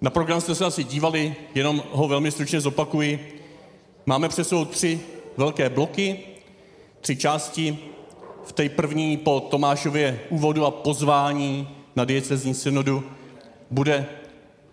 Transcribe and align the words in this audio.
Na 0.00 0.10
program 0.10 0.40
jste 0.40 0.54
se 0.54 0.64
asi 0.64 0.84
dívali, 0.84 1.36
jenom 1.54 1.82
ho 1.92 2.08
velmi 2.08 2.30
stručně 2.30 2.60
zopakuji. 2.60 3.42
Máme 4.06 4.28
před 4.28 4.44
sebou 4.44 4.64
tři 4.64 5.00
velké 5.36 5.68
bloky, 5.68 6.20
tři 7.00 7.16
části. 7.16 7.78
V 8.44 8.52
té 8.52 8.68
první 8.68 9.16
po 9.16 9.40
Tomášově 9.40 10.20
úvodu 10.28 10.64
a 10.64 10.70
pozvání 10.70 11.68
na 11.96 12.04
diecezní 12.04 12.54
synodu 12.54 13.04
bude 13.70 14.06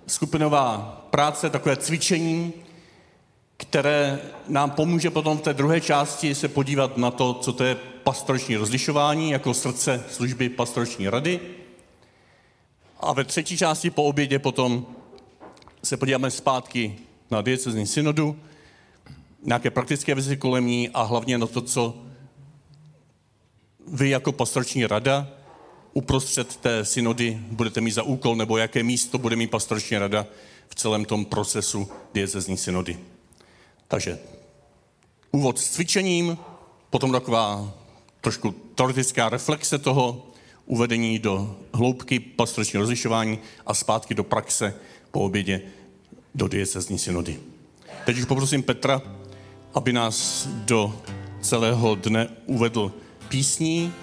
skupinová 0.07 1.01
práce, 1.09 1.49
takové 1.49 1.77
cvičení, 1.77 2.53
které 3.57 4.19
nám 4.47 4.71
pomůže 4.71 5.09
potom 5.09 5.37
v 5.37 5.41
té 5.41 5.53
druhé 5.53 5.81
části 5.81 6.35
se 6.35 6.47
podívat 6.47 6.97
na 6.97 7.11
to, 7.11 7.33
co 7.33 7.53
to 7.53 7.63
je 7.63 7.75
pastorační 8.03 8.55
rozlišování 8.55 9.31
jako 9.31 9.53
srdce 9.53 10.03
služby 10.09 10.49
pastorační 10.49 11.09
rady. 11.09 11.39
A 12.99 13.13
ve 13.13 13.23
třetí 13.23 13.57
části 13.57 13.89
po 13.89 14.03
obědě 14.03 14.39
potom 14.39 14.85
se 15.85 15.97
podíváme 15.97 16.31
zpátky 16.31 16.95
na 17.31 17.41
diecezní 17.41 17.87
synodu, 17.87 18.39
nějaké 19.43 19.69
praktické 19.69 20.15
věci 20.15 20.37
kolem 20.37 20.65
ní 20.65 20.89
a 20.89 21.03
hlavně 21.03 21.37
na 21.37 21.47
to, 21.47 21.61
co 21.61 21.95
vy 23.87 24.09
jako 24.09 24.31
pastorační 24.31 24.85
rada 24.85 25.27
uprostřed 25.93 26.55
té 26.55 26.85
synody 26.85 27.37
budete 27.41 27.81
mít 27.81 27.91
za 27.91 28.03
úkol, 28.03 28.35
nebo 28.35 28.57
jaké 28.57 28.83
místo 28.83 29.17
bude 29.17 29.35
mít 29.35 29.51
pastorační 29.51 29.97
rada 29.97 30.25
v 30.67 30.75
celém 30.75 31.05
tom 31.05 31.25
procesu 31.25 31.87
diecezní 32.13 32.57
synody. 32.57 32.99
Takže 33.87 34.19
úvod 35.31 35.59
s 35.59 35.69
cvičením, 35.69 36.37
potom 36.89 37.11
taková 37.11 37.73
trošku 38.21 38.51
teoretická 38.51 39.29
reflexe 39.29 39.77
toho, 39.77 40.27
uvedení 40.65 41.19
do 41.19 41.55
hloubky 41.73 42.19
pastoračního 42.19 42.81
rozlišování 42.81 43.39
a 43.65 43.73
zpátky 43.73 44.13
do 44.13 44.23
praxe 44.23 44.73
po 45.15 45.19
obědě 45.19 45.61
do 46.35 46.47
diecezní 46.47 46.99
synody. 46.99 47.39
Teď 48.05 48.17
už 48.17 48.25
poprosím 48.25 48.63
Petra, 48.63 49.01
aby 49.73 49.93
nás 49.93 50.47
do 50.47 51.01
celého 51.41 51.95
dne 51.95 52.27
uvedl 52.45 52.91
písní. 53.27 53.93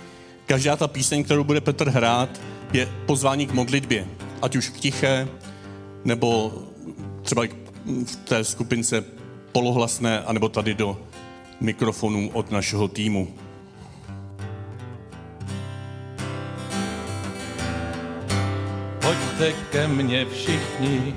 Každá 0.47 0.77
ta 0.77 0.89
píseň, 0.89 1.25
kterou 1.25 1.45
bude 1.45 1.61
Petr 1.61 1.89
hrát, 1.89 2.41
je 2.73 2.89
pozvání 3.07 3.47
k 3.47 3.53
modlitbě. 3.53 4.07
Ať 4.43 4.57
už 4.57 4.69
k 4.69 4.77
tiché, 4.77 5.29
nebo 6.05 6.53
třeba 7.23 7.43
v 8.05 8.17
té 8.17 8.45
skupince 8.45 9.05
polohlasné, 9.53 10.21
anebo 10.21 10.49
tady 10.49 10.75
do 10.75 11.01
mikrofonů 11.61 12.31
od 12.33 12.51
našeho 12.51 12.89
týmu. 12.89 13.35
Pojďte 19.43 19.63
ke 19.71 19.89
mně 19.89 20.25
všichni, 20.25 21.15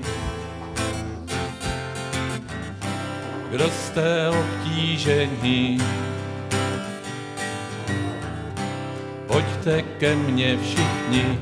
kdo 3.51 3.69
jste 3.69 4.29
obtížení. 4.29 5.77
Pojďte 9.27 9.81
ke 9.81 10.15
mně 10.15 10.57
všichni, 10.57 11.39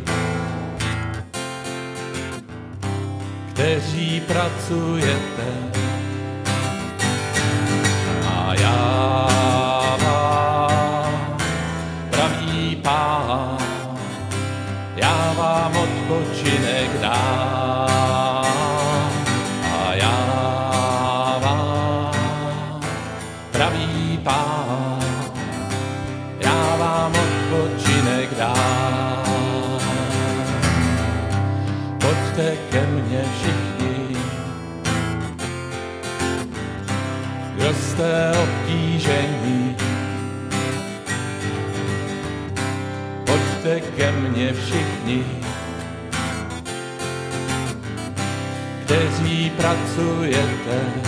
kteří 3.53 4.21
pracujete 4.27 5.72
odpočinek 17.13 17.42
kteří 49.63 49.75
pracujete 49.95 51.02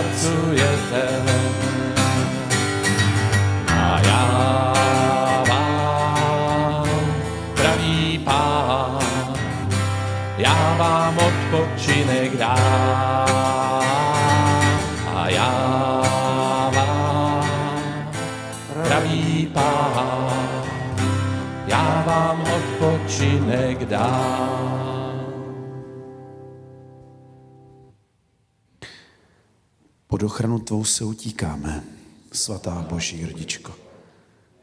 pracujete. 0.00 1.04
A 3.68 4.00
já 4.06 4.24
vám 5.48 6.88
pravý 7.54 8.18
pán, 8.24 8.98
já 10.38 10.76
vám 10.78 11.18
odpočinek 11.18 12.36
dám. 12.36 12.56
A 15.14 15.28
já 15.28 15.52
vám 16.74 17.44
pravý 18.84 19.50
pán, 19.52 20.30
já 21.66 22.02
vám 22.06 22.40
odpočinek 22.40 23.84
dám. 23.84 24.59
Pod 30.20 30.26
ochranu 30.26 30.58
tvou 30.58 30.84
se 30.84 31.04
utíkáme, 31.04 31.84
svatá 32.32 32.86
Boží 32.90 33.26
rodičko. 33.26 33.72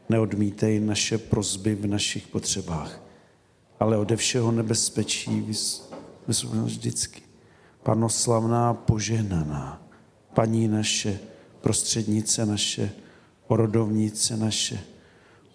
Neodmítej 0.08 0.80
naše 0.80 1.18
prozby 1.18 1.74
v 1.74 1.86
našich 1.86 2.26
potřebách, 2.26 3.00
ale 3.80 3.98
ode 3.98 4.16
všeho 4.16 4.52
nebezpečí 4.52 5.30
vys- 5.42 5.82
vysvobod 6.28 6.56
nás 6.56 6.66
vždycky. 6.66 7.22
Panoslavná, 7.82 8.74
požehnaná, 8.74 9.82
paní 10.34 10.68
naše, 10.68 11.18
prostřednice 11.60 12.46
naše, 12.46 12.90
orodovnice 13.46 14.36
naše, 14.36 14.80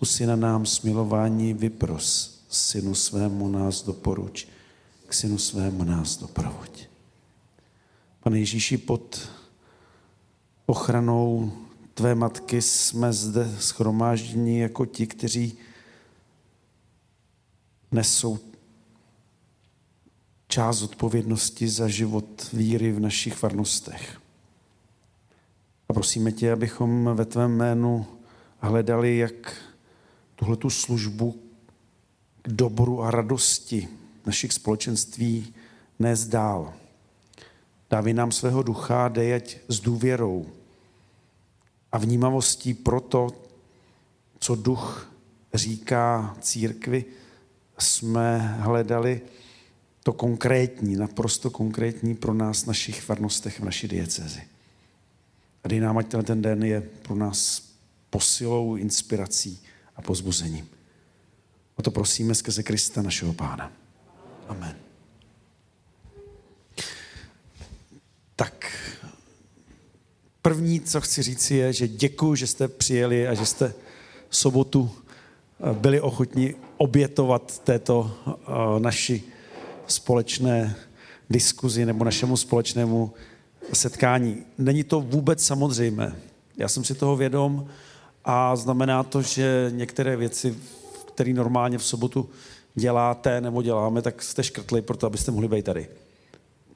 u 0.01 0.05
syna 0.05 0.35
nám 0.35 0.65
smilování 0.65 1.53
vypros, 1.53 2.39
synu 2.49 2.95
svému 2.95 3.47
nás 3.47 3.83
doporuč, 3.83 4.47
k 5.07 5.13
synu 5.13 5.37
svému 5.37 5.83
nás 5.83 6.17
doprovoď. 6.17 6.87
Pane 8.19 8.39
Ježíši, 8.39 8.77
pod 8.77 9.29
ochranou 10.65 11.51
tvé 11.93 12.15
matky 12.15 12.61
jsme 12.61 13.13
zde 13.13 13.55
schromážděni 13.59 14.59
jako 14.59 14.85
ti, 14.85 15.07
kteří 15.07 15.57
nesou 17.91 18.39
část 20.47 20.81
odpovědnosti 20.81 21.69
za 21.69 21.87
život 21.87 22.49
víry 22.53 22.91
v 22.91 22.99
našich 22.99 23.33
farnostech. 23.33 24.21
A 25.89 25.93
prosíme 25.93 26.31
tě, 26.31 26.51
abychom 26.51 27.09
ve 27.13 27.25
tvém 27.25 27.51
jménu 27.51 28.05
hledali, 28.59 29.17
jak 29.17 29.55
tuhle 30.35 30.57
tu 30.57 30.69
službu 30.69 31.39
k 32.41 32.49
dobru 32.49 33.03
a 33.03 33.11
radosti 33.11 33.87
našich 34.25 34.53
společenství 34.53 35.53
nést 35.99 36.27
dál. 36.27 36.73
Dávej 37.89 38.13
nám 38.13 38.31
svého 38.31 38.63
ducha, 38.63 39.07
dej 39.07 39.33
ať 39.33 39.57
s 39.67 39.79
důvěrou 39.79 40.45
a 41.91 41.97
vnímavostí 41.97 42.73
pro 42.73 43.01
to, 43.01 43.29
co 44.39 44.55
duch 44.55 45.11
říká 45.53 46.35
církvi, 46.41 47.05
jsme 47.79 48.57
hledali 48.59 49.21
to 50.03 50.13
konkrétní, 50.13 50.95
naprosto 50.95 51.49
konkrétní 51.49 52.15
pro 52.15 52.33
nás 52.33 52.63
v 52.63 52.67
našich 52.67 53.01
farnostech, 53.01 53.59
v 53.59 53.65
naší 53.65 53.87
diecezi. 53.87 54.41
A 55.63 55.67
dej 55.67 55.79
nám, 55.79 55.97
ať 55.97 56.07
ten 56.25 56.41
den 56.41 56.63
je 56.63 56.81
pro 56.81 57.15
nás 57.15 57.63
posilou, 58.09 58.75
inspirací 58.75 59.63
a 59.95 60.01
pozbuzením. 60.01 60.67
O 61.75 61.81
to 61.81 61.91
prosíme 61.91 62.35
skrze 62.35 62.63
Krista, 62.63 63.01
našeho 63.01 63.33
Pána. 63.33 63.71
Amen. 64.47 64.92
Tak, 68.35 68.71
první, 70.41 70.79
co 70.79 71.01
chci 71.01 71.21
říct, 71.21 71.51
je, 71.51 71.73
že 71.73 71.87
děkuji, 71.87 72.35
že 72.35 72.47
jste 72.47 72.67
přijeli 72.67 73.27
a 73.27 73.33
že 73.33 73.45
jste 73.45 73.73
sobotu 74.29 74.91
eh, 74.91 75.73
byli 75.73 76.01
ochotni 76.01 76.55
obětovat 76.77 77.59
této 77.59 78.17
uh, 78.25 78.33
naši 78.79 79.23
společné 79.87 80.75
diskuzi 81.29 81.85
nebo 81.85 82.05
našemu 82.05 82.37
společnému 82.37 83.13
setkání. 83.73 84.45
Není 84.57 84.83
to 84.83 85.01
vůbec 85.01 85.45
samozřejmé. 85.45 86.15
Já 86.57 86.67
jsem 86.67 86.83
si 86.83 86.95
toho 86.95 87.15
vědom 87.15 87.67
a 88.25 88.55
znamená 88.55 89.03
to, 89.03 89.21
že 89.21 89.71
některé 89.75 90.17
věci, 90.17 90.55
které 91.07 91.33
normálně 91.33 91.77
v 91.77 91.85
sobotu 91.85 92.29
děláte 92.75 93.41
nebo 93.41 93.61
děláme, 93.61 94.01
tak 94.01 94.21
jste 94.21 94.43
škrtli 94.43 94.81
proto, 94.81 95.07
abyste 95.07 95.31
mohli 95.31 95.47
být 95.47 95.65
tady. 95.65 95.87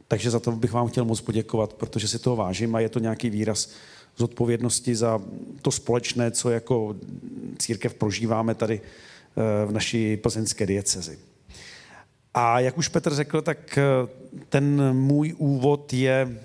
Takže 0.07 0.31
za 0.31 0.39
to 0.39 0.51
bych 0.51 0.71
vám 0.71 0.88
chtěl 0.88 1.06
moc 1.06 1.21
poděkovat, 1.21 1.74
protože 1.74 2.07
si 2.07 2.19
toho 2.19 2.36
vážím 2.36 2.75
a 2.75 2.80
je 2.80 2.89
to 2.89 3.00
nějaký 3.00 3.30
výraz 3.30 3.69
zodpovědnosti 4.18 4.95
za 4.95 5.21
to 5.62 5.71
společné, 5.71 6.31
co 6.31 6.50
jako 6.50 6.95
církev 7.57 7.94
prožíváme 7.94 8.56
tady 8.56 8.81
eh, 8.81 9.65
v 9.65 9.71
naší 9.71 10.18
plzeňské 10.18 10.65
diecezi. 10.65 11.19
A 12.33 12.59
jak 12.59 12.77
už 12.77 12.88
Petr 12.88 13.15
řekl, 13.15 13.42
tak 13.42 13.77
eh, 13.77 13.83
ten 14.50 14.94
můj 14.94 15.36
úvod 15.38 15.94
je 15.94 16.44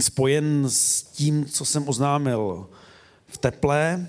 spojen 0.00 0.64
s 0.70 1.02
tím, 1.02 1.46
co 1.46 1.64
jsem 1.64 1.88
oznámil 1.88 2.66
v 3.26 3.38
teple 3.38 4.08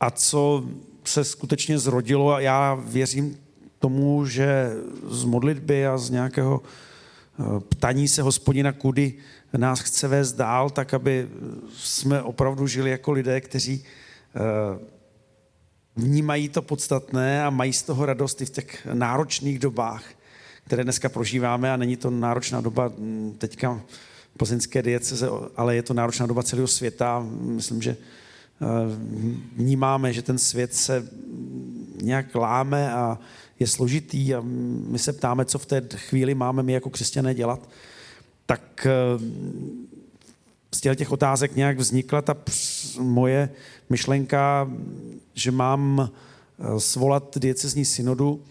a 0.00 0.10
co 0.10 0.64
se 1.04 1.24
skutečně 1.24 1.78
zrodilo. 1.78 2.32
A 2.32 2.40
já 2.40 2.74
věřím 2.74 3.38
tomu, 3.78 4.26
že 4.26 4.72
z 5.10 5.24
modlitby 5.24 5.86
a 5.86 5.98
z 5.98 6.10
nějakého 6.10 6.62
eh, 6.62 7.42
ptaní 7.68 8.08
se 8.08 8.22
hospodina, 8.22 8.72
kudy 8.72 9.14
nás 9.56 9.80
chce 9.80 10.08
vést 10.08 10.32
dál, 10.32 10.70
tak 10.70 10.94
aby 10.94 11.28
jsme 11.76 12.22
opravdu 12.22 12.66
žili 12.66 12.90
jako 12.90 13.12
lidé, 13.12 13.40
kteří 13.40 13.84
eh, 14.36 14.88
vnímají 15.96 16.48
to 16.48 16.62
podstatné 16.62 17.44
a 17.44 17.50
mají 17.50 17.72
z 17.72 17.82
toho 17.82 18.06
radost 18.06 18.40
i 18.40 18.46
v 18.46 18.50
těch 18.50 18.86
náročných 18.92 19.58
dobách, 19.58 20.04
které 20.66 20.84
dneska 20.84 21.08
prožíváme 21.08 21.72
a 21.72 21.76
není 21.76 21.96
to 21.96 22.10
náročná 22.10 22.60
doba 22.60 22.92
hm, 22.98 23.34
teďka 23.38 23.80
plzeňské 24.36 24.82
dieceze, 24.82 25.28
ale 25.56 25.76
je 25.76 25.82
to 25.82 25.94
náročná 25.94 26.26
doba 26.26 26.42
celého 26.42 26.68
světa. 26.68 27.26
Myslím, 27.40 27.82
že 27.82 27.90
eh, 27.90 28.66
vnímáme, 29.56 30.12
že 30.12 30.22
ten 30.22 30.38
svět 30.38 30.74
se 30.74 31.08
nějak 32.02 32.34
láme 32.34 32.92
a 32.92 33.18
je 33.58 33.66
složitý 33.66 34.34
a 34.34 34.40
my 34.88 34.98
se 34.98 35.12
ptáme, 35.12 35.44
co 35.44 35.58
v 35.58 35.66
té 35.66 35.82
chvíli 35.96 36.34
máme 36.34 36.62
my 36.62 36.72
jako 36.72 36.90
křesťané 36.90 37.34
dělat. 37.34 37.68
Tak 38.46 38.86
eh, 38.86 38.92
z 40.74 40.80
těch 40.80 41.12
otázek 41.12 41.56
nějak 41.56 41.78
vznikla 41.78 42.22
ta 42.22 42.36
moje 43.00 43.50
myšlenka, 43.90 44.70
že 45.34 45.50
mám 45.50 46.10
eh, 46.10 46.80
svolat 46.80 47.38
diecezní 47.38 47.84
synodu. 47.84 48.42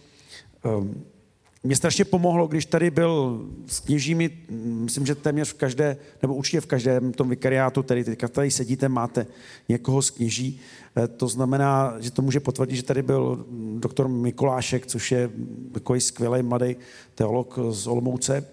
Mě 1.68 1.76
strašně 1.76 2.06
pomohlo, 2.06 2.48
když 2.48 2.66
tady 2.66 2.92
byl 2.92 3.46
s 3.66 3.80
kněžími, 3.80 4.30
myslím, 4.60 5.06
že 5.06 5.16
téměř 5.16 5.50
v 5.50 5.54
každé, 5.54 5.98
nebo 6.22 6.36
určitě 6.36 6.62
v 6.62 6.66
každém 6.66 7.14
tom 7.14 7.30
vikariátu, 7.30 7.84
tady 7.84 8.04
teďka 8.04 8.28
tady 8.28 8.52
sedíte, 8.52 8.90
máte 8.90 9.26
někoho 9.70 10.02
z 10.02 10.10
kněží. 10.10 10.60
Eh, 10.98 11.08
to 11.08 11.28
znamená, 11.28 11.96
že 12.00 12.12
to 12.12 12.22
může 12.22 12.40
potvrdit, 12.40 12.76
že 12.76 12.84
tady 12.84 13.02
byl 13.02 13.46
doktor 13.80 14.08
Mikulášek, 14.08 14.86
což 14.86 15.12
je 15.12 15.30
takový 15.72 16.02
skvělý 16.02 16.44
mladý 16.44 16.76
teolog 17.16 17.60
z 17.70 17.88
Olomouce. 17.88 18.46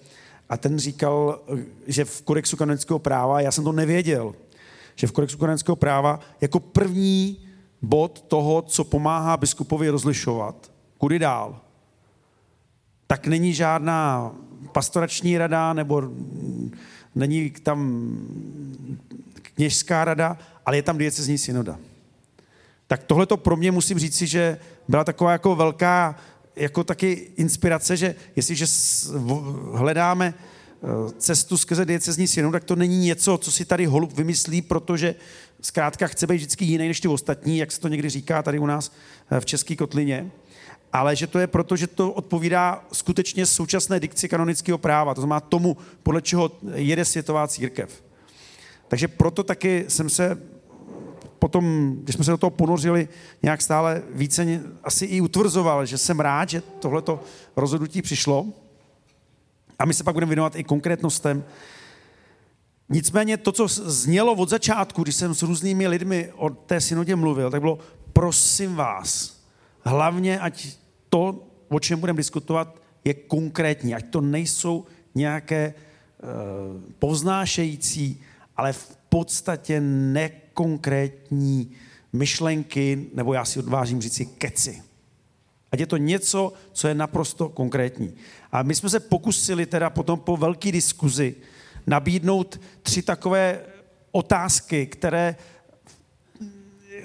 A 0.48 0.56
ten 0.56 0.78
říkal, 0.78 1.40
že 1.86 2.04
v 2.04 2.22
kodexu 2.22 2.56
kanonického 2.56 2.98
práva, 2.98 3.40
já 3.40 3.52
jsem 3.52 3.64
to 3.64 3.72
nevěděl, 3.72 4.34
že 4.94 5.06
v 5.06 5.12
kodexu 5.12 5.38
kanonického 5.38 5.76
práva 5.76 6.20
jako 6.40 6.60
první 6.60 7.38
bod 7.82 8.24
toho, 8.28 8.62
co 8.62 8.84
pomáhá 8.84 9.36
biskupovi 9.36 9.88
rozlišovat, 9.88 10.72
kudy 10.98 11.18
dál, 11.18 11.63
tak 13.14 13.26
není 13.26 13.54
žádná 13.54 14.30
pastorační 14.72 15.38
rada 15.38 15.72
nebo 15.72 16.02
není 17.14 17.50
tam 17.50 18.10
kněžská 19.42 20.04
rada, 20.04 20.38
ale 20.66 20.76
je 20.76 20.82
tam 20.82 20.98
diecezní 20.98 21.38
synoda. 21.38 21.78
Tak 22.86 23.04
tohle 23.04 23.26
to 23.26 23.36
pro 23.36 23.56
mě 23.56 23.72
musím 23.72 23.98
říci, 23.98 24.26
že 24.26 24.58
byla 24.88 25.04
taková 25.04 25.32
jako 25.32 25.56
velká 25.56 26.16
jako 26.56 26.84
taky 26.84 27.30
inspirace, 27.36 27.96
že 27.96 28.14
jestliže 28.36 28.66
hledáme 29.72 30.34
eh, 30.34 30.86
cestu 31.18 31.56
skrze 31.56 31.84
diecezní 31.84 32.26
synodu, 32.26 32.52
tak 32.52 32.64
to 32.64 32.76
není 32.76 32.98
něco, 32.98 33.38
co 33.38 33.52
si 33.52 33.64
tady 33.64 33.86
holub 33.86 34.12
vymyslí, 34.12 34.62
protože 34.62 35.14
zkrátka 35.60 36.06
chce 36.06 36.26
být 36.26 36.36
vždycky 36.36 36.64
jiný 36.64 36.88
než 36.88 37.00
ty 37.00 37.08
ostatní, 37.08 37.58
jak 37.58 37.72
se 37.72 37.80
to 37.80 37.88
někdy 37.88 38.10
říká 38.10 38.42
tady 38.42 38.58
u 38.58 38.66
nás 38.66 38.92
eh, 39.30 39.40
v 39.40 39.46
České 39.46 39.76
kotlině, 39.76 40.30
ale 40.94 41.16
že 41.16 41.26
to 41.26 41.38
je 41.38 41.46
proto, 41.46 41.76
že 41.76 41.86
to 41.86 42.12
odpovídá 42.12 42.84
skutečně 42.92 43.46
současné 43.46 44.00
dikci 44.00 44.28
kanonického 44.28 44.78
práva, 44.78 45.14
to 45.14 45.20
znamená 45.20 45.40
tomu, 45.40 45.76
podle 46.02 46.22
čeho 46.22 46.50
jede 46.74 47.04
světová 47.04 47.48
církev. 47.48 48.04
Takže 48.88 49.08
proto 49.08 49.42
taky 49.42 49.84
jsem 49.88 50.10
se 50.10 50.38
potom, 51.38 51.94
když 52.02 52.14
jsme 52.14 52.24
se 52.24 52.30
do 52.30 52.36
toho 52.36 52.50
ponořili, 52.50 53.08
nějak 53.42 53.62
stále 53.62 54.02
více 54.10 54.60
asi 54.84 55.04
i 55.04 55.20
utvrzoval, 55.20 55.86
že 55.86 55.98
jsem 55.98 56.20
rád, 56.20 56.48
že 56.48 56.60
tohleto 56.60 57.20
rozhodnutí 57.56 58.02
přišlo. 58.02 58.46
A 59.78 59.84
my 59.84 59.94
se 59.94 60.04
pak 60.04 60.14
budeme 60.14 60.30
věnovat 60.30 60.56
i 60.56 60.64
konkrétnostem, 60.64 61.44
Nicméně 62.88 63.36
to, 63.36 63.52
co 63.52 63.68
znělo 63.68 64.34
od 64.34 64.48
začátku, 64.48 65.02
když 65.02 65.16
jsem 65.16 65.34
s 65.34 65.42
různými 65.42 65.88
lidmi 65.88 66.32
o 66.36 66.50
té 66.50 66.80
synodě 66.80 67.16
mluvil, 67.16 67.50
tak 67.50 67.60
bylo, 67.60 67.78
prosím 68.12 68.74
vás, 68.74 69.36
hlavně 69.84 70.40
ať 70.40 70.66
to, 71.14 71.46
o 71.68 71.80
čem 71.80 72.00
budeme 72.00 72.16
diskutovat, 72.16 72.82
je 73.04 73.14
konkrétní, 73.14 73.94
ať 73.94 74.04
to 74.10 74.20
nejsou 74.20 74.84
nějaké 75.14 75.62
e, 75.64 75.74
povznášející, 76.98 78.20
ale 78.56 78.72
v 78.72 78.96
podstatě 79.08 79.80
nekonkrétní 79.80 81.70
myšlenky, 82.12 83.06
nebo 83.14 83.34
já 83.34 83.44
si 83.44 83.58
odvážím 83.58 84.00
říci 84.00 84.26
keci. 84.26 84.82
Ať 85.72 85.80
je 85.80 85.86
to 85.86 85.96
něco, 85.96 86.52
co 86.72 86.88
je 86.88 86.94
naprosto 86.94 87.48
konkrétní. 87.48 88.14
A 88.52 88.62
my 88.62 88.74
jsme 88.74 88.90
se 88.90 89.00
pokusili 89.00 89.66
teda 89.66 89.90
potom 89.90 90.18
po 90.18 90.36
velké 90.36 90.72
diskuzi 90.72 91.34
nabídnout 91.86 92.60
tři 92.82 93.02
takové 93.02 93.60
otázky, 94.12 94.86
které 94.86 95.36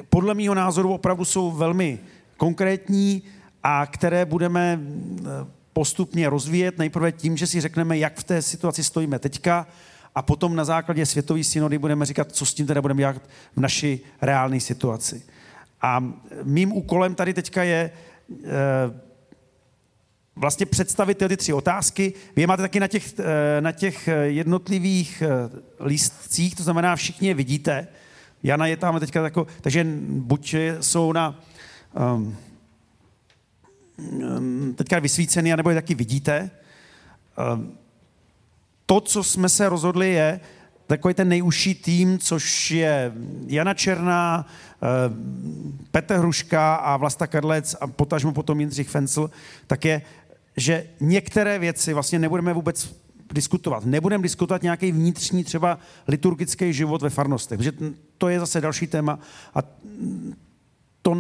podle 0.10 0.34
mého 0.34 0.56
názoru 0.56 0.94
opravdu 0.94 1.26
jsou 1.26 1.52
velmi 1.52 2.00
konkrétní 2.38 3.24
a 3.64 3.86
které 3.86 4.26
budeme 4.26 4.80
eh, 4.80 5.26
postupně 5.74 6.30
rozvíjet. 6.30 6.78
Nejprve 6.78 7.12
tím, 7.12 7.38
že 7.38 7.48
si 7.48 7.62
řekneme, 7.62 7.98
jak 7.98 8.18
v 8.18 8.24
té 8.24 8.42
situaci 8.42 8.84
stojíme 8.84 9.20
teďka 9.20 9.68
a 10.16 10.22
potom 10.22 10.56
na 10.56 10.66
základě 10.66 11.06
světové 11.06 11.44
synody 11.44 11.78
budeme 11.78 12.06
říkat, 12.06 12.32
co 12.32 12.46
s 12.46 12.54
tím 12.54 12.68
teda 12.68 12.82
budeme 12.82 13.00
dělat 13.00 13.22
v 13.56 13.60
naší 13.60 14.00
reálné 14.22 14.60
situaci. 14.60 15.24
A 15.82 16.04
mým 16.44 16.72
úkolem 16.74 17.16
tady 17.16 17.34
teďka 17.34 17.64
je 17.64 17.92
eh, 18.32 18.46
vlastně 20.36 20.66
představit 20.66 21.18
ty 21.18 21.38
tři 21.38 21.54
otázky. 21.54 22.14
Vy 22.36 22.42
je 22.42 22.48
máte 22.48 22.62
taky 22.62 22.80
na 22.80 22.88
těch, 22.88 23.20
eh, 23.20 23.62
na 23.62 23.72
těch 23.72 24.10
jednotlivých 24.24 25.24
lístcích, 25.86 26.56
to 26.56 26.64
znamená, 26.64 26.96
všichni 26.96 27.28
je 27.28 27.34
vidíte. 27.34 27.88
Jana 28.44 28.68
je 28.68 28.78
tam 28.78 29.00
teďka 29.00 29.22
tako, 29.22 29.48
takže 29.62 29.88
buď 30.08 30.56
jsou 30.82 31.14
na 31.14 31.44
um, 32.16 32.38
teďka 34.76 35.00
vysvícený, 35.00 35.56
nebo 35.56 35.70
je 35.70 35.76
taky 35.76 35.96
vidíte. 35.96 36.50
Um, 37.54 37.78
to, 38.86 39.02
co 39.02 39.24
jsme 39.24 39.50
se 39.50 39.70
rozhodli, 39.70 40.10
je 40.10 40.40
takový 40.88 41.14
ten 41.14 41.30
nejužší 41.30 41.76
tým, 41.76 42.20
což 42.20 42.72
je 42.72 43.14
Jana 43.48 43.74
Černá, 43.74 44.46
Petr 45.92 46.16
Hruška 46.16 46.76
a 46.76 46.98
Vlasta 46.98 47.28
Kadlec 47.28 47.76
a 47.82 47.88
potažmo 47.88 48.32
potom 48.32 48.60
Jindřich 48.60 48.90
Fencel, 48.90 49.30
tak 49.68 49.86
je 49.86 50.02
že 50.60 50.86
některé 51.00 51.60
věci 51.60 51.94
vlastně 51.94 52.20
nebudeme 52.20 52.54
vůbec 52.54 52.96
diskutovat. 53.34 53.86
Nebudeme 53.86 54.22
diskutovat 54.22 54.64
nějaký 54.64 54.92
vnitřní 54.92 55.44
třeba 55.44 55.80
liturgický 56.08 56.74
život 56.74 57.02
ve 57.02 57.10
farnostech, 57.10 57.58
protože 57.58 57.74
to 58.18 58.30
je 58.30 58.40
zase 58.40 58.62
další 58.62 58.88
téma 58.88 59.20
a 59.56 59.60
to 61.02 61.16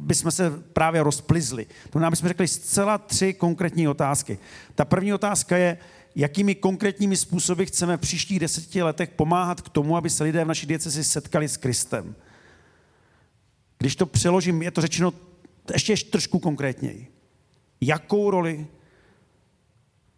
bychom 0.00 0.30
se 0.30 0.50
právě 0.50 1.02
rozplizli. 1.02 1.66
To 1.90 1.98
nám 1.98 2.10
bychom 2.10 2.28
řekli 2.28 2.48
zcela 2.48 2.98
tři 2.98 3.34
konkrétní 3.34 3.88
otázky. 3.88 4.38
Ta 4.74 4.84
první 4.84 5.14
otázka 5.14 5.56
je, 5.56 5.78
jakými 6.14 6.54
konkrétními 6.54 7.16
způsoby 7.16 7.64
chceme 7.64 7.96
v 7.96 8.00
příštích 8.00 8.40
deseti 8.40 8.82
letech 8.82 9.10
pomáhat 9.10 9.60
k 9.60 9.68
tomu, 9.68 9.96
aby 9.96 10.10
se 10.10 10.24
lidé 10.24 10.44
v 10.44 10.48
naší 10.48 10.66
diecezi 10.66 11.04
setkali 11.04 11.48
s 11.48 11.56
Kristem. 11.56 12.14
Když 13.78 13.96
to 13.96 14.06
přeložím, 14.06 14.62
je 14.62 14.70
to 14.70 14.80
řečeno 14.80 15.12
ještě, 15.72 15.92
ještě 15.92 16.10
trošku 16.10 16.38
konkrétněji. 16.38 17.12
Jakou 17.80 18.30
roli 18.30 18.66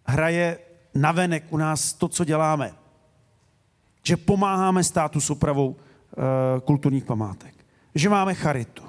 hraje 0.06 0.58
navenek 0.94 1.44
u 1.50 1.56
nás 1.56 1.92
to, 1.92 2.08
co 2.08 2.24
děláme? 2.24 2.74
Že 4.02 4.16
pomáháme 4.16 4.84
státu 4.84 5.20
s 5.20 5.30
opravou 5.30 5.76
e, 5.76 6.60
kulturních 6.60 7.04
památek. 7.04 7.54
Že 7.94 8.08
máme 8.08 8.34
charitu. 8.34 8.83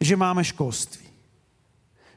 Že 0.00 0.16
máme 0.16 0.44
školství. 0.44 1.06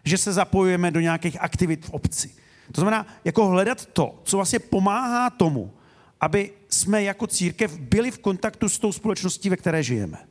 Že 0.03 0.17
se 0.17 0.33
zapojujeme 0.33 0.91
do 0.91 0.99
nějakých 0.99 1.41
aktivit 1.41 1.85
v 1.85 1.89
obci. 1.89 2.35
To 2.71 2.81
znamená, 2.81 3.07
jako 3.25 3.47
hledat 3.47 3.85
to, 3.85 4.21
co 4.23 4.37
vlastně 4.37 4.59
pomáhá 4.59 5.29
tomu, 5.29 5.73
aby 6.21 6.51
jsme 6.69 7.03
jako 7.03 7.27
církev 7.27 7.77
byli 7.77 8.11
v 8.11 8.19
kontaktu 8.19 8.69
s 8.69 8.79
tou 8.79 8.91
společností, 8.91 9.49
ve 9.49 9.57
které 9.57 9.83
žijeme. 9.83 10.27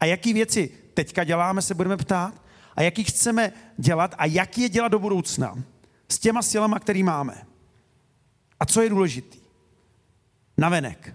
A 0.00 0.04
jaký 0.04 0.32
věci 0.32 0.70
teďka 0.94 1.24
děláme, 1.24 1.62
se 1.62 1.74
budeme 1.74 1.96
ptát, 1.96 2.42
a 2.76 2.82
jaký 2.82 3.04
chceme 3.04 3.52
dělat 3.76 4.14
a 4.18 4.26
jak 4.26 4.58
je 4.58 4.68
dělat 4.68 4.88
do 4.88 4.98
budoucna 4.98 5.54
s 6.08 6.18
těma 6.18 6.42
silama, 6.42 6.78
který 6.78 7.02
máme. 7.02 7.46
A 8.60 8.66
co 8.66 8.82
je 8.82 8.88
důležitý? 8.88 9.38
Navenek. 10.58 11.14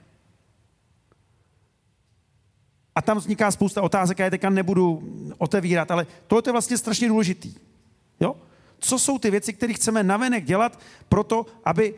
A 2.96 3.02
tam 3.02 3.18
vzniká 3.18 3.52
spousta 3.52 3.82
otázek, 3.82 4.20
a 4.20 4.24
já 4.24 4.30
teďka 4.30 4.50
nebudu 4.50 5.04
otevírat, 5.38 5.92
ale 5.92 6.08
tohle 6.28 6.44
je 6.46 6.52
vlastně 6.52 6.78
strašně 6.78 7.08
důležitý. 7.08 7.54
Jo? 8.20 8.36
Co 8.80 9.00
jsou 9.00 9.20
ty 9.20 9.32
věci, 9.32 9.54
které 9.54 9.74
chceme 9.74 10.04
navenek 10.04 10.46
dělat 10.46 10.80
proto, 11.10 11.46
aby 11.66 11.94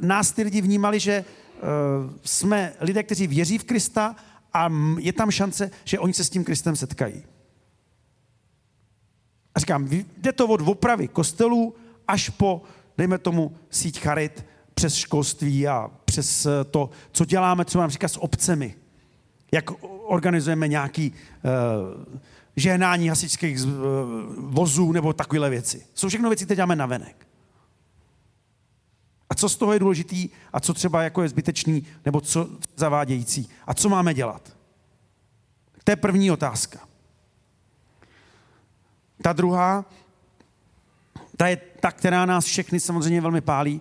nás 0.00 0.32
ty 0.32 0.42
lidi 0.42 0.60
vnímali, 0.60 1.00
že 1.00 1.24
uh, 1.24 2.12
jsme 2.24 2.72
lidé, 2.80 3.02
kteří 3.02 3.26
věří 3.26 3.58
v 3.58 3.64
Krista 3.64 4.16
a 4.52 4.72
je 4.98 5.12
tam 5.12 5.30
šance, 5.30 5.70
že 5.84 5.98
oni 5.98 6.14
se 6.14 6.24
s 6.24 6.30
tím 6.30 6.44
Kristem 6.44 6.76
setkají. 6.76 7.24
A 9.54 9.60
říkám, 9.60 9.88
jde 10.18 10.32
to 10.32 10.46
od 10.46 10.60
opravy 10.60 11.08
kostelů 11.08 11.74
až 12.08 12.28
po, 12.28 12.62
dejme 12.98 13.18
tomu, 13.18 13.56
síť 13.70 14.00
charit, 14.00 14.44
přes 14.74 14.94
školství 14.94 15.68
a 15.68 15.90
přes 16.04 16.46
eh, 16.46 16.64
to, 16.64 16.90
co 17.12 17.24
děláme 17.24 17.64
třeba 17.64 17.84
například 17.84 18.08
s 18.08 18.22
obcemi. 18.22 18.74
Jak 19.52 19.64
organizujeme 20.06 20.68
nějaký 20.68 21.12
uh, 21.12 22.04
žehnání 22.56 23.08
hasičských 23.08 23.58
uh, 23.64 23.72
vozů 24.36 24.92
nebo 24.92 25.12
takovéhle 25.12 25.50
věci. 25.50 25.86
Jsou 25.94 26.08
všechno 26.08 26.28
věci, 26.28 26.44
které 26.44 26.56
děláme 26.56 26.76
na 26.76 26.86
venek. 26.86 27.26
A 29.30 29.34
co 29.34 29.48
z 29.48 29.56
toho 29.56 29.72
je 29.72 29.78
důležitý 29.78 30.28
a 30.52 30.60
co 30.60 30.74
třeba 30.74 31.02
jako 31.02 31.22
je 31.22 31.28
zbytečný 31.28 31.86
nebo 32.04 32.20
co 32.20 32.48
zavádějící. 32.76 33.48
A 33.66 33.74
co 33.74 33.88
máme 33.88 34.14
dělat? 34.14 34.56
To 35.84 35.92
je 35.92 35.96
první 35.96 36.30
otázka. 36.30 36.80
Ta 39.22 39.32
druhá, 39.32 39.84
ta 41.36 41.48
je 41.48 41.56
ta, 41.56 41.92
která 41.92 42.26
nás 42.26 42.44
všechny 42.44 42.80
samozřejmě 42.80 43.20
velmi 43.20 43.40
pálí. 43.40 43.80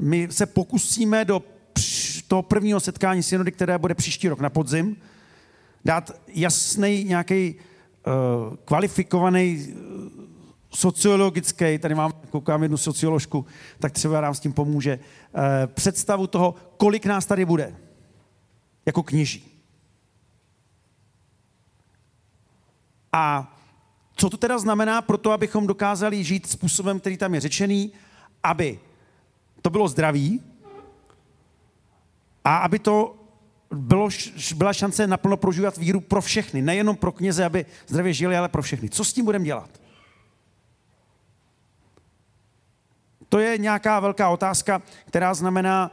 My 0.00 0.28
se 0.30 0.46
pokusíme 0.46 1.24
do 1.24 1.42
toho 2.28 2.42
prvního 2.42 2.80
setkání 2.80 3.22
synody, 3.22 3.52
které 3.52 3.78
bude 3.78 3.94
příští 3.94 4.28
rok 4.28 4.40
na 4.40 4.50
podzim, 4.50 4.96
dát 5.84 6.10
jasný 6.28 7.04
nějaký 7.04 7.54
uh, 7.54 8.56
kvalifikovaný 8.64 9.58
uh, 9.58 9.78
sociologický, 10.70 11.78
tady 11.78 11.94
mám, 11.94 12.12
koukám 12.30 12.62
jednu 12.62 12.76
socioložku, 12.76 13.46
tak 13.78 13.92
třeba 13.92 14.20
nám 14.20 14.34
s 14.34 14.40
tím 14.40 14.52
pomůže, 14.52 14.98
uh, 14.98 15.42
představu 15.66 16.26
toho, 16.26 16.54
kolik 16.76 17.06
nás 17.06 17.26
tady 17.26 17.44
bude 17.44 17.76
jako 18.86 19.02
kněží. 19.02 19.44
A 23.12 23.54
co 24.16 24.30
to 24.30 24.36
teda 24.36 24.58
znamená 24.58 25.02
pro 25.02 25.18
to, 25.18 25.32
abychom 25.32 25.66
dokázali 25.66 26.24
žít 26.24 26.46
způsobem, 26.46 27.00
který 27.00 27.16
tam 27.16 27.34
je 27.34 27.40
řečený, 27.40 27.92
aby 28.42 28.80
to 29.62 29.70
bylo 29.70 29.88
zdraví 29.88 30.40
a 32.48 32.56
aby 32.56 32.78
to 32.78 33.16
bylo, 33.70 34.08
byla 34.54 34.72
šance 34.72 35.06
naplno 35.06 35.36
prožívat 35.36 35.76
víru 35.76 36.00
pro 36.00 36.20
všechny, 36.20 36.62
nejenom 36.62 36.96
pro 36.96 37.12
kněze, 37.12 37.44
aby 37.44 37.66
zdravě 37.86 38.12
žili, 38.12 38.36
ale 38.36 38.48
pro 38.48 38.62
všechny. 38.62 38.88
Co 38.88 39.04
s 39.04 39.12
tím 39.12 39.24
budeme 39.24 39.44
dělat? 39.44 39.70
To 43.28 43.38
je 43.38 43.58
nějaká 43.58 44.00
velká 44.00 44.28
otázka, 44.28 44.82
která 45.04 45.34
znamená 45.34 45.90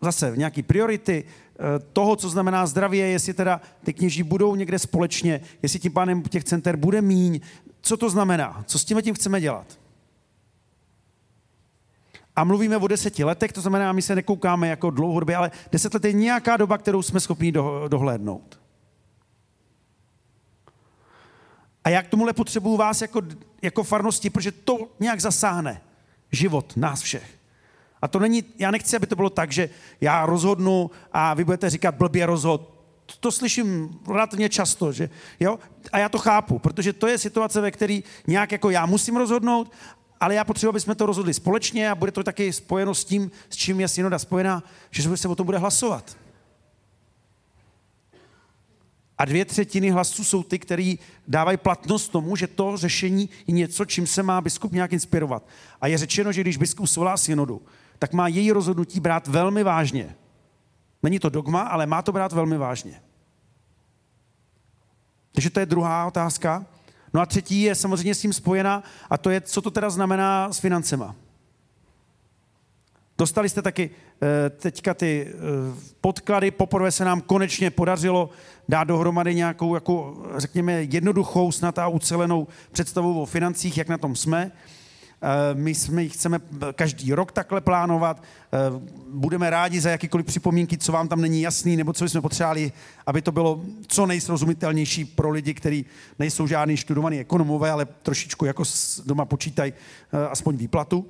zase 0.00 0.32
nějaký 0.36 0.62
priority 0.62 1.24
eh, 1.24 1.78
toho, 1.92 2.16
co 2.16 2.28
znamená 2.28 2.66
zdravě, 2.66 3.06
jestli 3.06 3.34
teda 3.34 3.60
ty 3.84 3.94
kněží 3.94 4.22
budou 4.22 4.54
někde 4.54 4.78
společně, 4.78 5.40
jestli 5.62 5.78
tím 5.78 5.92
pádem 5.92 6.22
těch 6.22 6.44
center 6.44 6.76
bude 6.76 7.02
míň, 7.02 7.40
co 7.80 7.96
to 7.96 8.10
znamená? 8.10 8.64
Co 8.66 8.78
s 8.78 8.84
tím 8.84 9.02
tím 9.02 9.14
chceme 9.14 9.40
dělat? 9.40 9.87
A 12.38 12.44
mluvíme 12.44 12.76
o 12.76 12.86
deseti 12.86 13.24
letech, 13.24 13.52
to 13.52 13.60
znamená, 13.60 13.92
my 13.92 14.02
se 14.02 14.14
nekoukáme 14.14 14.68
jako 14.68 14.90
dlouhodobě, 14.90 15.36
ale 15.36 15.50
deset 15.72 15.94
let 15.94 16.04
je 16.04 16.12
nějaká 16.12 16.56
doba, 16.56 16.78
kterou 16.78 17.02
jsme 17.02 17.20
schopni 17.20 17.52
do, 17.52 17.84
dohlédnout. 17.88 18.60
A 21.84 21.88
já 21.88 22.02
k 22.02 22.08
tomuhle 22.08 22.32
potřebuju 22.32 22.76
vás 22.76 23.02
jako, 23.02 23.22
jako 23.62 23.82
farnosti, 23.82 24.30
protože 24.30 24.52
to 24.52 24.88
nějak 25.00 25.20
zasáhne 25.20 25.82
život 26.32 26.72
nás 26.76 27.00
všech. 27.00 27.38
A 28.02 28.08
to 28.08 28.18
není, 28.18 28.44
já 28.58 28.70
nechci, 28.70 28.96
aby 28.96 29.06
to 29.06 29.16
bylo 29.16 29.30
tak, 29.30 29.52
že 29.52 29.70
já 30.00 30.26
rozhodnu 30.26 30.90
a 31.12 31.34
vy 31.34 31.44
budete 31.44 31.70
říkat 31.70 31.94
blbě 31.94 32.26
rozhod 32.26 32.78
to 33.20 33.32
slyším 33.32 33.98
relativně 34.08 34.48
často, 34.48 34.92
že, 34.92 35.10
jo? 35.40 35.58
A 35.92 35.98
já 35.98 36.08
to 36.08 36.18
chápu, 36.18 36.58
protože 36.58 36.92
to 36.92 37.06
je 37.06 37.18
situace, 37.18 37.60
ve 37.60 37.70
které 37.70 38.00
nějak 38.26 38.52
jako 38.52 38.70
já 38.70 38.86
musím 38.86 39.16
rozhodnout, 39.16 39.72
ale 40.20 40.34
já 40.34 40.44
potřebuji, 40.44 40.70
aby 40.70 40.80
jsme 40.80 40.94
to 40.94 41.06
rozhodli 41.06 41.34
společně 41.34 41.90
a 41.90 41.94
bude 41.94 42.12
to 42.12 42.22
taky 42.22 42.52
spojeno 42.52 42.94
s 42.94 43.04
tím, 43.04 43.30
s 43.50 43.56
čím 43.56 43.80
je 43.80 43.88
synoda 43.88 44.18
spojená, 44.18 44.62
že 44.90 45.16
se 45.16 45.28
o 45.28 45.34
tom 45.34 45.46
bude 45.46 45.58
hlasovat. 45.58 46.16
A 49.18 49.24
dvě 49.24 49.44
třetiny 49.44 49.90
hlasů 49.90 50.24
jsou 50.24 50.42
ty, 50.42 50.58
které 50.58 50.94
dávají 51.28 51.58
platnost 51.58 52.08
tomu, 52.08 52.36
že 52.36 52.46
to 52.46 52.76
řešení 52.76 53.28
je 53.46 53.54
něco, 53.54 53.84
čím 53.84 54.06
se 54.06 54.22
má 54.22 54.40
biskup 54.40 54.72
nějak 54.72 54.92
inspirovat. 54.92 55.46
A 55.80 55.86
je 55.86 55.98
řečeno, 55.98 56.32
že 56.32 56.40
když 56.40 56.56
biskup 56.56 56.86
svolá 56.86 57.16
synodu, 57.16 57.62
tak 57.98 58.12
má 58.12 58.28
její 58.28 58.52
rozhodnutí 58.52 59.00
brát 59.00 59.26
velmi 59.26 59.62
vážně. 59.62 60.16
Není 61.02 61.18
to 61.18 61.28
dogma, 61.28 61.62
ale 61.62 61.86
má 61.86 62.02
to 62.02 62.12
brát 62.12 62.32
velmi 62.32 62.58
vážně. 62.58 63.02
Takže 65.32 65.50
to 65.50 65.60
je 65.60 65.66
druhá 65.66 66.06
otázka. 66.06 66.66
No 67.14 67.20
a 67.20 67.26
třetí 67.26 67.62
je 67.62 67.74
samozřejmě 67.74 68.14
s 68.14 68.20
tím 68.20 68.32
spojena 68.32 68.82
a 69.10 69.18
to 69.18 69.30
je, 69.30 69.40
co 69.40 69.62
to 69.62 69.70
teda 69.70 69.90
znamená 69.90 70.52
s 70.52 70.58
financema. 70.58 71.14
Dostali 73.18 73.48
jste 73.48 73.62
taky 73.62 73.90
eh, 74.22 74.50
teďka 74.50 74.94
ty 74.94 75.26
eh, 75.28 75.34
podklady, 76.00 76.50
poprvé 76.50 76.92
se 76.92 77.04
nám 77.04 77.20
konečně 77.20 77.70
podařilo 77.70 78.30
dát 78.68 78.84
dohromady 78.84 79.34
nějakou, 79.34 79.74
jako, 79.74 80.16
řekněme, 80.36 80.72
jednoduchou, 80.82 81.52
snad 81.52 81.78
a 81.78 81.88
ucelenou 81.88 82.46
představu 82.72 83.22
o 83.22 83.26
financích, 83.26 83.78
jak 83.78 83.88
na 83.88 83.98
tom 83.98 84.16
jsme. 84.16 84.52
Eh, 85.22 85.54
my 85.54 85.74
jsme 85.74 86.02
ji 86.02 86.08
chceme 86.08 86.40
každý 86.72 87.14
rok 87.14 87.32
takhle 87.32 87.60
plánovat. 87.60 88.22
Eh, 88.22 88.58
budeme 89.10 89.50
rádi 89.50 89.80
za 89.80 89.90
jakýkoliv 89.90 90.26
připomínky, 90.26 90.78
co 90.78 90.92
vám 90.92 91.08
tam 91.08 91.20
není 91.20 91.42
jasný, 91.42 91.76
nebo 91.76 91.92
co 91.92 92.04
bychom 92.04 92.22
potřebovali, 92.22 92.72
aby 93.06 93.22
to 93.22 93.32
bylo 93.32 93.60
co 93.86 94.06
nejsrozumitelnější 94.06 95.04
pro 95.04 95.30
lidi, 95.30 95.54
kteří 95.54 95.84
nejsou 96.18 96.46
žádný 96.46 96.76
studovaný 96.76 97.20
ekonomové, 97.20 97.70
ale 97.70 97.86
trošičku 98.02 98.44
jako 98.44 98.62
doma 99.06 99.24
počítají 99.24 99.72
eh, 100.12 100.28
aspoň 100.28 100.56
výplatu, 100.56 101.06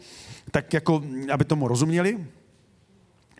tak 0.50 0.75
jako, 0.75 1.03
aby 1.33 1.45
tomu 1.45 1.69
rozuměli. 1.69 2.27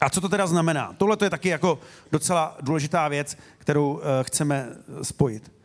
A 0.01 0.11
co 0.11 0.21
to 0.21 0.29
teda 0.29 0.47
znamená? 0.47 0.95
Tohle 0.99 1.17
je 1.23 1.31
taky 1.31 1.49
jako 1.49 1.79
docela 2.13 2.57
důležitá 2.61 3.09
věc, 3.09 3.37
kterou 3.59 4.01
chceme 4.23 4.69
spojit. 5.03 5.58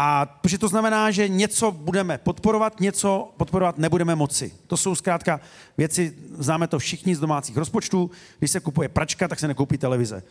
A 0.00 0.26
protože 0.26 0.58
to 0.58 0.68
znamená, 0.68 1.10
že 1.10 1.28
něco 1.28 1.72
budeme 1.72 2.18
podporovat, 2.18 2.80
něco 2.80 3.34
podporovat 3.36 3.78
nebudeme 3.78 4.14
moci. 4.14 4.52
To 4.66 4.76
jsou 4.76 4.94
zkrátka 4.94 5.40
věci, 5.78 6.14
známe 6.38 6.68
to 6.68 6.78
všichni 6.78 7.16
z 7.16 7.20
domácích 7.20 7.56
rozpočtů. 7.56 8.10
Když 8.38 8.50
se 8.50 8.60
kupuje 8.60 8.88
pračka, 8.88 9.28
tak 9.28 9.38
se 9.38 9.48
nekoupí 9.48 9.78
televize. 9.78 10.22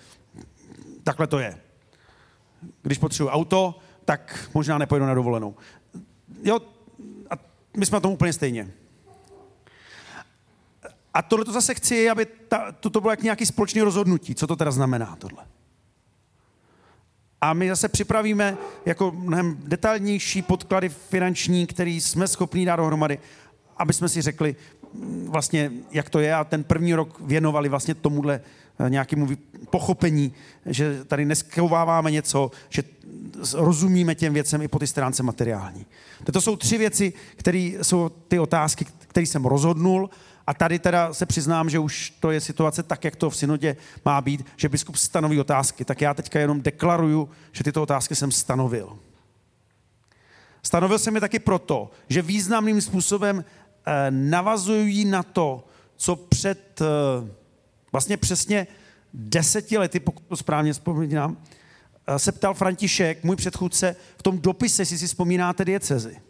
Takhle 1.04 1.28
to 1.28 1.40
je. 1.40 1.58
Když 2.82 2.98
potřebuji 2.98 3.30
auto, 3.30 3.80
tak 4.06 4.50
možná 4.54 4.78
nepojedu 4.78 5.06
na 5.06 5.14
dovolenou. 5.14 5.56
Jo, 6.44 6.60
a 7.30 7.34
my 7.78 7.86
jsme 7.86 7.96
na 7.96 8.00
tom 8.00 8.12
úplně 8.12 8.34
stejně. 8.34 8.72
A 11.14 11.22
tohle 11.22 11.46
to 11.46 11.52
zase 11.52 11.74
chci, 11.74 12.10
aby 12.10 12.26
ta, 12.26 12.72
to, 12.72 12.90
to 12.90 13.02
bylo 13.02 13.12
jak 13.12 13.24
nějaký 13.24 13.46
společný 13.46 13.82
rozhodnutí. 13.82 14.36
Co 14.36 14.48
to 14.48 14.56
teda 14.56 14.72
znamená 14.72 15.16
tohle? 15.16 15.46
A 17.41 17.53
my 17.53 17.70
zase 17.70 17.89
připravíme 17.89 18.58
jako 18.86 19.12
mnohem 19.12 19.58
detailnější 19.63 20.41
podklady 20.41 20.89
finanční, 20.89 21.67
který 21.67 22.01
jsme 22.01 22.27
schopni 22.27 22.65
dát 22.65 22.75
dohromady, 22.75 23.20
aby 23.77 23.94
jsme 23.94 24.10
si 24.10 24.22
řekli 24.22 24.56
mm, 24.94 25.27
vlastně, 25.29 25.72
jak 25.91 26.10
to 26.10 26.20
je 26.20 26.36
a 26.36 26.44
ten 26.44 26.63
první 26.63 26.94
rok 26.94 27.22
věnovali 27.22 27.70
vlastně 27.70 27.96
tomuhle 27.96 28.41
eh, 28.79 28.89
nějakému 28.89 29.27
pochopení, 29.70 30.34
že 30.65 31.03
tady 31.03 31.25
neskováváme 31.25 32.12
něco, 32.12 32.51
že 32.70 32.84
rozumíme 33.53 34.15
těm 34.15 34.34
věcem 34.34 34.62
i 34.62 34.67
po 34.67 34.79
ty 34.79 34.88
stránce 34.88 35.24
materiální. 35.24 35.86
To 36.34 36.41
jsou 36.41 36.56
tři 36.56 36.77
věci, 36.77 37.13
které 37.36 37.72
jsou 37.82 38.10
ty 38.10 38.39
otázky, 38.39 38.86
které 39.08 39.25
jsem 39.25 39.46
rozhodnul 39.46 40.10
a 40.48 40.54
tady 40.54 40.80
teda 40.80 41.13
se 41.13 41.25
přiznám, 41.25 41.70
že 41.70 41.80
už 41.80 42.10
to 42.10 42.32
je 42.32 42.42
situace 42.42 42.84
tak, 42.84 43.04
jak 43.04 43.16
to 43.16 43.30
v 43.30 43.38
synodě 43.38 43.75
má 44.06 44.22
být, 44.22 44.46
že 44.56 44.70
biskup 44.70 44.96
stanoví 44.96 45.39
otázky. 45.39 45.86
Tak 45.86 46.01
já 46.01 46.13
teďka 46.13 46.39
jenom 46.39 46.62
deklaruju, 46.62 47.30
že 47.51 47.63
tyto 47.63 47.84
otázky 47.84 48.16
jsem 48.16 48.32
stanovil. 48.32 49.00
Stanovil 50.63 51.00
jsem 51.00 51.16
je 51.16 51.22
taky 51.22 51.39
proto, 51.39 51.92
že 52.10 52.22
významným 52.22 52.82
způsobem 52.82 53.46
eh, 53.86 54.12
navazují 54.12 55.06
na 55.06 55.24
to, 55.24 55.68
co 55.96 56.16
před 56.16 56.82
eh, 56.82 56.86
vlastně 57.92 58.18
přesně 58.18 58.68
deseti 59.13 59.77
lety, 59.77 60.00
pokud 60.00 60.24
to 60.27 60.38
správně 60.38 60.74
vzpomínám, 60.74 61.38
eh, 62.08 62.20
se 62.20 62.32
ptal 62.32 62.54
František, 62.54 63.24
můj 63.24 63.36
předchůdce, 63.36 63.96
v 64.18 64.24
tom 64.24 64.39
dopise, 64.42 64.82
jestli 64.82 64.98
si 64.98 65.08
vzpomínáte 65.08 65.66
diecezy. 65.66 66.22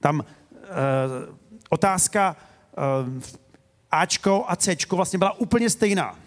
Tam 0.00 0.24
eh, 0.24 0.66
otázka 1.68 2.36
Ačko 3.90 4.44
a 4.48 4.56
Cčko 4.56 4.96
vlastně 4.96 5.18
byla 5.18 5.40
úplně 5.40 5.70
stejná. 5.70 6.18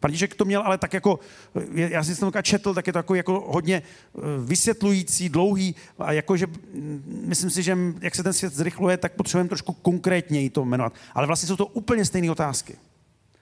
František 0.00 0.34
to 0.34 0.44
měl 0.44 0.62
ale 0.62 0.78
tak 0.78 0.94
jako, 0.94 1.18
eh, 1.56 1.90
já 1.90 2.04
si 2.04 2.20
to 2.20 2.42
četl, 2.42 2.74
tak 2.74 2.86
je 2.86 2.92
to 2.92 2.98
jako, 2.98 3.14
jako 3.14 3.44
hodně 3.48 3.82
eh, 3.82 4.20
vysvětlující, 4.44 5.28
dlouhý 5.28 5.74
a 5.98 6.12
jakože 6.12 6.46
mm, 6.46 7.24
myslím 7.26 7.50
si, 7.50 7.62
že 7.62 7.78
jak 8.00 8.14
se 8.14 8.22
ten 8.22 8.32
svět 8.32 8.54
zrychluje, 8.54 8.96
tak 8.96 9.12
potřebujeme 9.12 9.48
trošku 9.48 9.72
konkrétněji 9.72 10.50
to 10.50 10.64
jmenovat. 10.64 10.92
Ale 11.14 11.26
vlastně 11.26 11.46
jsou 11.46 11.56
to 11.56 11.66
úplně 11.66 12.04
stejné 12.04 12.30
otázky. 12.30 12.76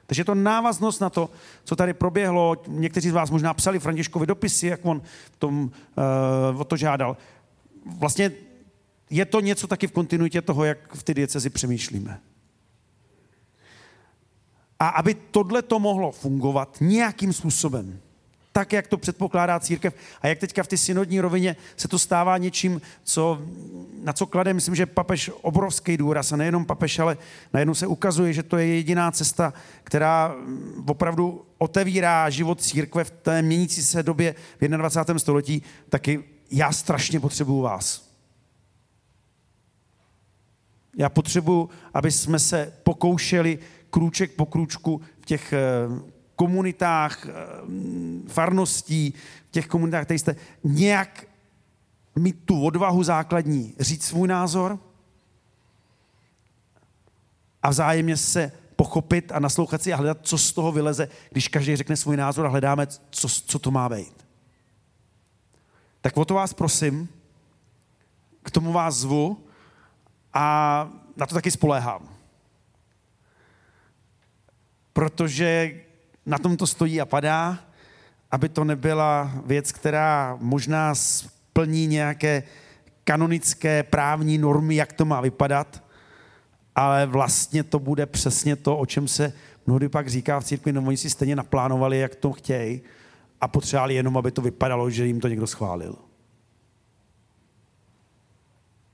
Takže 0.06 0.20
je 0.20 0.24
to 0.24 0.34
návaznost 0.34 1.00
na 1.00 1.10
to, 1.10 1.30
co 1.64 1.76
tady 1.76 1.94
proběhlo. 1.94 2.56
Někteří 2.66 3.10
z 3.10 3.12
vás 3.12 3.30
možná 3.30 3.54
psali 3.54 3.78
Františkovi 3.78 4.26
dopisy, 4.26 4.66
jak 4.66 4.80
on 4.82 5.02
v 5.32 5.36
tom, 5.36 5.70
uh, 6.52 6.60
o 6.60 6.64
to 6.64 6.76
žádal. 6.76 7.16
Vlastně 7.86 8.32
je 9.10 9.24
to 9.24 9.40
něco 9.40 9.66
taky 9.66 9.86
v 9.86 9.92
kontinuitě 9.92 10.42
toho, 10.42 10.64
jak 10.64 10.94
v 10.94 11.02
ty 11.02 11.14
diecezi 11.14 11.50
přemýšlíme. 11.50 12.20
A 14.78 14.88
aby 14.88 15.14
tohle 15.14 15.62
to 15.62 15.78
mohlo 15.78 16.12
fungovat 16.12 16.76
nějakým 16.80 17.32
způsobem, 17.32 18.00
tak, 18.52 18.72
jak 18.72 18.86
to 18.86 18.96
předpokládá 18.96 19.60
církev 19.60 19.94
a 20.22 20.28
jak 20.28 20.38
teďka 20.38 20.62
v 20.62 20.68
té 20.68 20.76
synodní 20.76 21.20
rovině 21.20 21.56
se 21.76 21.88
to 21.88 21.98
stává 21.98 22.38
něčím, 22.38 22.80
co, 23.04 23.40
na 24.02 24.12
co 24.12 24.26
klade, 24.26 24.54
myslím, 24.54 24.74
že 24.74 24.86
papež 24.86 25.30
obrovský 25.42 25.96
důraz 25.96 26.32
a 26.32 26.36
nejenom 26.36 26.64
papež, 26.64 26.98
ale 26.98 27.16
najednou 27.52 27.74
se 27.74 27.86
ukazuje, 27.86 28.32
že 28.32 28.42
to 28.42 28.56
je 28.56 28.66
jediná 28.66 29.10
cesta, 29.10 29.52
která 29.84 30.34
opravdu 30.86 31.44
otevírá 31.58 32.30
život 32.30 32.62
církve 32.62 33.04
v 33.04 33.10
té 33.10 33.42
měnící 33.42 33.82
se 33.82 34.02
době 34.02 34.34
v 34.60 34.68
21. 34.68 35.18
století, 35.18 35.62
taky 35.88 36.24
já 36.50 36.72
strašně 36.72 37.20
potřebuju 37.20 37.60
vás. 37.60 38.08
Já 40.96 41.08
potřebuji, 41.08 41.68
aby 41.94 42.10
jsme 42.10 42.38
se 42.38 42.72
pokoušeli 42.82 43.58
krůček 43.90 44.32
po 44.32 44.46
krůčku 44.46 45.00
v 45.20 45.26
těch 45.26 45.52
eh, 45.52 45.58
komunitách, 46.36 47.26
eh, 47.26 47.32
farností, 48.28 49.14
v 49.48 49.50
těch 49.50 49.66
komunitách, 49.66 50.04
které 50.04 50.18
jste 50.18 50.36
nějak 50.64 51.24
mít 52.16 52.36
tu 52.44 52.64
odvahu 52.64 53.02
základní, 53.02 53.74
říct 53.80 54.04
svůj 54.04 54.28
názor 54.28 54.78
a 57.62 57.70
vzájemně 57.70 58.16
se 58.16 58.52
pochopit 58.76 59.32
a 59.32 59.38
naslouchat 59.38 59.82
si 59.82 59.92
a 59.92 59.96
hledat, 59.96 60.18
co 60.22 60.38
z 60.38 60.52
toho 60.52 60.72
vyleze, 60.72 61.08
když 61.30 61.48
každý 61.48 61.76
řekne 61.76 61.96
svůj 61.96 62.16
názor 62.16 62.46
a 62.46 62.48
hledáme, 62.48 62.86
co, 63.10 63.28
co 63.28 63.58
to 63.58 63.70
má 63.70 63.88
být. 63.88 64.26
Tak 66.00 66.16
o 66.16 66.24
to 66.24 66.34
vás 66.34 66.54
prosím, 66.54 67.08
k 68.42 68.50
tomu 68.50 68.72
vás 68.72 68.94
zvu 68.94 69.44
a 70.34 70.88
na 71.16 71.26
to 71.26 71.34
taky 71.34 71.50
spoléhám. 71.50 72.17
Protože 74.98 75.74
na 76.26 76.38
tom 76.38 76.56
to 76.56 76.66
stojí 76.66 77.00
a 77.00 77.06
padá, 77.06 77.58
aby 78.30 78.48
to 78.48 78.64
nebyla 78.64 79.32
věc, 79.46 79.72
která 79.72 80.36
možná 80.40 80.94
splní 80.94 81.86
nějaké 81.86 82.42
kanonické 83.04 83.82
právní 83.82 84.38
normy, 84.38 84.74
jak 84.74 84.92
to 84.92 85.04
má 85.04 85.20
vypadat, 85.20 85.84
ale 86.74 87.06
vlastně 87.06 87.62
to 87.62 87.78
bude 87.78 88.06
přesně 88.06 88.56
to, 88.56 88.78
o 88.78 88.86
čem 88.86 89.08
se 89.08 89.32
mnohdy 89.66 89.88
pak 89.88 90.08
říká 90.08 90.40
v 90.40 90.44
církvi, 90.44 90.72
no 90.72 90.82
oni 90.82 90.96
si 90.96 91.10
stejně 91.10 91.36
naplánovali, 91.36 91.98
jak 91.98 92.14
to 92.14 92.32
chtějí 92.32 92.80
a 93.40 93.48
potřebovali 93.48 93.94
jenom, 93.94 94.18
aby 94.18 94.30
to 94.30 94.42
vypadalo, 94.42 94.90
že 94.90 95.06
jim 95.06 95.20
to 95.20 95.28
někdo 95.28 95.46
schválil. 95.46 95.96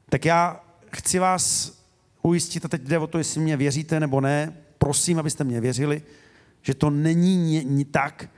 Tak 0.09 0.25
já 0.25 0.61
chci 0.97 1.19
vás 1.19 1.73
ujistit, 2.23 2.65
a 2.65 2.69
teď 2.69 2.83
jde 2.83 2.99
o 2.99 3.07
to, 3.07 3.19
jestli 3.19 3.41
mě 3.41 3.57
věříte 3.57 4.01
nebo 4.01 4.21
ne, 4.21 4.64
prosím, 4.85 5.19
abyste 5.19 5.45
mě 5.45 5.61
věřili, 5.61 6.03
že 6.63 6.75
to 6.75 6.91
není 6.91 7.85
tak, 7.85 8.29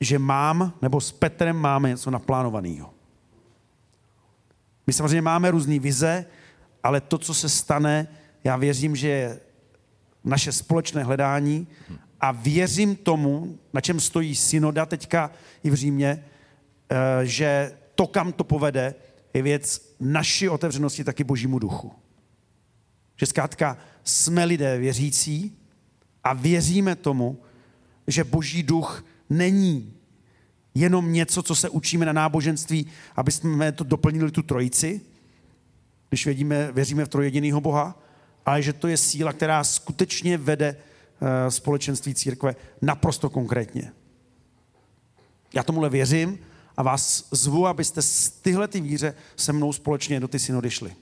že 0.00 0.18
mám, 0.18 0.72
nebo 0.82 1.00
s 1.00 1.12
Petrem 1.12 1.56
máme 1.56 1.88
něco 1.88 2.10
naplánovaného. 2.10 2.94
My 4.86 4.92
samozřejmě 4.92 5.22
máme 5.22 5.50
různé 5.50 5.78
vize, 5.78 6.24
ale 6.82 7.00
to, 7.00 7.18
co 7.18 7.34
se 7.34 7.48
stane, 7.48 8.08
já 8.44 8.56
věřím, 8.56 8.96
že 8.96 9.08
je 9.08 9.40
naše 10.24 10.52
společné 10.52 11.04
hledání 11.04 11.68
a 12.20 12.32
věřím 12.32 12.96
tomu, 12.96 13.58
na 13.72 13.80
čem 13.80 14.00
stojí 14.00 14.34
synoda 14.34 14.86
teďka 14.86 15.30
i 15.62 15.70
v 15.70 15.74
Římě, 15.74 16.24
eh, 16.90 17.26
že 17.26 17.76
to, 17.94 18.06
kam 18.06 18.32
to 18.32 18.44
povede, 18.44 18.94
je 19.34 19.42
věc 19.42 19.94
naší 20.00 20.48
otevřenosti 20.48 21.04
taky 21.04 21.24
božímu 21.24 21.58
duchu. 21.58 21.92
Že 23.16 23.26
zkrátka 23.26 23.76
jsme 24.04 24.44
lidé 24.44 24.78
věřící 24.78 25.59
a 26.24 26.32
věříme 26.32 26.96
tomu, 26.96 27.38
že 28.06 28.24
boží 28.24 28.62
duch 28.62 29.04
není 29.30 29.94
jenom 30.74 31.12
něco, 31.12 31.42
co 31.42 31.54
se 31.54 31.68
učíme 31.68 32.06
na 32.06 32.12
náboženství, 32.12 32.86
aby 33.16 33.32
jsme 33.32 33.72
to 33.72 33.84
doplnili 33.84 34.30
tu 34.30 34.42
trojici, 34.42 35.00
když 36.08 36.24
vědíme, 36.24 36.72
věříme 36.72 37.04
v 37.04 37.08
trojediného 37.08 37.60
Boha, 37.60 38.02
ale 38.46 38.62
že 38.62 38.72
to 38.72 38.88
je 38.88 38.96
síla, 38.96 39.32
která 39.32 39.64
skutečně 39.64 40.38
vede 40.38 40.76
eh, 40.76 41.50
společenství 41.50 42.14
církve 42.14 42.56
naprosto 42.82 43.30
konkrétně. 43.30 43.92
Já 45.54 45.62
tomuhle 45.62 45.90
věřím 45.90 46.38
a 46.76 46.82
vás 46.82 47.28
zvu, 47.30 47.66
abyste 47.66 48.02
z 48.02 48.30
tyhle 48.30 48.68
ty 48.68 48.80
víře 48.80 49.14
se 49.36 49.52
mnou 49.52 49.72
společně 49.72 50.20
do 50.20 50.28
ty 50.28 50.38
synody 50.38 50.70
šli. 50.70 50.92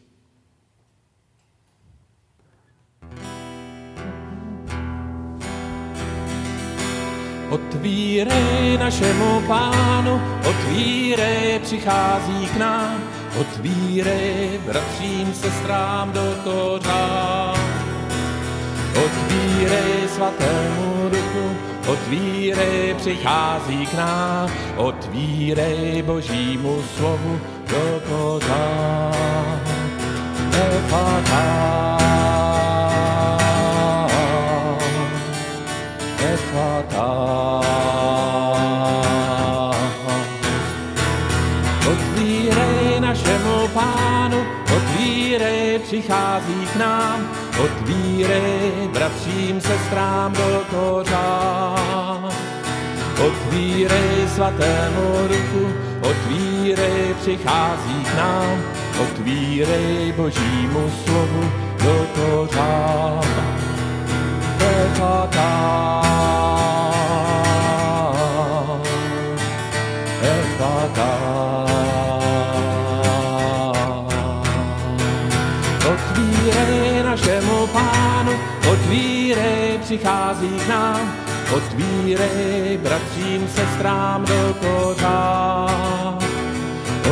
Otvírej 7.51 8.79
našemu 8.79 9.41
pánu, 9.47 10.21
otvírej, 10.49 11.59
přichází 11.63 12.47
k 12.47 12.57
nám, 12.57 13.03
otvírej 13.41 14.61
bratřím, 14.67 15.35
sestrám 15.35 16.13
do 16.13 16.35
kořán. 16.45 17.57
Otvírej 19.05 20.09
svatému 20.15 21.09
duchu, 21.09 21.57
otvírej, 21.87 22.95
přichází 22.97 23.87
k 23.87 23.95
nám, 23.95 24.51
otvírej 24.77 26.03
božímu 26.03 26.83
slovu 26.97 27.41
do 27.71 28.01
kořán. 28.09 29.19
Otvírej 41.91 43.01
našemu 43.01 43.69
pánu, 43.75 44.47
otvírej, 44.77 45.79
přichází 45.79 46.67
k 46.73 46.77
nám, 46.77 47.29
otvírej 47.65 48.89
bratřím, 48.93 49.61
sestrám 49.61 50.33
do 50.33 50.63
kořán. 50.71 52.29
Otvírej 53.27 54.29
svatému 54.35 55.29
duchu, 55.29 55.73
otvírej, 56.01 57.15
přichází 57.21 58.05
k 58.05 58.17
nám, 58.17 58.63
otvírej 59.01 60.13
božímu 60.17 60.91
slovu 61.05 61.53
do 61.85 62.07
kořán. 62.15 63.25
Efata, 64.61 66.08
přichází 79.99 80.49
k 80.49 80.69
nám, 80.69 81.13
otvírej 81.57 82.79
bratřím, 82.83 83.49
sestrám 83.49 84.25
do 84.25 84.55
kořán. 84.61 86.19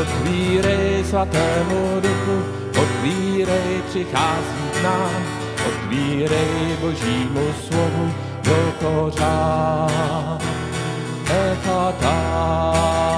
Otvírej 0.00 1.04
svatému 1.04 2.00
duchu, 2.00 2.44
otvírej, 2.82 3.82
přichází 3.88 4.70
k 4.72 4.82
nám, 4.82 5.22
otvírej 5.68 6.76
božímu 6.80 7.54
slovu 7.68 8.14
do 8.42 8.72
kořán. 8.80 10.38
Efata, 11.52 13.15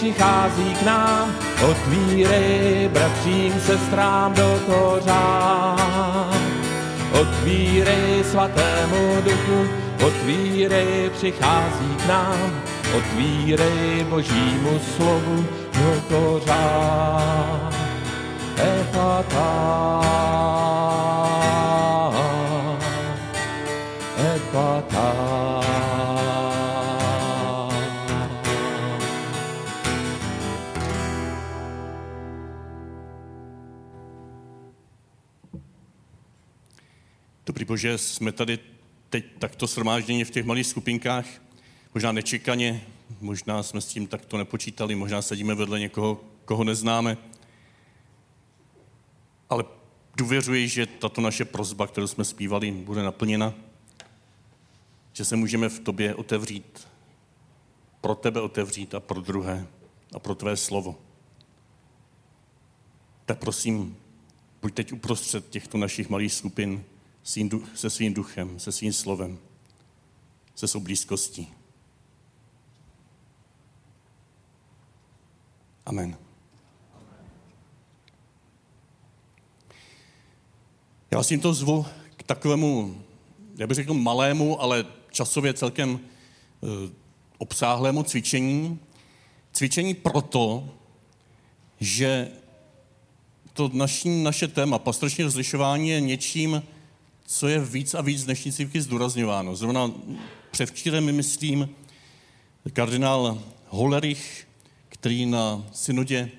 přichází 0.00 0.74
k 0.74 0.82
nám, 0.82 1.34
otvírej 1.70 2.88
bratřím, 2.92 3.52
sestrám 3.60 4.34
do 4.34 4.60
kořán. 4.66 6.40
Otvírej 7.20 8.24
svatému 8.24 9.20
duchu, 9.24 9.68
otvírej, 10.06 11.10
přichází 11.10 11.96
k 12.04 12.06
nám, 12.06 12.62
otvírej 12.96 14.06
božímu 14.08 14.80
slovu 14.96 15.46
do 15.72 16.00
kořán. 16.08 17.70
Efata, 18.56 20.00
bože, 37.70 37.98
jsme 37.98 38.32
tady 38.32 38.58
teď 39.10 39.24
takto 39.38 39.66
shromážděni 39.66 40.24
v 40.24 40.30
těch 40.30 40.44
malých 40.44 40.66
skupinkách, 40.66 41.26
možná 41.94 42.12
nečekaně, 42.12 42.86
možná 43.20 43.62
jsme 43.62 43.80
s 43.80 43.86
tím 43.86 44.06
takto 44.06 44.36
nepočítali, 44.36 44.94
možná 44.94 45.22
sedíme 45.22 45.54
vedle 45.54 45.80
někoho, 45.80 46.20
koho 46.44 46.64
neznáme, 46.64 47.16
ale 49.50 49.64
důvěřuji, 50.16 50.68
že 50.68 50.86
tato 50.86 51.20
naše 51.20 51.44
prozba, 51.44 51.86
kterou 51.86 52.06
jsme 52.06 52.24
zpívali, 52.24 52.72
bude 52.72 53.02
naplněna, 53.02 53.54
že 55.12 55.24
se 55.24 55.36
můžeme 55.36 55.68
v 55.68 55.80
tobě 55.80 56.14
otevřít, 56.14 56.88
pro 58.00 58.14
tebe 58.14 58.40
otevřít 58.40 58.94
a 58.94 59.00
pro 59.00 59.20
druhé 59.20 59.66
a 60.14 60.18
pro 60.18 60.34
tvé 60.34 60.56
slovo. 60.56 60.98
Tak 63.26 63.38
prosím, 63.38 63.96
buď 64.62 64.74
teď 64.74 64.92
uprostřed 64.92 65.50
těchto 65.50 65.78
našich 65.78 66.08
malých 66.08 66.32
skupin 66.32 66.84
svým 67.30 67.50
se 67.74 67.90
svým 67.90 68.14
duchem, 68.14 68.58
se 68.58 68.72
svým 68.72 68.92
slovem, 68.92 69.38
se 70.54 70.68
svou 70.68 70.80
blízkostí. 70.80 71.48
Amen. 75.86 76.16
Já 81.10 81.18
vás 81.18 81.26
tímto 81.26 81.54
zvu 81.54 81.86
k 82.16 82.22
takovému, 82.22 83.02
já 83.58 83.66
bych 83.66 83.74
řekl 83.74 83.94
malému, 83.94 84.62
ale 84.62 84.86
časově 85.10 85.54
celkem 85.54 86.00
eh, 86.02 86.92
obsáhlému 87.38 88.02
cvičení. 88.02 88.78
Cvičení 89.52 89.94
proto, 89.94 90.68
že 91.80 92.30
to 93.52 93.70
naší, 93.72 94.22
naše 94.22 94.48
téma, 94.48 94.78
pastorační 94.78 95.24
rozlišování, 95.24 95.88
je 95.88 96.00
něčím, 96.00 96.62
co 97.32 97.48
je 97.48 97.60
víc 97.60 97.94
a 97.94 98.00
víc 98.00 98.20
z 98.20 98.24
dnešní 98.24 98.52
církvy 98.52 98.80
zdůrazňováno. 98.80 99.56
Zrovna 99.56 99.92
převčírem, 100.50 101.04
my 101.04 101.12
myslím, 101.12 101.68
kardinál 102.72 103.42
Hollerich, 103.68 104.48
který 104.88 105.26
na 105.26 105.64
synodě 105.72 106.30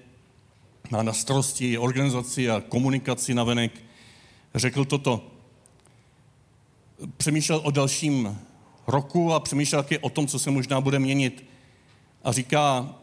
má 0.90 1.04
na 1.04 1.14
starosti 1.14 1.78
organizaci 1.78 2.50
a 2.50 2.62
komunikaci 2.62 3.34
na 3.34 3.44
venek, 3.44 3.72
řekl 4.56 4.86
toto. 4.86 5.28
Přemýšlel 7.18 7.62
o 7.64 7.72
dalším 7.72 8.40
roku 8.88 9.34
a 9.34 9.40
přemýšlel 9.40 9.84
taky 9.84 10.00
o 10.00 10.10
tom, 10.10 10.28
co 10.28 10.40
se 10.40 10.52
možná 10.52 10.82
bude 10.82 11.00
měnit. 11.00 11.46
A 12.24 12.32
říká, 12.32 12.96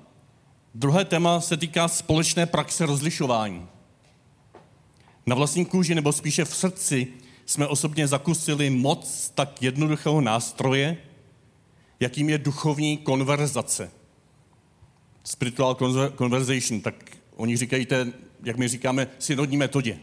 druhé 0.75 1.05
téma 1.05 1.41
se 1.41 1.57
týká 1.57 1.89
společné 1.89 2.47
praxe 2.47 2.87
rozlišování. 2.87 3.67
Na 5.27 5.35
vlastní 5.35 5.65
kůži, 5.65 5.95
nebo 5.95 6.13
spíše 6.13 6.45
v 6.45 6.57
srdci, 6.57 7.09
jsme 7.49 7.67
osobně 7.67 8.09
zakusili 8.09 8.71
moc 8.71 9.33
tak 9.35 9.63
jednoduchého 9.63 10.21
nástroje, 10.21 10.97
jakým 12.01 12.31
je 12.31 12.39
duchovní 12.39 12.97
konverzace. 12.97 13.91
Spiritual 15.25 15.77
conversation, 16.19 16.81
tak 16.81 16.95
oni 17.37 17.57
říkají, 17.57 17.87
té, 17.87 18.13
jak 18.45 18.57
my 18.57 18.69
říkáme, 18.69 19.09
synodní 19.19 19.57
metodě. 19.57 19.99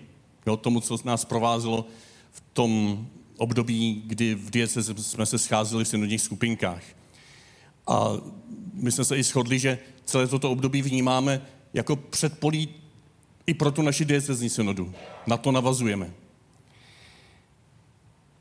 Jo, 0.45 0.58
tomu, 0.58 0.79
co 0.79 0.97
nás 1.03 1.25
provázelo 1.25 1.86
v 2.31 2.43
tom 2.53 3.05
období, 3.38 4.03
kdy 4.05 4.36
v 4.36 4.49
diece 4.49 4.84
jsme 4.84 5.25
se 5.25 5.38
scházeli 5.38 5.86
v 5.86 5.88
synodních 5.88 6.21
skupinkách. 6.21 6.84
A 7.88 8.10
my 8.73 8.91
jsme 8.91 9.05
se 9.05 9.17
i 9.17 9.23
shodli, 9.23 9.60
že 9.60 9.79
celé 10.05 10.27
toto 10.27 10.51
období 10.51 10.81
vnímáme 10.81 11.41
jako 11.73 11.95
předpolí 11.95 12.69
i 13.47 13.53
pro 13.53 13.71
tu 13.71 13.81
naši 13.81 14.05
diecezní 14.05 14.49
synodu. 14.49 14.93
Na 15.27 15.38
to 15.38 15.51
navazujeme. 15.51 16.25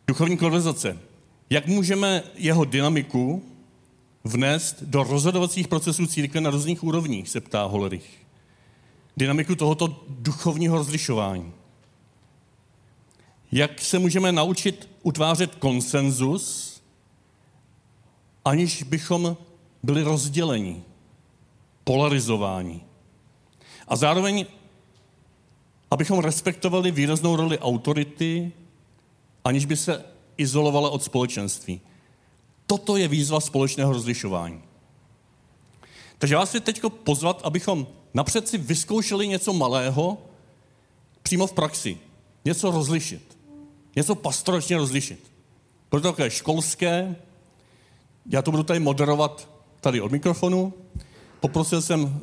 Duchovní 0.06 0.36
konverzace. 0.36 0.98
Jak 1.50 1.66
můžeme 1.66 2.22
jeho 2.34 2.64
dynamiku 2.64 3.42
vnést 4.24 4.82
do 4.82 5.02
rozhodovacích 5.02 5.68
procesů 5.68 6.06
církve 6.06 6.40
na 6.40 6.50
různých 6.50 6.84
úrovních, 6.84 7.28
se 7.28 7.40
ptá 7.40 7.64
Hollerich. 7.64 8.26
Dynamiku 9.16 9.54
tohoto 9.54 10.04
duchovního 10.08 10.76
rozlišování. 10.76 11.52
Jak 13.52 13.80
se 13.80 13.98
můžeme 13.98 14.32
naučit 14.32 14.88
utvářet 15.02 15.54
konsenzus, 15.54 16.74
aniž 18.44 18.82
bychom 18.82 19.36
byli 19.82 20.02
rozděleni, 20.02 20.82
polarizováni. 21.84 22.80
A 23.88 23.96
zároveň, 23.96 24.46
abychom 25.90 26.18
respektovali 26.18 26.90
výraznou 26.90 27.36
roli 27.36 27.58
autority, 27.58 28.52
aniž 29.44 29.64
by 29.64 29.76
se 29.76 30.04
izolovala 30.36 30.90
od 30.90 31.02
společenství. 31.02 31.80
Toto 32.66 32.96
je 32.96 33.08
výzva 33.08 33.40
společného 33.40 33.92
rozlišování. 33.92 34.62
Takže 36.18 36.36
vás 36.36 36.48
chci 36.48 36.60
teď 36.60 36.82
pozvat, 37.04 37.40
abychom 37.44 37.86
napřed 38.14 38.48
si 38.48 38.58
vyzkoušeli 38.58 39.28
něco 39.28 39.52
malého 39.52 40.18
přímo 41.22 41.46
v 41.46 41.52
praxi. 41.52 41.98
Něco 42.44 42.70
rozlišit. 42.70 43.38
Něco 43.96 44.14
pastoračně 44.14 44.76
rozlišit. 44.76 45.32
Bylo 45.90 46.02
to 46.02 46.08
takové 46.08 46.30
školské. 46.30 47.16
Já 48.30 48.42
to 48.42 48.50
budu 48.50 48.62
tady 48.62 48.80
moderovat 48.80 49.48
tady 49.80 50.00
od 50.00 50.12
mikrofonu. 50.12 50.72
Poprosil, 51.40 51.82
jsem, 51.82 52.20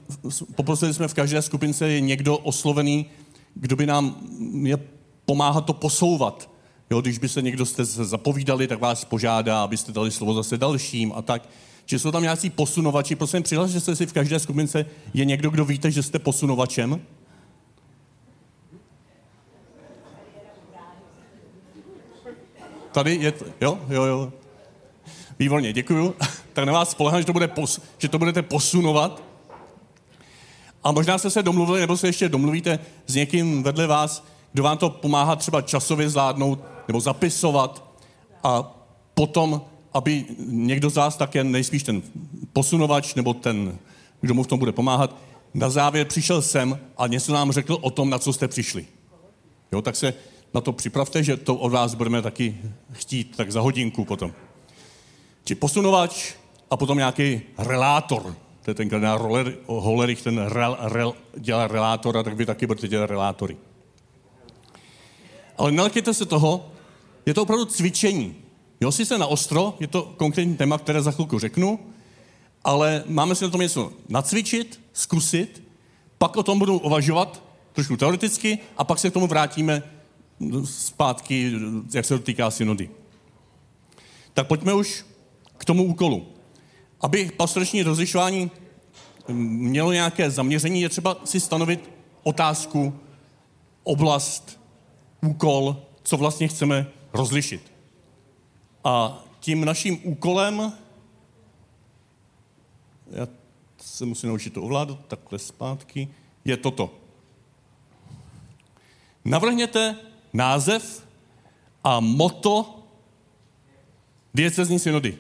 poprosili 0.55 0.93
jsme 0.93 1.07
v 1.07 1.13
každé 1.13 1.41
skupince 1.41 1.89
je 1.89 2.01
někdo 2.01 2.37
oslovený, 2.37 3.05
kdo 3.53 3.75
by 3.75 3.85
nám 3.85 4.15
je 4.63 4.77
pomáhat 5.25 5.65
to 5.65 5.73
posouvat. 5.73 6.49
Jo, 6.91 7.01
když 7.01 7.17
by 7.17 7.29
se 7.29 7.41
někdo 7.41 7.65
jste 7.65 7.85
se 7.85 8.05
zapovídali, 8.05 8.67
tak 8.67 8.79
vás 8.79 9.05
požádá, 9.05 9.63
abyste 9.63 9.91
dali 9.91 10.11
slovo 10.11 10.33
zase 10.33 10.57
dalším 10.57 11.13
a 11.15 11.21
tak. 11.21 11.49
Či 11.85 11.99
jsou 11.99 12.11
tam 12.11 12.21
nějací 12.21 12.49
posunovači. 12.49 13.15
Prosím, 13.15 13.43
přihlašte 13.43 13.95
si 13.95 14.05
v 14.05 14.13
každé 14.13 14.39
skupince. 14.39 14.85
Je 15.13 15.25
někdo, 15.25 15.49
kdo 15.49 15.65
víte, 15.65 15.91
že 15.91 16.03
jste 16.03 16.19
posunovačem? 16.19 17.01
Tady 22.91 23.15
je, 23.15 23.33
jo, 23.61 23.79
jo, 23.89 24.03
jo. 24.03 24.33
Výborně, 25.39 25.73
děkuju. 25.73 26.15
Tak 26.53 26.65
na 26.65 26.73
vás 26.73 26.91
spolehám, 26.91 27.21
že 27.21 27.25
to, 27.25 27.33
bude 27.33 27.47
pos, 27.47 27.81
že 27.97 28.07
to 28.07 28.19
budete 28.19 28.41
posunovat. 28.41 29.23
A 30.83 30.91
možná 30.91 31.17
jste 31.17 31.29
se 31.29 31.43
domluvili, 31.43 31.79
nebo 31.79 31.97
se 31.97 32.07
ještě 32.07 32.29
domluvíte 32.29 32.79
s 33.07 33.15
někým 33.15 33.63
vedle 33.63 33.87
vás, 33.87 34.25
kdo 34.53 34.63
vám 34.63 34.77
to 34.77 34.89
pomáhá 34.89 35.35
třeba 35.35 35.61
časově 35.61 36.09
zvládnout 36.09 36.59
nebo 36.87 36.99
zapisovat 36.99 37.83
a 38.43 38.77
potom, 39.13 39.61
aby 39.93 40.25
někdo 40.47 40.89
z 40.89 40.95
vás 40.95 41.17
také 41.17 41.43
nejspíš 41.43 41.83
ten 41.83 42.01
posunovač 42.53 43.15
nebo 43.15 43.33
ten, 43.33 43.77
kdo 44.21 44.33
mu 44.33 44.43
v 44.43 44.47
tom 44.47 44.59
bude 44.59 44.71
pomáhat, 44.71 45.15
na 45.53 45.69
závěr 45.69 46.07
přišel 46.07 46.41
sem 46.41 46.79
a 46.97 47.07
něco 47.07 47.33
nám 47.33 47.51
řekl 47.51 47.77
o 47.81 47.91
tom, 47.91 48.09
na 48.09 48.19
co 48.19 48.33
jste 48.33 48.47
přišli. 48.47 48.85
Jo, 49.71 49.81
tak 49.81 49.95
se 49.95 50.13
na 50.53 50.61
to 50.61 50.73
připravte, 50.73 51.23
že 51.23 51.37
to 51.37 51.55
od 51.55 51.69
vás 51.69 51.93
budeme 51.93 52.21
taky 52.21 52.57
chtít, 52.91 53.37
tak 53.37 53.51
za 53.51 53.61
hodinku 53.61 54.05
potom. 54.05 54.31
či 55.43 55.55
posunovač 55.55 56.33
a 56.69 56.77
potom 56.77 56.97
nějaký 56.97 57.41
relátor. 57.57 58.35
To 58.61 58.71
je 58.71 58.75
ten, 58.75 58.87
kdo 58.87 59.17
roller, 59.17 59.53
Hollerich, 59.65 60.21
ten 60.21 60.39
rel, 60.39 60.77
rel, 60.79 61.13
dělá 61.37 61.67
relátora, 61.67 62.23
tak 62.23 62.33
vy 62.33 62.45
taky 62.45 62.67
budete 62.67 62.87
dělat 62.87 63.09
relátory. 63.09 63.57
Ale 65.61 65.71
nelekejte 65.71 66.13
se 66.13 66.25
toho, 66.25 66.71
je 67.25 67.33
to 67.33 67.41
opravdu 67.41 67.65
cvičení. 67.65 68.35
Jo, 68.81 68.91
si 68.91 69.05
se 69.05 69.17
na 69.17 69.27
ostro, 69.27 69.77
je 69.79 69.87
to 69.87 70.13
konkrétní 70.17 70.57
téma, 70.57 70.77
které 70.77 71.01
za 71.01 71.11
chvilku 71.11 71.39
řeknu, 71.39 71.79
ale 72.63 73.03
máme 73.07 73.35
si 73.35 73.43
na 73.43 73.49
tom 73.49 73.61
něco 73.61 73.91
nacvičit, 74.09 74.81
zkusit, 74.93 75.63
pak 76.17 76.37
o 76.37 76.43
tom 76.43 76.59
budu 76.59 76.77
uvažovat 76.79 77.43
trošku 77.73 77.97
teoreticky 77.97 78.59
a 78.77 78.83
pak 78.83 78.99
se 78.99 79.09
k 79.09 79.13
tomu 79.13 79.27
vrátíme 79.27 79.83
zpátky, 80.63 81.53
jak 81.93 82.05
se 82.05 82.17
to 82.17 82.23
týká 82.23 82.51
synody. 82.51 82.89
Tak 84.33 84.47
pojďme 84.47 84.73
už 84.73 85.05
k 85.57 85.65
tomu 85.65 85.83
úkolu. 85.83 86.27
Aby 87.01 87.31
pastoreční 87.37 87.83
rozlišování 87.83 88.51
mělo 89.27 89.93
nějaké 89.93 90.31
zaměření, 90.31 90.81
je 90.81 90.89
třeba 90.89 91.17
si 91.23 91.39
stanovit 91.39 91.89
otázku, 92.23 92.93
oblast, 93.83 94.60
úkol, 95.21 95.83
co 96.03 96.17
vlastně 96.17 96.47
chceme 96.47 96.87
rozlišit. 97.13 97.71
A 98.83 99.23
tím 99.39 99.65
naším 99.65 99.99
úkolem, 100.03 100.73
já 103.11 103.27
se 103.77 104.05
musím 104.05 104.29
naučit 104.29 104.53
to 104.53 104.63
ovládat, 104.63 105.05
takhle 105.07 105.39
zpátky, 105.39 106.07
je 106.45 106.57
toto. 106.57 106.93
Navrhněte 109.25 109.95
název 110.33 111.07
a 111.83 111.99
moto 111.99 112.83
diecezní 114.33 114.79
synody. 114.79 115.17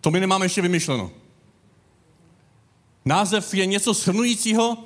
To 0.00 0.10
my 0.10 0.20
nemáme 0.20 0.44
ještě 0.44 0.62
vymyšleno. 0.62 1.10
Název 3.04 3.54
je 3.54 3.66
něco 3.66 3.94
shrnujícího, 3.94 4.84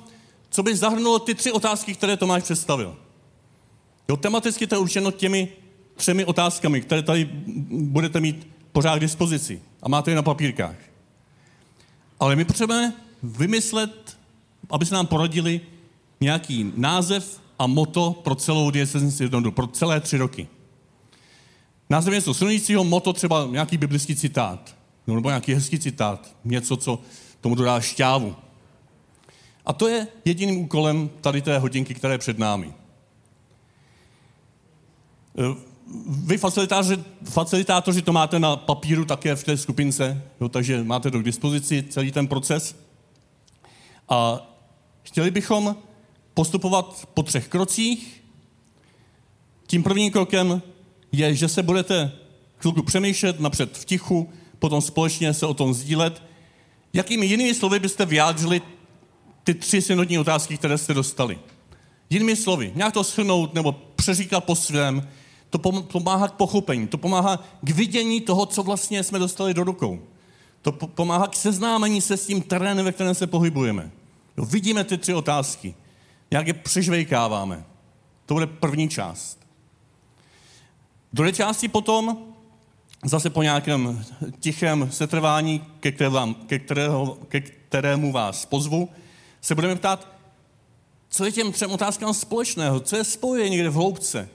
co 0.49 0.63
by 0.63 0.75
zahrnulo 0.75 1.19
ty 1.19 1.35
tři 1.35 1.51
otázky, 1.51 1.95
které 1.95 2.17
Tomáš 2.17 2.43
představil. 2.43 3.02
Jo, 4.09 4.17
tematicky 4.17 4.67
to 4.67 4.75
je 4.75 4.79
určeno 4.79 5.11
těmi 5.11 5.49
třemi 5.95 6.25
otázkami, 6.25 6.81
které 6.81 7.01
tady 7.01 7.29
budete 7.71 8.19
mít 8.19 8.47
pořád 8.71 8.97
k 8.97 9.01
dispozici 9.01 9.61
a 9.81 9.89
máte 9.89 10.11
je 10.11 10.15
na 10.15 10.21
papírkách. 10.21 10.75
Ale 12.19 12.35
my 12.35 12.45
potřebujeme 12.45 12.93
vymyslet, 13.23 14.17
aby 14.69 14.85
se 14.85 14.95
nám 14.95 15.07
poradili 15.07 15.61
nějaký 16.21 16.71
název 16.75 17.41
a 17.59 17.67
moto 17.67 18.21
pro 18.23 18.35
celou 18.35 18.71
diecezní 18.71 19.11
synodu, 19.11 19.51
pro 19.51 19.67
celé 19.67 19.99
tři 19.99 20.17
roky. 20.17 20.47
Název 21.89 22.13
něco 22.13 22.33
silnějšího, 22.33 22.83
moto 22.83 23.13
třeba 23.13 23.47
nějaký 23.51 23.77
biblický 23.77 24.15
citát, 24.15 24.75
nebo 25.07 25.29
nějaký 25.29 25.53
hezký 25.53 25.79
citát, 25.79 26.35
něco, 26.45 26.77
co 26.77 26.99
tomu 27.41 27.55
dodá 27.55 27.81
šťávu. 27.81 28.35
A 29.65 29.73
to 29.73 29.87
je 29.87 30.07
jediným 30.25 30.57
úkolem 30.57 31.09
tady 31.21 31.41
té 31.41 31.57
hodinky, 31.57 31.93
které 31.93 32.13
je 32.13 32.17
před 32.17 32.39
námi. 32.39 32.73
Eh, 35.37 35.55
vy 36.07 36.37
facilitáři, 36.37 36.97
facilitátoři 37.23 38.01
to 38.01 38.13
máte 38.13 38.39
na 38.39 38.55
papíru 38.55 39.05
také 39.05 39.35
v 39.35 39.43
té 39.43 39.57
skupince, 39.57 40.23
jo, 40.41 40.49
takže 40.49 40.83
máte 40.83 41.11
to 41.11 41.19
k 41.19 41.23
dispozici 41.23 41.83
celý 41.89 42.11
ten 42.11 42.27
proces. 42.27 42.75
A 44.09 44.47
chtěli 45.03 45.31
bychom 45.31 45.75
postupovat 46.33 47.09
po 47.13 47.23
třech 47.23 47.47
krocích. 47.47 48.23
Tím 49.67 49.83
prvním 49.83 50.11
krokem 50.11 50.61
je, 51.11 51.35
že 51.35 51.47
se 51.47 51.63
budete 51.63 52.11
chvilku 52.57 52.83
přemýšlet 52.83 53.39
napřed 53.39 53.77
v 53.77 53.85
tichu, 53.85 54.29
potom 54.59 54.81
společně 54.81 55.33
se 55.33 55.45
o 55.45 55.53
tom 55.53 55.73
sdílet. 55.73 56.23
Jakými 56.93 57.25
jinými 57.25 57.53
slovy 57.53 57.79
byste 57.79 58.05
vyjádřili 58.05 58.61
ty 59.43 59.53
tři 59.53 59.81
synodní 59.81 60.19
otázky, 60.19 60.57
které 60.57 60.77
jste 60.77 60.93
dostali? 60.93 61.39
Jinými 62.09 62.35
slovy, 62.35 62.71
nějak 62.75 62.93
to 62.93 63.03
shrnout 63.03 63.53
nebo 63.53 63.71
přeříkat 63.95 64.43
po 64.43 64.55
svém, 64.55 65.07
to 65.53 65.81
pomáhá 65.81 66.27
k 66.27 66.33
pochopení, 66.33 66.87
to 66.87 66.97
pomáhá 66.97 67.43
k 67.61 67.69
vidění 67.69 68.21
toho, 68.21 68.45
co 68.45 68.63
vlastně 68.63 69.03
jsme 69.03 69.19
dostali 69.19 69.53
do 69.53 69.63
rukou. 69.63 69.99
To 70.61 70.71
pomáhá 70.71 71.27
k 71.27 71.35
seznámení 71.35 72.01
se 72.01 72.17
s 72.17 72.27
tím 72.27 72.41
terénem, 72.41 72.85
ve 72.85 72.91
kterém 72.91 73.15
se 73.15 73.27
pohybujeme. 73.27 73.91
Jo, 74.37 74.45
vidíme 74.45 74.83
ty 74.83 74.97
tři 74.97 75.13
otázky. 75.13 75.75
Nějak 76.31 76.47
je 76.47 76.53
přežvejkáváme. 76.53 77.63
To 78.25 78.33
bude 78.33 78.47
první 78.47 78.89
část. 78.89 79.39
Druhé 81.13 81.33
části 81.33 81.67
potom, 81.67 82.17
zase 83.05 83.29
po 83.29 83.43
nějakém 83.43 84.05
tichém 84.39 84.91
setrvání, 84.91 85.63
ke, 85.79 85.91
které 85.91 86.09
vám, 86.09 86.33
ke, 86.33 86.59
kterého, 86.59 87.17
ke 87.27 87.41
kterému 87.41 88.11
vás 88.11 88.45
pozvu, 88.45 88.89
se 89.41 89.55
budeme 89.55 89.75
ptát, 89.75 90.07
co 91.09 91.25
je 91.25 91.31
těm 91.31 91.51
třem 91.51 91.71
otázkám 91.71 92.13
společného, 92.13 92.79
co 92.79 92.95
je 92.95 93.03
spojuje 93.03 93.49
někde 93.49 93.69
v 93.69 93.73
hloubce, 93.73 94.29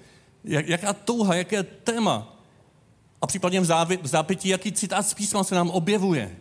jak, 0.44 0.68
jaká 0.68 0.92
touha, 0.92 1.35
jaké 1.35 1.62
téma 1.62 2.37
a 3.22 3.27
případně 3.27 3.61
v, 3.61 3.64
závě, 3.64 3.98
v 4.03 4.07
zápětí, 4.07 4.48
jaký 4.48 4.72
citát 4.72 5.07
z 5.07 5.14
písma 5.14 5.44
se 5.44 5.55
nám 5.55 5.70
objevuje, 5.70 6.37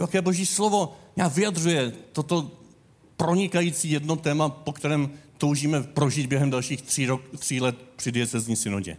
jaké 0.00 0.22
boží 0.22 0.46
slovo 0.46 0.96
nějak 1.16 1.32
vyjadřuje 1.32 1.92
toto 2.12 2.50
pronikající 3.16 3.90
jedno 3.90 4.16
téma, 4.16 4.48
po 4.48 4.72
kterém 4.72 5.10
toužíme 5.38 5.82
prožít 5.82 6.26
během 6.26 6.50
dalších 6.50 6.82
tří, 6.82 7.06
rok, 7.06 7.22
tří 7.38 7.60
let 7.60 7.76
při 7.96 8.12
diecezní 8.12 8.56
synodě. 8.56 8.96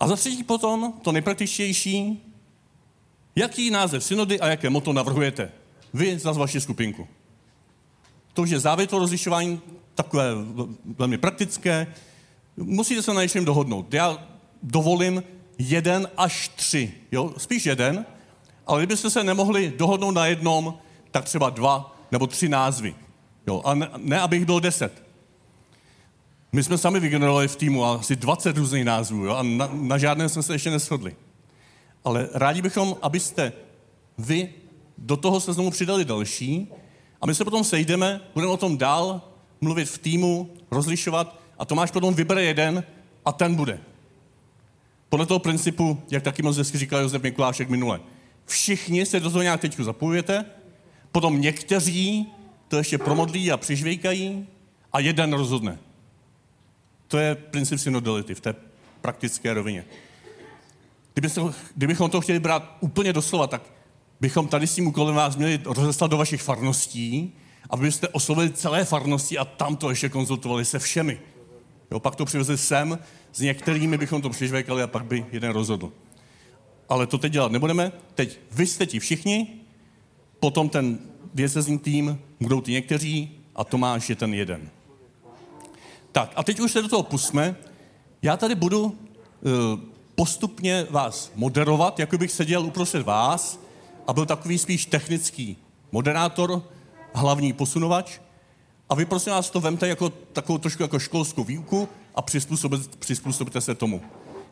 A 0.00 0.08
za 0.08 0.16
třetí 0.16 0.44
potom, 0.44 0.92
to 1.02 1.12
nejpraktičtější, 1.12 2.22
jaký 3.36 3.70
název 3.70 4.04
synody 4.04 4.40
a 4.40 4.48
jaké 4.48 4.70
moto 4.70 4.92
navrhujete. 4.92 5.52
Vy 5.94 6.18
za 6.18 6.32
vaši 6.32 6.60
skupinku. 6.60 7.08
To 8.32 8.42
už 8.42 8.50
je 8.50 8.60
závěr 8.60 8.88
rozlišování 8.92 9.60
takové 9.96 10.30
velmi 10.96 11.18
praktické. 11.18 11.86
Musíte 12.56 13.02
se 13.02 13.14
na 13.14 13.22
něčem 13.22 13.44
dohodnout. 13.44 13.94
Já 13.94 14.26
dovolím 14.62 15.22
jeden 15.58 16.08
až 16.16 16.48
tři. 16.48 16.94
Jo? 17.12 17.34
Spíš 17.36 17.66
jeden, 17.66 18.06
ale 18.66 18.80
kdybyste 18.80 19.10
se 19.10 19.24
nemohli 19.24 19.72
dohodnout 19.76 20.10
na 20.10 20.26
jednom, 20.26 20.78
tak 21.10 21.24
třeba 21.24 21.50
dva 21.50 21.96
nebo 22.12 22.26
tři 22.26 22.48
názvy. 22.48 22.94
Jo? 23.46 23.62
A 23.64 23.74
ne, 23.74 23.90
ne 23.96 24.20
abych 24.20 24.46
byl 24.46 24.60
deset. 24.60 25.02
My 26.52 26.62
jsme 26.62 26.78
sami 26.78 27.00
vygenerovali 27.00 27.48
v 27.48 27.56
týmu 27.56 27.84
asi 27.84 28.16
20 28.16 28.56
různých 28.56 28.84
názvů 28.84 29.24
jo? 29.24 29.34
a 29.34 29.42
na, 29.42 29.70
na 29.72 29.98
žádném 29.98 30.28
jsme 30.28 30.42
se 30.42 30.54
ještě 30.54 30.70
neshodli. 30.70 31.16
Ale 32.04 32.28
rádi 32.34 32.62
bychom, 32.62 32.96
abyste 33.02 33.52
vy 34.18 34.54
do 34.98 35.16
toho 35.16 35.40
se 35.40 35.52
znovu 35.52 35.70
přidali 35.70 36.04
další 36.04 36.68
a 37.20 37.26
my 37.26 37.34
se 37.34 37.44
potom 37.44 37.64
sejdeme, 37.64 38.20
budeme 38.34 38.52
o 38.52 38.56
tom 38.56 38.78
dál 38.78 39.22
mluvit 39.60 39.88
v 39.88 39.98
týmu, 39.98 40.50
rozlišovat 40.70 41.40
a 41.58 41.64
Tomáš 41.64 41.90
potom 41.90 42.14
vybere 42.14 42.42
jeden 42.42 42.84
a 43.24 43.32
ten 43.32 43.54
bude. 43.54 43.80
Podle 45.08 45.26
toho 45.26 45.38
principu, 45.38 46.02
jak 46.10 46.22
taky 46.22 46.42
moc 46.42 46.56
hezky 46.56 46.78
říkal 46.78 47.00
Josef 47.00 47.22
Mikulášek 47.22 47.68
minule. 47.68 48.00
Všichni 48.46 49.06
se 49.06 49.20
do 49.20 49.30
toho 49.30 49.42
nějak 49.42 49.60
teď 49.60 49.80
zapojujete, 49.80 50.44
potom 51.12 51.40
někteří 51.40 52.26
to 52.68 52.76
ještě 52.76 52.98
promodlí 52.98 53.52
a 53.52 53.56
přižvejkají 53.56 54.46
a 54.92 55.00
jeden 55.00 55.32
rozhodne. 55.32 55.78
To 57.08 57.18
je 57.18 57.34
princip 57.34 57.78
synodality 57.78 58.34
v 58.34 58.40
té 58.40 58.54
praktické 59.00 59.54
rovině. 59.54 59.84
kdybychom 61.74 62.10
to 62.10 62.20
chtěli 62.20 62.38
brát 62.38 62.76
úplně 62.80 63.12
doslova, 63.12 63.46
tak 63.46 63.62
bychom 64.20 64.48
tady 64.48 64.66
s 64.66 64.74
tím 64.74 64.86
úkolem 64.86 65.14
vás 65.14 65.36
měli 65.36 65.60
rozeslat 65.64 66.10
do 66.10 66.16
vašich 66.16 66.42
farností, 66.42 67.32
abyste 67.70 68.08
oslovili 68.08 68.50
celé 68.50 68.84
farnosti 68.84 69.38
a 69.38 69.44
tam 69.44 69.76
to 69.76 69.90
ještě 69.90 70.08
konzultovali 70.08 70.64
se 70.64 70.78
všemi. 70.78 71.20
Jo, 71.90 72.00
pak 72.00 72.16
to 72.16 72.24
přivezli 72.24 72.58
sem, 72.58 72.98
s 73.32 73.40
některými 73.40 73.98
bychom 73.98 74.22
to 74.22 74.30
přižvekali 74.30 74.82
a 74.82 74.86
pak 74.86 75.04
by 75.04 75.26
jeden 75.32 75.50
rozhodl. 75.50 75.92
Ale 76.88 77.06
to 77.06 77.18
teď 77.18 77.32
dělat 77.32 77.52
nebudeme. 77.52 77.92
Teď 78.14 78.38
vy 78.52 78.66
jste 78.66 78.86
ti 78.86 78.98
všichni, 78.98 79.60
potom 80.40 80.68
ten 80.68 80.98
diecezní 81.34 81.78
tým, 81.78 82.18
budou 82.40 82.60
ty 82.60 82.72
někteří 82.72 83.40
a 83.54 83.64
Tomáš 83.64 84.10
je 84.10 84.16
ten 84.16 84.34
jeden. 84.34 84.70
Tak 86.12 86.32
a 86.36 86.44
teď 86.44 86.60
už 86.60 86.72
se 86.72 86.82
do 86.82 86.88
toho 86.88 87.02
pusme. 87.02 87.56
Já 88.22 88.36
tady 88.36 88.54
budu 88.54 88.84
uh, 88.84 88.92
postupně 90.14 90.86
vás 90.90 91.32
moderovat, 91.34 91.98
jako 91.98 92.18
bych 92.18 92.32
seděl 92.32 92.66
uprostřed 92.66 93.02
vás 93.02 93.60
a 94.06 94.12
byl 94.12 94.26
takový 94.26 94.58
spíš 94.58 94.86
technický 94.86 95.56
moderátor, 95.92 96.62
hlavní 97.16 97.52
posunovač. 97.52 98.18
A 98.88 98.94
vy 98.94 99.04
prosím 99.04 99.32
vás 99.32 99.50
to 99.50 99.60
vemte 99.60 99.88
jako 99.88 100.08
takovou 100.08 100.58
trošku 100.58 100.82
jako 100.82 100.98
školskou 100.98 101.44
výuku 101.44 101.88
a 102.14 102.22
přizpůsobit, 102.22 102.96
přizpůsobte 102.96 103.60
se 103.60 103.74
tomu. 103.74 104.02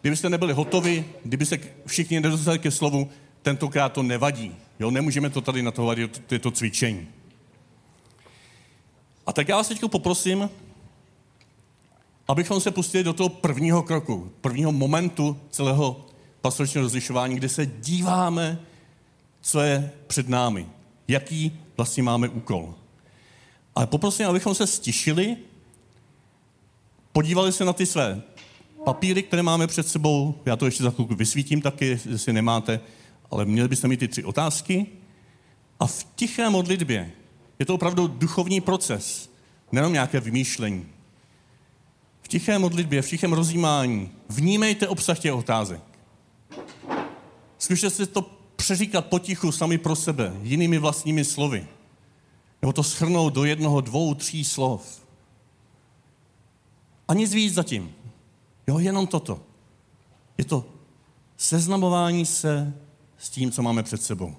Kdybyste 0.00 0.30
nebyli 0.30 0.52
hotovi, 0.52 1.04
kdyby 1.24 1.46
se 1.46 1.58
všichni 1.86 2.20
nedostali 2.20 2.58
ke 2.58 2.70
slovu, 2.70 3.10
tentokrát 3.42 3.92
to 3.92 4.02
nevadí. 4.02 4.56
Jo, 4.80 4.90
nemůžeme 4.90 5.30
to 5.30 5.40
tady 5.40 5.62
natahovat, 5.62 5.98
je 6.30 6.38
to 6.38 6.50
cvičení. 6.50 7.08
A 9.26 9.32
tak 9.32 9.48
já 9.48 9.56
vás 9.56 9.68
teď 9.68 9.80
poprosím, 9.90 10.50
abychom 12.28 12.60
se 12.60 12.70
pustili 12.70 13.04
do 13.04 13.12
toho 13.12 13.28
prvního 13.28 13.82
kroku, 13.82 14.32
prvního 14.40 14.72
momentu 14.72 15.36
celého 15.50 16.06
pastoračního 16.40 16.82
rozlišování, 16.82 17.36
kde 17.36 17.48
se 17.48 17.66
díváme, 17.66 18.58
co 19.40 19.60
je 19.60 19.92
před 20.06 20.28
námi, 20.28 20.66
jaký 21.08 21.60
vlastně 21.76 22.02
máme 22.02 22.28
úkol. 22.28 22.74
Ale 23.74 23.86
poprosím, 23.86 24.26
abychom 24.26 24.54
se 24.54 24.66
stišili, 24.66 25.36
podívali 27.12 27.52
se 27.52 27.64
na 27.64 27.72
ty 27.72 27.86
své 27.86 28.22
papíry, 28.84 29.22
které 29.22 29.42
máme 29.42 29.66
před 29.66 29.88
sebou. 29.88 30.34
Já 30.46 30.56
to 30.56 30.64
ještě 30.64 30.82
za 30.82 30.90
chvilku 30.90 31.14
vysvítím 31.14 31.62
taky, 31.62 31.98
jestli 32.10 32.32
nemáte, 32.32 32.80
ale 33.30 33.44
měli 33.44 33.68
byste 33.68 33.88
mít 33.88 34.00
ty 34.00 34.08
tři 34.08 34.24
otázky. 34.24 34.86
A 35.80 35.86
v 35.86 36.06
tiché 36.14 36.50
modlitbě 36.50 37.12
je 37.58 37.66
to 37.66 37.74
opravdu 37.74 38.06
duchovní 38.06 38.60
proces, 38.60 39.30
nejenom 39.72 39.92
nějaké 39.92 40.20
vymýšlení. 40.20 40.86
V 42.22 42.28
tiché 42.28 42.58
modlitbě, 42.58 43.02
v 43.02 43.08
tichém 43.08 43.32
rozjímání 43.32 44.10
vnímejte 44.28 44.88
obsah 44.88 45.18
těch 45.18 45.32
otázek. 45.32 45.80
Zkuste 47.58 47.90
si 47.90 48.06
to 48.06 48.30
přeříkat 48.56 49.06
potichu 49.06 49.52
sami 49.52 49.78
pro 49.78 49.96
sebe, 49.96 50.32
jinými 50.42 50.78
vlastními 50.78 51.24
slovy. 51.24 51.66
Nebo 52.62 52.72
to 52.72 52.82
schrnout 52.82 53.34
do 53.34 53.44
jednoho, 53.44 53.80
dvou, 53.80 54.14
tří 54.14 54.44
slov. 54.44 55.06
A 57.08 57.14
nic 57.14 57.34
víc 57.34 57.54
zatím. 57.54 57.94
Jo, 58.66 58.78
jenom 58.78 59.06
toto. 59.06 59.40
Je 60.38 60.44
to 60.44 60.66
seznamování 61.36 62.26
se 62.26 62.74
s 63.18 63.30
tím, 63.30 63.50
co 63.50 63.62
máme 63.62 63.82
před 63.82 64.02
sebou. 64.02 64.36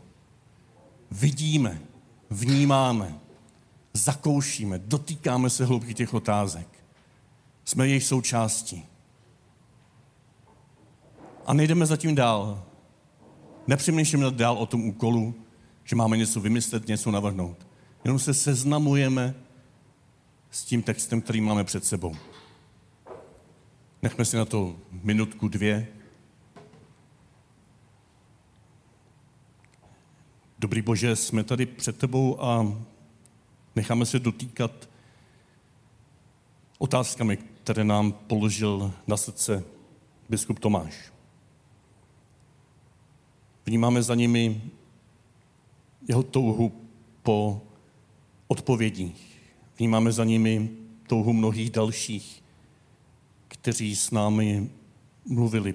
Vidíme, 1.12 1.82
vnímáme, 2.30 3.20
zakoušíme, 3.94 4.80
dotýkáme 4.80 5.50
se 5.50 5.66
hloubky 5.66 5.94
těch 5.94 6.14
otázek. 6.14 6.68
Jsme 7.66 7.88
jejich 7.88 8.04
součástí. 8.04 8.86
A 11.46 11.54
nejdeme 11.54 11.86
zatím 11.86 12.16
dál. 12.16 12.64
Nepřemýšlíme 13.68 14.32
dál 14.32 14.58
o 14.58 14.66
tom 14.66 14.88
úkolu, 14.88 15.36
že 15.84 15.96
máme 15.96 16.18
něco 16.18 16.40
vymyslet, 16.42 16.88
něco 16.88 17.12
navrhnout. 17.12 17.68
Jenom 18.04 18.20
se 18.20 18.34
seznamujeme 18.34 19.36
s 20.52 20.64
tím 20.66 20.84
textem, 20.84 21.22
který 21.22 21.42
máme 21.42 21.64
před 21.64 21.86
sebou. 21.86 22.16
Nechme 24.02 24.26
si 24.26 24.38
na 24.38 24.46
to 24.46 24.76
minutku, 24.92 25.48
dvě. 25.48 25.88
Dobrý 30.60 30.82
Bože, 30.82 31.16
jsme 31.16 31.44
tady 31.44 31.66
před 31.66 31.98
tebou 31.98 32.44
a 32.44 32.78
necháme 33.76 34.06
se 34.06 34.20
dotýkat 34.20 34.90
otázkami, 36.78 37.38
které 37.38 37.84
nám 37.84 38.12
položil 38.12 38.94
na 39.08 39.18
srdce 39.18 39.64
biskup 40.30 40.60
Tomáš. 40.60 41.15
Vnímáme 43.66 44.04
za 44.04 44.16
nimi 44.16 44.62
jeho 46.08 46.24
touhu 46.24 46.72
po 47.24 47.62
odpovědích. 48.48 49.42
Vnímáme 49.78 50.12
za 50.12 50.24
nimi 50.24 50.70
touhu 51.08 51.34
mnohých 51.34 51.70
dalších, 51.70 52.44
kteří 53.48 53.96
s 53.96 54.12
námi 54.12 54.70
mluvili, 55.26 55.74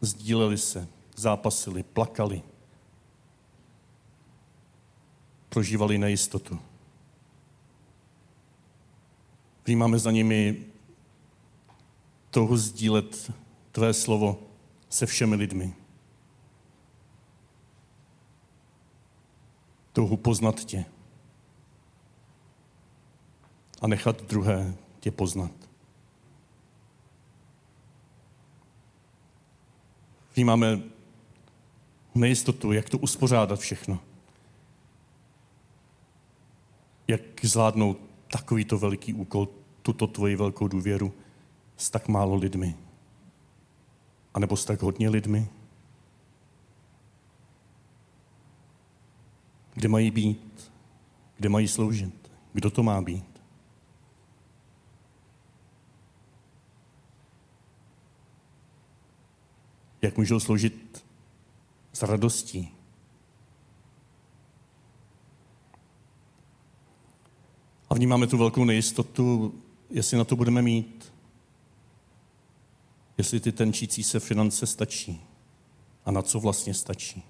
sdíleli 0.00 0.58
se, 0.58 0.88
zápasili, 1.16 1.82
plakali, 1.82 2.42
prožívali 5.48 5.98
nejistotu. 5.98 6.58
Vnímáme 9.66 9.98
za 9.98 10.10
nimi 10.10 10.64
touhu 12.30 12.56
sdílet 12.56 13.32
tvé 13.72 13.94
slovo 13.94 14.45
se 14.88 15.06
všemi 15.06 15.36
lidmi. 15.36 15.74
Touhu 19.92 20.16
poznat 20.16 20.64
tě 20.64 20.84
a 23.82 23.86
nechat 23.86 24.22
druhé 24.22 24.74
tě 25.00 25.10
poznat. 25.10 25.50
Vnímáme 30.34 30.80
nejistotu, 32.14 32.72
jak 32.72 32.90
to 32.90 32.98
uspořádat 32.98 33.60
všechno. 33.60 34.00
Jak 37.08 37.20
zvládnout 37.42 38.00
takovýto 38.30 38.78
veliký 38.78 39.14
úkol, 39.14 39.48
tuto 39.82 40.06
tvoji 40.06 40.36
velkou 40.36 40.68
důvěru 40.68 41.14
s 41.76 41.90
tak 41.90 42.08
málo 42.08 42.34
lidmi. 42.34 42.76
A 44.36 44.40
nebo 44.40 44.56
s 44.56 44.64
tak 44.64 44.82
hodně 44.82 45.08
lidmi. 45.08 45.48
Kde 49.74 49.88
mají 49.88 50.10
být? 50.10 50.72
Kde 51.36 51.48
mají 51.48 51.68
sloužit? 51.68 52.30
Kdo 52.52 52.70
to 52.70 52.82
má 52.82 53.02
být? 53.02 53.42
Jak 60.02 60.16
můžou 60.16 60.40
sloužit 60.40 61.04
s 61.92 62.02
radostí? 62.02 62.74
A 67.90 67.94
vnímáme 67.94 68.26
tu 68.26 68.38
velkou 68.38 68.64
nejistotu, 68.64 69.54
jestli 69.90 70.18
na 70.18 70.24
to 70.24 70.36
budeme 70.36 70.62
mít. 70.62 71.15
Jestli 73.18 73.40
ty 73.40 73.52
tenčící 73.52 74.02
se 74.02 74.20
finance 74.20 74.66
stačí. 74.66 75.26
A 76.04 76.10
na 76.10 76.22
co 76.22 76.40
vlastně 76.40 76.74
stačí. 76.74 77.22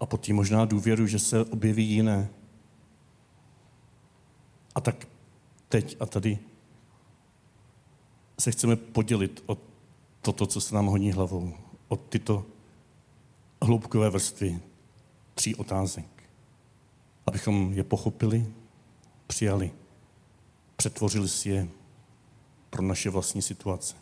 A 0.00 0.06
pod 0.06 0.20
tím 0.20 0.36
možná 0.36 0.64
důvěru, 0.64 1.06
že 1.06 1.18
se 1.18 1.44
objeví 1.44 1.88
jiné. 1.88 2.28
A 4.74 4.80
tak 4.80 5.08
teď 5.68 5.96
a 6.00 6.06
tady 6.06 6.38
se 8.38 8.50
chceme 8.50 8.76
podělit 8.76 9.42
o 9.46 9.58
toto, 10.20 10.46
co 10.46 10.60
se 10.60 10.74
nám 10.74 10.86
honí 10.86 11.12
hlavou, 11.12 11.54
o 11.88 11.96
tyto 11.96 12.46
hloubkové 13.62 14.10
vrstvy 14.10 14.60
tří 15.34 15.54
otázek 15.54 16.16
abychom 17.26 17.72
je 17.72 17.84
pochopili, 17.84 18.46
přijali, 19.26 19.70
přetvořili 20.76 21.28
si 21.28 21.48
je 21.48 21.68
pro 22.70 22.82
naše 22.82 23.10
vlastní 23.10 23.42
situace. 23.42 23.94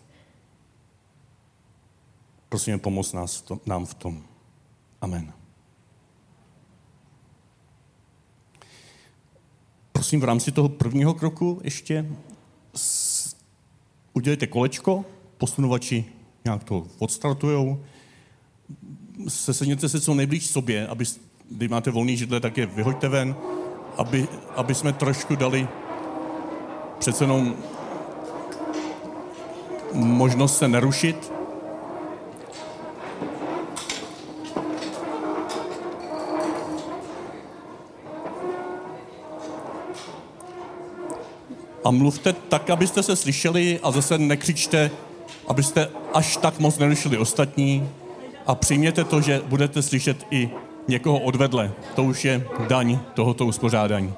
Prosím, 2.48 2.80
pomoc 2.80 3.12
nás 3.12 3.36
v 3.36 3.42
tom, 3.42 3.60
nám 3.66 3.86
v 3.86 3.94
tom. 3.94 4.22
Amen. 5.00 5.32
Prosím, 9.92 10.20
v 10.20 10.24
rámci 10.24 10.52
toho 10.52 10.68
prvního 10.68 11.14
kroku 11.14 11.60
ještě 11.64 12.06
udělejte 14.12 14.46
kolečko, 14.46 15.04
posunovači 15.38 16.04
nějak 16.44 16.64
to 16.64 16.86
odstartujou, 16.98 17.84
sesedněte 19.28 19.88
se 19.88 20.00
co 20.00 20.14
nejblíž 20.14 20.46
sobě, 20.46 20.86
aby 20.86 21.04
když 21.50 21.68
máte 21.68 21.90
volný 21.90 22.16
židle, 22.16 22.40
tak 22.40 22.56
je 22.56 22.66
vyhoďte 22.66 23.08
ven, 23.08 23.36
aby, 23.96 24.28
aby 24.56 24.74
jsme 24.74 24.92
trošku 24.92 25.36
dali 25.36 25.68
přece 26.98 27.24
jenom 27.24 27.56
možnost 29.94 30.58
se 30.58 30.68
nerušit. 30.68 31.32
A 41.84 41.90
mluvte 41.90 42.32
tak, 42.32 42.70
abyste 42.70 43.02
se 43.02 43.16
slyšeli 43.16 43.80
a 43.82 43.90
zase 43.90 44.18
nekřičte, 44.18 44.90
abyste 45.48 45.88
až 46.14 46.36
tak 46.36 46.58
moc 46.58 46.78
nerušili 46.78 47.18
ostatní 47.18 47.90
a 48.46 48.54
přijměte 48.54 49.04
to, 49.04 49.20
že 49.20 49.42
budete 49.46 49.82
slyšet 49.82 50.26
i 50.30 50.50
někoho 50.88 51.18
odvedle. 51.18 51.72
To 51.94 52.04
už 52.04 52.24
je 52.24 52.46
daň 52.68 52.98
tohoto 53.14 53.46
uspořádání. 53.46 54.14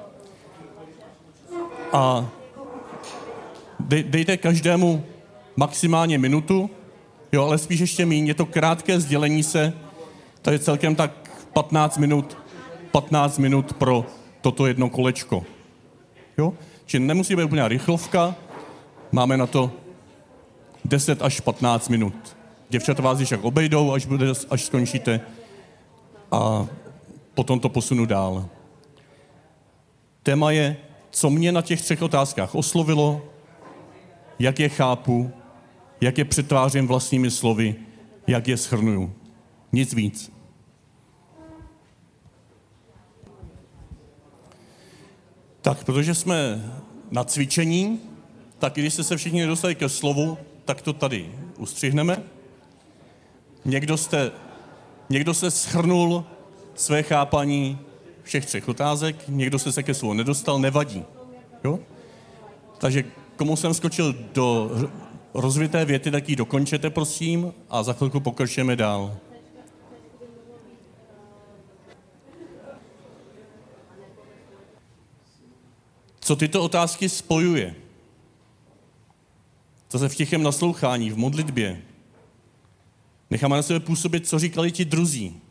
A 1.93 2.29
dejte 3.79 4.37
každému 4.37 5.03
maximálně 5.57 6.17
minutu, 6.17 6.69
jo, 7.31 7.45
ale 7.45 7.57
spíš 7.57 7.79
ještě 7.79 8.05
méně. 8.05 8.29
Je 8.29 8.33
to 8.33 8.45
krátké 8.45 8.99
sdělení 8.99 9.43
se, 9.43 9.73
to 10.41 10.51
je 10.51 10.59
celkem 10.59 10.95
tak 10.95 11.11
15 11.53 11.97
minut, 11.97 12.37
15 12.91 13.37
minut 13.37 13.73
pro 13.73 14.05
toto 14.41 14.67
jedno 14.67 14.89
kolečko. 14.89 15.43
Jo? 16.37 16.53
Čili 16.85 17.05
nemusí 17.05 17.35
být 17.35 17.43
úplně 17.43 17.67
rychlovka, 17.67 18.35
máme 19.11 19.37
na 19.37 19.47
to 19.47 19.71
10 20.85 21.21
až 21.21 21.39
15 21.39 21.89
minut. 21.89 22.37
Děvčata 22.69 23.03
vás 23.03 23.19
již 23.19 23.31
jak 23.31 23.43
obejdou, 23.43 23.93
až, 23.93 24.05
bude, 24.05 24.27
až 24.49 24.63
skončíte 24.63 25.21
a 26.31 26.67
potom 27.33 27.59
to 27.59 27.69
posunu 27.69 28.05
dál. 28.05 28.45
Téma 30.23 30.51
je, 30.51 30.77
co 31.09 31.29
mě 31.29 31.51
na 31.51 31.61
těch 31.61 31.81
třech 31.81 32.01
otázkách 32.01 32.55
oslovilo, 32.55 33.21
jak 34.39 34.59
je 34.59 34.69
chápu 34.69 35.31
jak 36.01 36.17
je 36.17 36.25
přetvářím 36.25 36.87
vlastními 36.87 37.31
slovy, 37.31 37.75
jak 38.27 38.47
je 38.47 38.57
schrnuju. 38.57 39.13
Nic 39.71 39.93
víc. 39.93 40.31
Tak, 45.61 45.83
protože 45.83 46.15
jsme 46.15 46.71
na 47.11 47.23
cvičení, 47.23 47.99
tak 48.59 48.73
když 48.73 48.93
jste 48.93 49.03
se 49.03 49.17
všichni 49.17 49.41
nedostali 49.41 49.75
ke 49.75 49.89
slovu, 49.89 50.37
tak 50.65 50.81
to 50.81 50.93
tady 50.93 51.31
ustřihneme. 51.57 52.23
Někdo, 53.65 53.97
jste, 53.97 54.31
někdo 55.09 55.33
se 55.33 55.51
schrnul 55.51 56.25
své 56.75 57.03
chápaní 57.03 57.79
všech 58.23 58.45
třech 58.45 58.69
otázek, 58.69 59.15
někdo 59.27 59.59
se 59.59 59.71
se 59.71 59.83
ke 59.83 59.93
slovu 59.93 60.13
nedostal, 60.13 60.59
nevadí. 60.59 61.05
Jo? 61.63 61.79
Takže 62.77 63.03
komu 63.35 63.55
jsem 63.55 63.73
skočil 63.73 64.15
do 64.33 64.71
rozvité 65.33 65.85
věty, 65.85 66.11
tak 66.11 66.29
ji 66.29 66.35
dokončete, 66.35 66.89
prosím, 66.89 67.53
a 67.69 67.83
za 67.83 67.93
chvilku 67.93 68.19
pokračujeme 68.19 68.75
dál. 68.75 69.17
Co 76.19 76.35
tyto 76.35 76.63
otázky 76.63 77.09
spojuje? 77.09 77.75
To 79.87 79.99
se 79.99 80.09
v 80.09 80.15
tichém 80.15 80.43
naslouchání, 80.43 81.11
v 81.11 81.17
modlitbě. 81.17 81.81
Necháme 83.29 83.55
na 83.55 83.61
sebe 83.61 83.79
působit, 83.79 84.27
co 84.27 84.39
říkali 84.39 84.71
ti 84.71 84.85
druzí. 84.85 85.41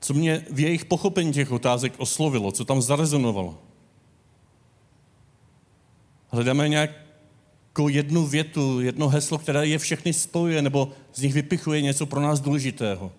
Co 0.00 0.14
mě 0.14 0.44
v 0.50 0.60
jejich 0.60 0.84
pochopení 0.84 1.32
těch 1.32 1.52
otázek 1.52 1.92
oslovilo, 1.98 2.52
co 2.52 2.64
tam 2.64 2.82
zarezonovalo. 2.82 3.58
Hledáme 6.28 6.68
nějakou 7.78 7.88
jednu 7.88 8.26
větu, 8.26 8.80
jedno 8.80 9.08
heslo, 9.08 9.38
které 9.38 9.66
je 9.66 9.78
všechny 9.78 10.12
spojuje, 10.12 10.62
nebo 10.62 10.92
z 11.14 11.22
nich 11.22 11.34
vypichuje 11.34 11.82
něco 11.82 12.06
pro 12.06 12.20
nás 12.20 12.40
důležitého. 12.40 13.12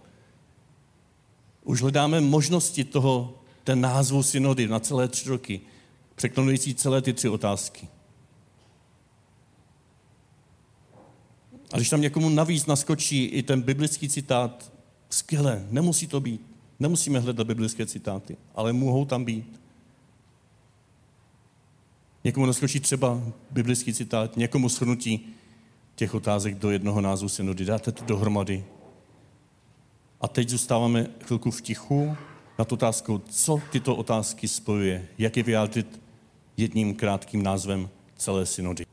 Už 1.63 1.81
hledáme 1.81 2.21
možnosti 2.21 2.83
toho, 2.83 3.33
ten 3.63 3.81
názvu 3.81 4.23
synody 4.23 4.67
na 4.67 4.79
celé 4.79 5.07
tři 5.07 5.29
roky, 5.29 5.61
překlonující 6.15 6.75
celé 6.75 7.01
ty 7.01 7.13
tři 7.13 7.29
otázky. 7.29 7.87
A 11.71 11.77
když 11.77 11.89
tam 11.89 12.01
někomu 12.01 12.29
navíc 12.29 12.65
naskočí 12.65 13.25
i 13.25 13.43
ten 13.43 13.61
biblický 13.61 14.09
citát, 14.09 14.71
skvěle, 15.09 15.67
nemusí 15.69 16.07
to 16.07 16.19
být. 16.19 16.41
Nemusíme 16.79 17.19
hledat 17.19 17.47
biblické 17.47 17.85
citáty, 17.85 18.37
ale 18.55 18.73
mohou 18.73 19.05
tam 19.05 19.25
být. 19.25 19.58
Někomu 22.23 22.45
naskočí 22.45 22.79
třeba 22.79 23.21
biblický 23.51 23.93
citát, 23.93 24.37
někomu 24.37 24.69
shrnutí 24.69 25.35
těch 25.95 26.13
otázek 26.13 26.55
do 26.55 26.71
jednoho 26.71 27.01
názvu 27.01 27.29
synody. 27.29 27.65
Dáte 27.65 27.91
to 27.91 28.05
dohromady. 28.05 28.65
A 30.21 30.27
teď 30.27 30.49
zůstáváme 30.49 31.07
chvilku 31.25 31.51
v 31.51 31.61
tichu 31.61 32.17
nad 32.59 32.71
otázkou, 32.71 33.17
co 33.17 33.61
tyto 33.71 33.95
otázky 33.95 34.47
spojuje, 34.47 35.07
jak 35.17 35.37
je 35.37 35.43
vyjádřit 35.43 36.01
jedním 36.57 36.95
krátkým 36.95 37.43
názvem 37.43 37.89
celé 38.15 38.45
synody. 38.45 38.85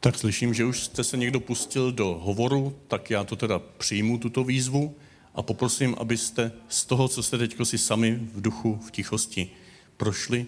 Tak 0.00 0.18
slyším, 0.18 0.54
že 0.54 0.64
už 0.64 0.80
jste 0.80 1.04
se 1.04 1.16
někdo 1.16 1.40
pustil 1.40 1.92
do 1.92 2.20
hovoru, 2.22 2.76
tak 2.88 3.10
já 3.10 3.24
to 3.24 3.36
teda 3.36 3.58
přijmu, 3.58 4.18
tuto 4.18 4.44
výzvu, 4.44 4.94
a 5.34 5.42
poprosím, 5.42 5.94
abyste 5.98 6.52
z 6.68 6.84
toho, 6.84 7.08
co 7.08 7.22
jste 7.22 7.38
teď 7.38 7.56
si 7.62 7.78
sami 7.78 8.14
v 8.14 8.40
duchu, 8.40 8.80
v 8.86 8.90
tichosti 8.90 9.50
prošli, 9.96 10.46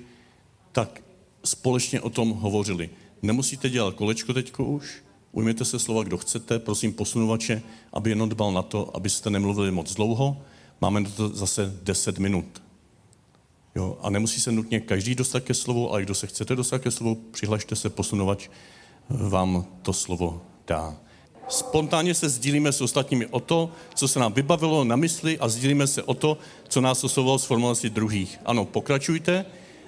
tak 0.73 1.03
společně 1.45 2.01
o 2.01 2.11
tom 2.11 2.31
hovořili. 2.31 2.91
Nemusíte 3.23 3.71
dělat 3.71 3.95
kolečko 3.95 4.33
teďko 4.33 4.65
už, 4.65 5.05
ujměte 5.33 5.65
se 5.65 5.79
slova, 5.79 6.03
kdo 6.03 6.19
chcete, 6.19 6.59
prosím 6.59 6.93
posunovače, 6.93 7.63
aby 7.93 8.11
jenom 8.11 8.29
dbal 8.29 8.53
na 8.53 8.63
to, 8.63 8.97
abyste 8.97 9.31
nemluvili 9.31 9.71
moc 9.71 9.95
dlouho, 9.95 10.43
máme 10.81 11.01
na 11.01 11.11
to 11.11 11.29
zase 11.29 11.79
10 11.83 12.19
minut. 12.19 12.63
Jo, 13.75 13.99
a 14.03 14.11
nemusí 14.11 14.41
se 14.41 14.53
nutně 14.53 14.81
každý 14.81 15.15
dostat 15.15 15.41
ke 15.41 15.55
slovu, 15.55 15.93
ale 15.93 16.03
kdo 16.03 16.15
se 16.15 16.27
chcete 16.27 16.57
dostat 16.57 16.79
ke 16.79 16.91
slovu, 16.91 17.15
přihlašte 17.15 17.77
se, 17.77 17.91
posunovač 17.91 18.49
vám 19.09 19.67
to 19.83 19.93
slovo 19.93 20.43
dá. 20.67 20.97
Spontánně 21.49 22.15
se 22.15 22.29
sdílíme 22.29 22.73
s 22.73 22.81
ostatními 22.81 23.27
o 23.27 23.41
to, 23.41 23.71
co 23.95 24.09
se 24.09 24.21
nám 24.21 24.33
vybavilo 24.33 24.85
na 24.85 24.97
mysli 24.97 25.39
a 25.39 25.49
sdílíme 25.49 25.87
se 25.87 26.03
o 26.03 26.15
to, 26.15 26.39
co 26.69 26.81
nás 26.81 27.05
oslovilo 27.05 27.39
z 27.39 27.45
formulací 27.45 27.91
druhých. 27.91 28.39
Ano, 28.45 28.65
pokračujte, 28.65 29.45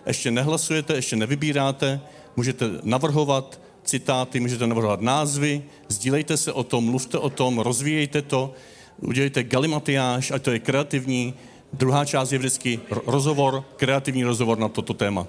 ještě 0.06 0.30
nehlasujete, 0.30 0.94
ještě 0.94 1.16
nevybíráte, 1.16 2.00
můžete 2.36 2.70
navrhovat 2.82 3.60
citáty, 3.84 4.40
můžete 4.40 4.66
navrhovat 4.66 5.00
názvy, 5.00 5.62
sdílejte 5.88 6.36
se 6.36 6.52
o 6.52 6.64
tom, 6.64 6.84
mluvte 6.84 7.18
o 7.18 7.30
tom, 7.30 7.58
rozvíjejte 7.58 8.22
to, 8.22 8.52
udělejte 8.98 9.42
galimatiáž, 9.42 10.30
ať 10.30 10.42
to 10.42 10.50
je 10.50 10.58
kreativní. 10.58 11.34
Druhá 11.72 12.04
část 12.04 12.32
je 12.32 12.38
vždycky 12.38 12.80
rozhovor, 13.06 13.64
kreativní 13.76 14.24
rozhovor 14.24 14.58
na 14.58 14.68
toto 14.68 14.94
téma. 14.94 15.26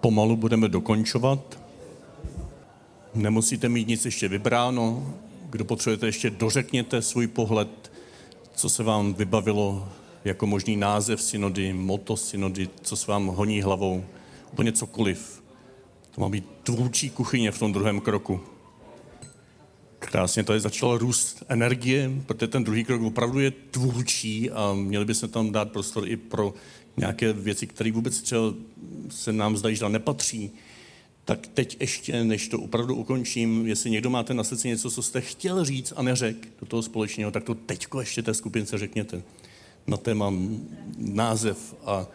Pomalu 0.00 0.36
budeme 0.36 0.68
dokončovat. 0.68 1.67
Nemusíte 3.18 3.68
mít 3.68 3.88
nic 3.88 4.04
ještě 4.04 4.28
vybráno. 4.28 5.14
Kdo 5.50 5.64
potřebujete, 5.64 6.06
ještě 6.06 6.30
dořekněte 6.30 7.02
svůj 7.02 7.26
pohled, 7.26 7.92
co 8.54 8.68
se 8.68 8.82
vám 8.82 9.14
vybavilo 9.14 9.88
jako 10.24 10.46
možný 10.46 10.76
název 10.76 11.22
synody, 11.22 11.72
moto 11.72 12.16
synody, 12.16 12.68
co 12.82 12.96
se 12.96 13.10
vám 13.10 13.26
honí 13.26 13.62
hlavou, 13.62 14.04
úplně 14.52 14.72
cokoliv. 14.72 15.42
To 16.10 16.20
má 16.20 16.28
být 16.28 16.44
tvůrčí 16.62 17.10
kuchyně 17.10 17.50
v 17.50 17.58
tom 17.58 17.72
druhém 17.72 18.00
kroku. 18.00 18.40
Krásně 19.98 20.44
tady 20.44 20.60
začal 20.60 20.98
růst 20.98 21.44
energie, 21.48 22.10
protože 22.26 22.48
ten 22.48 22.64
druhý 22.64 22.84
krok 22.84 23.02
opravdu 23.02 23.40
je 23.40 23.50
tvůrčí 23.50 24.50
a 24.50 24.74
měli 24.74 25.04
bychom 25.04 25.28
tam 25.28 25.52
dát 25.52 25.72
prostor 25.72 26.08
i 26.08 26.16
pro 26.16 26.54
nějaké 26.96 27.32
věci, 27.32 27.66
které 27.66 27.92
vůbec 27.92 28.20
třeba 28.20 28.42
se 29.10 29.32
nám 29.32 29.56
zdají, 29.56 29.76
že 29.76 29.88
nepatří 29.88 30.50
tak 31.28 31.46
teď 31.46 31.76
ještě, 31.80 32.24
než 32.24 32.48
to 32.48 32.60
opravdu 32.60 32.94
ukončím, 32.94 33.66
jestli 33.66 33.90
někdo 33.90 34.10
máte 34.10 34.34
na 34.34 34.44
srdci 34.44 34.68
něco, 34.68 34.90
co 34.90 35.02
jste 35.02 35.20
chtěl 35.20 35.64
říct 35.64 35.92
a 35.96 36.02
neřek 36.02 36.36
do 36.60 36.66
toho 36.66 36.82
společného, 36.82 37.30
tak 37.30 37.44
to 37.44 37.54
teďko 37.54 38.00
ještě 38.00 38.22
té 38.22 38.34
skupince 38.34 38.78
řekněte. 38.78 39.22
Na 39.86 39.96
téma 39.96 40.32
název 40.98 41.74
a 41.84 42.06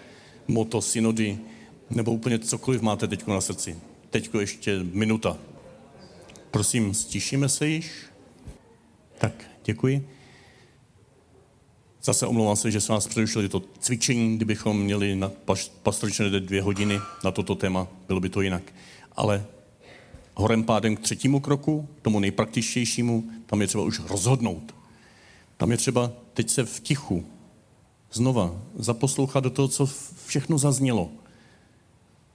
moto 0.48 0.82
synody, 0.82 1.38
nebo 1.90 2.12
úplně 2.12 2.40
cokoliv 2.40 2.82
máte 2.82 3.08
teďko 3.08 3.34
na 3.34 3.42
srdci. 3.42 3.78
Teďko 4.10 4.40
ještě 4.40 4.80
minuta. 4.84 5.38
Prosím, 6.52 6.94
stišíme 6.94 7.50
se 7.50 7.68
již? 7.68 7.92
Tak, 9.18 9.46
děkuji. 9.66 10.08
Zase 12.04 12.28
omlouvám 12.28 12.56
se, 12.56 12.72
že 12.72 12.82
jsme 12.82 12.96
vás 12.96 13.08
přerušili 13.08 13.50
to 13.50 13.64
cvičení, 13.80 14.36
kdybychom 14.36 14.84
měli 14.84 15.16
na 15.16 15.32
pastořičné 15.84 16.30
dvě 16.30 16.62
hodiny 16.62 17.00
na 17.24 17.32
toto 17.32 17.56
téma, 17.56 17.88
bylo 18.08 18.20
by 18.20 18.30
to 18.30 18.42
jinak 18.42 18.74
ale 19.16 19.46
horem 20.36 20.64
pádem 20.64 20.96
k 20.96 21.00
třetímu 21.00 21.40
kroku, 21.40 21.88
tomu 22.02 22.20
nejpraktičtějšímu, 22.20 23.24
tam 23.46 23.62
je 23.62 23.68
třeba 23.68 23.84
už 23.84 24.00
rozhodnout. 24.00 24.76
Tam 25.58 25.72
je 25.72 25.78
třeba 25.78 26.12
teď 26.34 26.50
se 26.50 26.66
v 26.66 26.80
tichu 26.80 27.26
znova 28.12 28.62
zaposlouchat 28.76 29.44
do 29.44 29.50
toho, 29.50 29.68
co 29.68 29.90
všechno 30.26 30.58
zaznělo. 30.58 31.10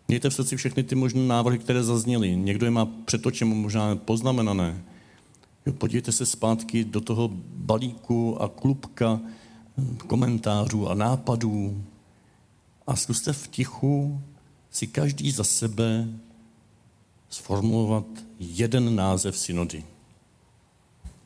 Mějte 0.08 0.30
v 0.30 0.34
srdci 0.34 0.56
všechny 0.56 0.82
ty 0.82 0.94
možné 0.94 1.20
návrhy, 1.20 1.58
které 1.58 1.82
zazněly. 1.82 2.36
Někdo 2.36 2.66
je 2.66 2.70
má 2.70 2.88
před 3.04 3.26
očem 3.26 3.48
možná 3.48 3.96
poznamenané. 3.96 4.84
Jo, 5.66 5.72
podívejte 5.72 6.12
se 6.12 6.26
zpátky 6.26 6.84
do 6.84 7.00
toho 7.00 7.30
balíku 7.54 8.42
a 8.42 8.48
klubka 8.48 9.20
komentářů 10.06 10.88
a 10.88 10.94
nápadů 10.94 11.84
a 12.86 12.96
zkuste 12.96 13.32
v 13.32 13.48
tichu 13.48 14.22
si 14.70 14.86
každý 14.86 15.30
za 15.30 15.44
sebe 15.44 16.08
sformulovat 17.28 18.06
jeden 18.38 18.96
název 18.96 19.38
synody. 19.38 19.84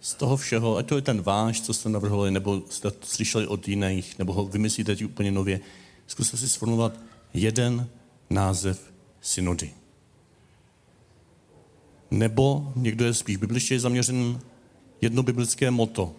Z 0.00 0.14
toho 0.14 0.36
všeho, 0.36 0.76
ať 0.76 0.86
to 0.86 0.96
je 0.96 1.02
ten 1.02 1.22
váš, 1.22 1.60
co 1.60 1.74
jste 1.74 1.88
navrhovali, 1.88 2.30
nebo 2.30 2.62
jste 2.70 2.90
to 2.90 3.06
slyšeli 3.06 3.46
od 3.46 3.68
jiných, 3.68 4.18
nebo 4.18 4.32
ho 4.32 4.44
vymyslíte 4.44 4.92
teď 4.92 5.04
úplně 5.04 5.32
nově, 5.32 5.60
zkuste 6.06 6.36
si 6.36 6.48
sformulovat 6.48 6.98
jeden 7.34 7.88
název 8.30 8.92
synody. 9.20 9.70
Nebo 12.10 12.72
někdo 12.76 13.04
je 13.04 13.14
spíš 13.14 13.36
bibličtěji 13.36 13.80
zaměřen 13.80 14.40
jedno 15.00 15.22
biblické 15.22 15.70
moto. 15.70 16.12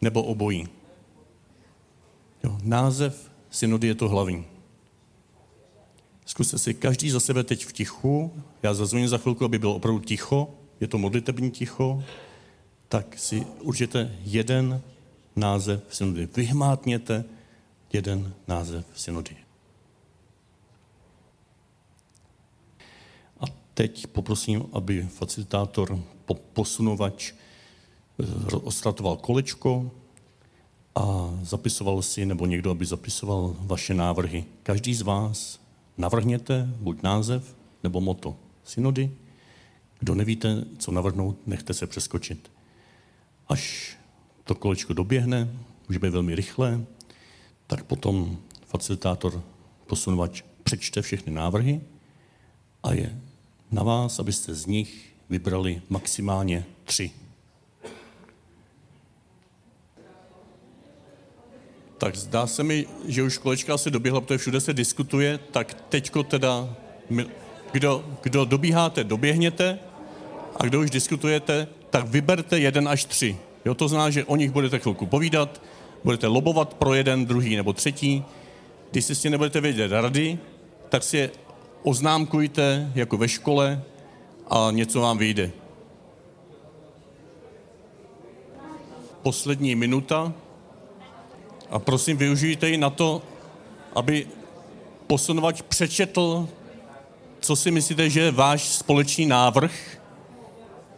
Nebo 0.00 0.22
obojí. 0.22 0.68
Jo, 2.44 2.58
název 2.62 3.30
synody 3.50 3.86
je 3.86 3.94
to 3.94 4.08
hlavní. 4.08 4.51
Zkuste 6.32 6.58
si 6.58 6.74
každý 6.74 7.10
za 7.10 7.20
sebe 7.20 7.44
teď 7.44 7.64
v 7.64 7.72
tichu, 7.72 8.32
já 8.62 8.74
zazvoním 8.74 9.08
za 9.08 9.18
chvilku, 9.18 9.44
aby 9.44 9.58
bylo 9.58 9.74
opravdu 9.74 10.00
ticho, 10.00 10.48
je 10.80 10.88
to 10.88 10.98
modlitební 10.98 11.50
ticho, 11.50 12.04
tak 12.88 13.18
si 13.18 13.46
určitě 13.60 14.16
jeden 14.24 14.80
název 15.36 15.84
synody. 15.90 16.28
Vyhmátněte 16.36 17.24
jeden 17.92 18.34
název 18.48 18.86
synody. 18.94 19.36
A 23.40 23.44
teď 23.74 24.06
poprosím, 24.06 24.64
aby 24.72 25.08
facilitátor, 25.12 26.00
posunovač 26.52 27.32
eh, 27.32 28.56
ostratoval 28.56 29.16
kolečko 29.16 29.90
a 30.94 31.30
zapisoval 31.42 32.02
si, 32.02 32.26
nebo 32.26 32.46
někdo, 32.46 32.70
aby 32.70 32.86
zapisoval 32.86 33.56
vaše 33.60 33.94
návrhy. 33.94 34.44
Každý 34.62 34.94
z 34.94 35.02
vás 35.02 35.61
navrhněte 35.98 36.68
buď 36.80 37.02
název, 37.02 37.56
nebo 37.82 38.00
moto 38.00 38.36
synody. 38.64 39.10
Kdo 39.98 40.14
nevíte, 40.14 40.64
co 40.78 40.92
navrhnout, 40.92 41.46
nechte 41.46 41.74
se 41.74 41.86
přeskočit. 41.86 42.50
Až 43.48 43.92
to 44.44 44.54
kolečko 44.54 44.92
doběhne, 44.92 45.48
může 45.88 45.98
být 45.98 46.10
velmi 46.10 46.34
rychlé, 46.34 46.84
tak 47.66 47.84
potom 47.84 48.36
facilitátor, 48.66 49.42
posunovač 49.86 50.42
přečte 50.62 51.02
všechny 51.02 51.32
návrhy 51.32 51.80
a 52.82 52.92
je 52.92 53.20
na 53.70 53.82
vás, 53.82 54.18
abyste 54.18 54.54
z 54.54 54.66
nich 54.66 55.12
vybrali 55.30 55.82
maximálně 55.88 56.64
tři. 56.84 57.10
Tak 62.02 62.16
zdá 62.16 62.46
se 62.46 62.62
mi, 62.62 62.86
že 63.06 63.22
už 63.22 63.38
kolečka 63.38 63.74
asi 63.74 63.90
doběhla, 63.90 64.20
protože 64.20 64.38
všude 64.38 64.60
se 64.60 64.72
diskutuje, 64.72 65.38
tak 65.50 65.74
teďko 65.74 66.22
teda, 66.22 66.74
kdo, 67.72 68.04
kdo 68.22 68.44
dobíháte, 68.44 69.04
doběhněte 69.04 69.78
a 70.56 70.64
kdo 70.64 70.80
už 70.80 70.90
diskutujete, 70.90 71.68
tak 71.90 72.06
vyberte 72.06 72.58
jeden 72.58 72.88
až 72.88 73.04
tři. 73.04 73.36
Jo, 73.64 73.74
to 73.74 73.88
znamená, 73.88 74.10
že 74.10 74.24
o 74.24 74.36
nich 74.36 74.50
budete 74.50 74.78
chvilku 74.78 75.06
povídat, 75.06 75.62
budete 76.04 76.26
lobovat 76.26 76.74
pro 76.74 76.94
jeden, 76.94 77.26
druhý 77.26 77.56
nebo 77.56 77.72
třetí. 77.72 78.24
Když 78.90 79.04
si 79.04 79.14
s 79.14 79.20
tím 79.20 79.32
nebudete 79.32 79.60
vědět 79.60 79.92
rady, 79.92 80.38
tak 80.88 81.02
si 81.02 81.16
je 81.16 81.30
oznámkujte 81.82 82.92
jako 82.94 83.16
ve 83.16 83.28
škole 83.28 83.82
a 84.50 84.68
něco 84.70 85.00
vám 85.00 85.18
vyjde. 85.18 85.50
Poslední 89.22 89.74
minuta 89.74 90.32
a 91.72 91.78
prosím, 91.78 92.16
využijte 92.16 92.68
ji 92.68 92.76
na 92.76 92.90
to, 92.90 93.22
aby 93.94 94.26
posunovač 95.06 95.62
přečetl, 95.62 96.48
co 97.40 97.56
si 97.56 97.70
myslíte, 97.70 98.10
že 98.10 98.20
je 98.20 98.30
váš 98.30 98.68
společný 98.68 99.26
návrh. 99.26 99.98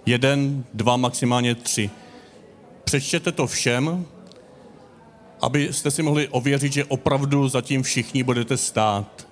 Jeden, 0.07 0.64
dva, 0.75 0.97
maximálně 0.97 1.55
tři. 1.55 1.91
Přečtěte 2.85 3.33
to 3.33 3.47
všem, 3.47 4.07
abyste 5.41 5.91
si 5.91 6.03
mohli 6.03 6.29
ověřit, 6.29 6.72
že 6.72 6.85
opravdu 6.85 7.49
zatím 7.49 7.83
všichni 7.83 8.22
budete 8.22 8.57
stát. 8.57 9.27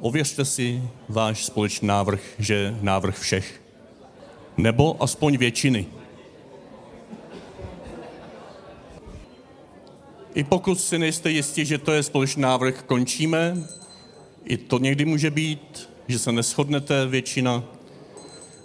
Ověřte 0.00 0.44
si 0.44 0.82
váš 1.08 1.44
společný 1.44 1.88
návrh, 1.88 2.20
že 2.38 2.78
návrh 2.80 3.18
všech. 3.18 3.62
Nebo 4.56 5.02
aspoň 5.02 5.36
většiny. 5.36 5.86
I 10.34 10.44
pokud 10.44 10.80
si 10.80 10.98
nejste 10.98 11.30
jistí, 11.30 11.64
že 11.64 11.78
to 11.78 11.92
je 11.92 12.02
společný 12.02 12.42
návrh, 12.42 12.82
končíme. 12.82 13.56
I 14.44 14.56
to 14.56 14.78
někdy 14.78 15.04
může 15.04 15.30
být, 15.30 15.90
že 16.08 16.18
se 16.18 16.32
neschodnete 16.32 17.06
většina 17.06 17.64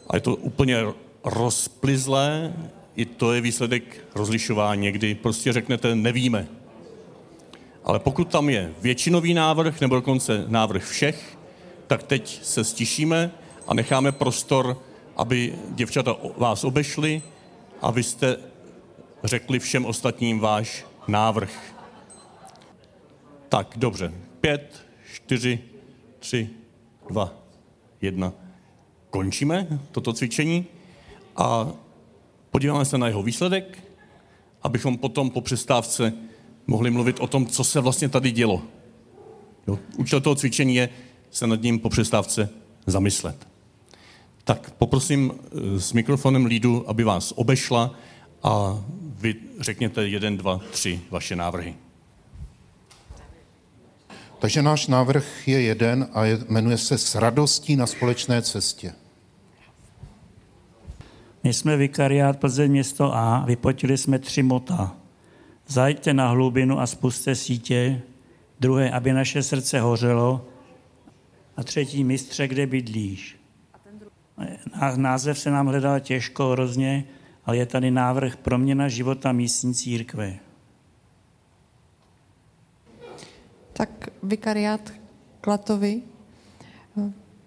a 0.09 0.15
je 0.15 0.21
to 0.21 0.35
úplně 0.35 0.77
rozplizlé, 1.23 2.53
i 2.95 3.05
to 3.05 3.33
je 3.33 3.41
výsledek 3.41 4.05
rozlišování. 4.15 4.81
Někdy 4.81 5.15
prostě 5.15 5.53
řeknete, 5.53 5.95
nevíme. 5.95 6.47
Ale 7.83 7.99
pokud 7.99 8.27
tam 8.27 8.49
je 8.49 8.73
většinový 8.81 9.33
návrh, 9.33 9.81
nebo 9.81 9.95
dokonce 9.95 10.45
návrh 10.47 10.85
všech, 10.85 11.37
tak 11.87 12.03
teď 12.03 12.39
se 12.43 12.63
stišíme 12.63 13.31
a 13.67 13.73
necháme 13.73 14.11
prostor, 14.11 14.81
aby 15.17 15.53
děvčata 15.69 16.15
vás 16.37 16.63
obešly 16.63 17.21
a 17.81 17.91
vy 17.91 18.03
jste 18.03 18.37
řekli 19.23 19.59
všem 19.59 19.85
ostatním 19.85 20.39
váš 20.39 20.85
návrh. 21.07 21.75
Tak, 23.49 23.73
dobře. 23.77 24.13
Pět, 24.41 24.85
čtyři, 25.13 25.59
tři, 26.19 26.49
dva, 27.09 27.33
jedna. 28.01 28.33
Končíme 29.09 29.79
toto 29.91 30.13
cvičení 30.13 30.65
a 31.35 31.71
podíváme 32.51 32.85
se 32.85 32.97
na 32.97 33.07
jeho 33.07 33.23
výsledek, 33.23 33.83
abychom 34.61 34.97
potom 34.97 35.29
po 35.29 35.41
přestávce 35.41 36.13
mohli 36.67 36.91
mluvit 36.91 37.19
o 37.19 37.27
tom, 37.27 37.45
co 37.45 37.63
se 37.63 37.79
vlastně 37.79 38.09
tady 38.09 38.31
dělo. 38.31 38.61
Jo, 39.67 39.79
účel 39.97 40.21
toho 40.21 40.35
cvičení 40.35 40.75
je 40.75 40.89
se 41.31 41.47
nad 41.47 41.61
ním 41.61 41.79
po 41.79 41.89
přestávce 41.89 42.49
zamyslet. 42.85 43.47
Tak 44.43 44.71
poprosím 44.71 45.31
eh, 45.31 45.79
s 45.79 45.93
mikrofonem 45.93 46.45
lídu, 46.45 46.89
aby 46.89 47.03
vás 47.03 47.33
obešla 47.35 47.95
a 48.43 48.83
vy 49.19 49.35
řekněte 49.59 50.07
jeden, 50.07 50.37
dva, 50.37 50.61
tři 50.71 51.01
vaše 51.11 51.35
návrhy. 51.35 51.75
Takže 54.39 54.61
náš 54.61 54.87
návrh 54.87 55.47
je 55.47 55.61
jeden 55.61 56.09
a 56.13 56.25
je, 56.25 56.39
jmenuje 56.49 56.77
se 56.77 56.97
S 56.97 57.15
radostí 57.15 57.75
na 57.75 57.87
společné 57.87 58.41
cestě. 58.41 58.93
My 61.43 61.53
jsme 61.53 61.77
vikariát 61.77 62.39
Plzeň 62.39 62.71
město 62.71 63.15
A, 63.15 63.43
vypotili 63.45 63.97
jsme 63.97 64.19
tři 64.19 64.43
mota. 64.43 64.95
Zajďte 65.67 66.13
na 66.13 66.29
hlubinu 66.29 66.79
a 66.79 66.87
spuste 66.87 67.35
sítě. 67.35 68.01
Druhé, 68.59 68.91
aby 68.91 69.13
naše 69.13 69.43
srdce 69.43 69.79
hořelo. 69.79 70.45
A 71.57 71.63
třetí, 71.63 72.03
mistře, 72.03 72.47
kde 72.47 72.67
bydlíš. 72.67 73.39
Ná- 74.81 74.95
Název 74.97 75.39
se 75.39 75.51
nám 75.51 75.67
hledal 75.67 75.99
těžko, 75.99 76.49
hrozně, 76.49 77.03
ale 77.47 77.57
je 77.57 77.65
tady 77.65 77.91
návrh 77.91 78.35
proměna 78.35 78.87
života 78.87 79.31
místní 79.31 79.73
církve. 79.73 80.39
Tak 83.73 84.09
vikariát 84.23 84.93
Klatovi. 85.41 86.01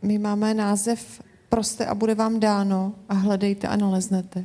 My 0.03 0.18
máme 0.18 0.55
název 0.55 1.20
Proste 1.51 1.86
a 1.86 1.94
bude 1.94 2.14
vám 2.14 2.40
dáno 2.40 2.94
a 3.09 3.14
hledejte 3.14 3.68
a 3.68 3.76
naleznete. 3.76 4.44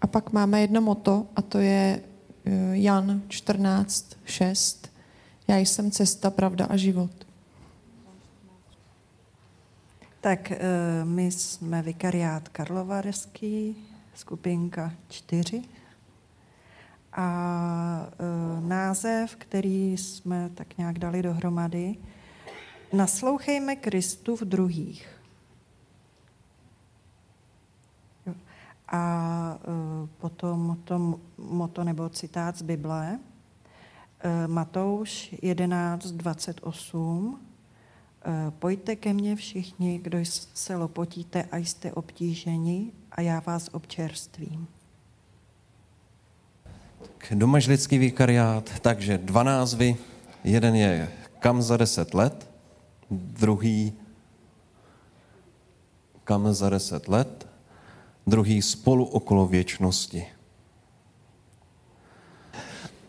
A 0.00 0.06
pak 0.06 0.32
máme 0.32 0.60
jedno 0.60 0.80
moto 0.80 1.26
a 1.36 1.42
to 1.42 1.58
je 1.58 2.00
eh, 2.00 2.76
Jan 2.78 3.22
14, 3.28 4.16
6. 4.24 4.90
Já 5.48 5.56
jsem 5.58 5.90
cesta, 5.90 6.30
pravda 6.30 6.64
a 6.64 6.76
život. 6.76 7.19
Tak 10.20 10.50
eh, 10.50 10.58
my 11.04 11.30
jsme 11.30 11.82
vikariát 11.82 12.48
Karlovarský, 12.48 13.76
skupinka 14.14 14.92
4. 15.08 15.64
A 17.12 18.06
eh, 18.12 18.60
název, 18.60 19.36
který 19.36 19.92
jsme 19.92 20.50
tak 20.54 20.78
nějak 20.78 20.98
dali 20.98 21.22
dohromady, 21.22 21.96
Naslouchejme 22.92 23.76
Kristu 23.76 24.36
v 24.36 24.40
druhých. 24.40 25.08
A 28.88 29.58
eh, 29.60 30.08
potom 30.20 30.78
to 30.84 31.20
moto 31.38 31.84
nebo 31.84 32.08
citát 32.08 32.56
z 32.56 32.62
Bible, 32.62 33.18
Matouš 34.46 35.34
11, 35.42 36.06
28, 36.06 37.40
Eh, 37.42 37.49
Pojďte 38.58 38.96
ke 38.96 39.12
mně 39.12 39.36
všichni, 39.36 39.98
kdo 39.98 40.18
se 40.54 40.76
lopotíte 40.76 41.42
a 41.42 41.56
jste 41.56 41.92
obtíženi 41.92 42.92
a 43.12 43.20
já 43.20 43.40
vás 43.40 43.68
občerstvím. 43.72 44.68
K 47.18 47.34
domažlický 47.34 47.98
vikariát, 47.98 48.70
takže 48.80 49.18
dva 49.18 49.42
názvy. 49.42 49.96
Jeden 50.44 50.74
je 50.74 51.12
Kam 51.38 51.62
za 51.62 51.76
deset 51.76 52.14
let, 52.14 52.50
druhý 53.10 53.92
Kam 56.24 56.54
za 56.54 56.70
deset 56.70 57.08
let, 57.08 57.48
druhý 58.26 58.62
Spolu 58.62 59.04
okolo 59.04 59.46
věčnosti. 59.46 60.26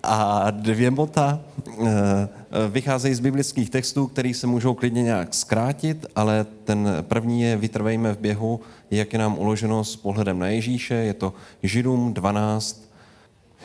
A 0.03 0.51
dvě 0.51 0.91
mota 0.91 1.39
eh, 1.85 2.27
vycházejí 2.69 3.15
z 3.15 3.19
biblických 3.19 3.69
textů, 3.69 4.07
které 4.07 4.33
se 4.33 4.47
můžou 4.47 4.73
klidně 4.73 5.03
nějak 5.03 5.33
zkrátit, 5.33 6.05
ale 6.15 6.45
ten 6.63 6.89
první 7.01 7.41
je 7.41 7.57
Vytrvejme 7.57 8.13
v 8.13 8.19
běhu, 8.19 8.59
jak 8.91 9.13
je 9.13 9.19
nám 9.19 9.37
uloženo 9.37 9.83
s 9.83 9.95
pohledem 9.95 10.39
na 10.39 10.47
Ježíše. 10.47 10.93
Je 10.93 11.13
to 11.13 11.33
Židům 11.63 12.13
12, 12.13 12.91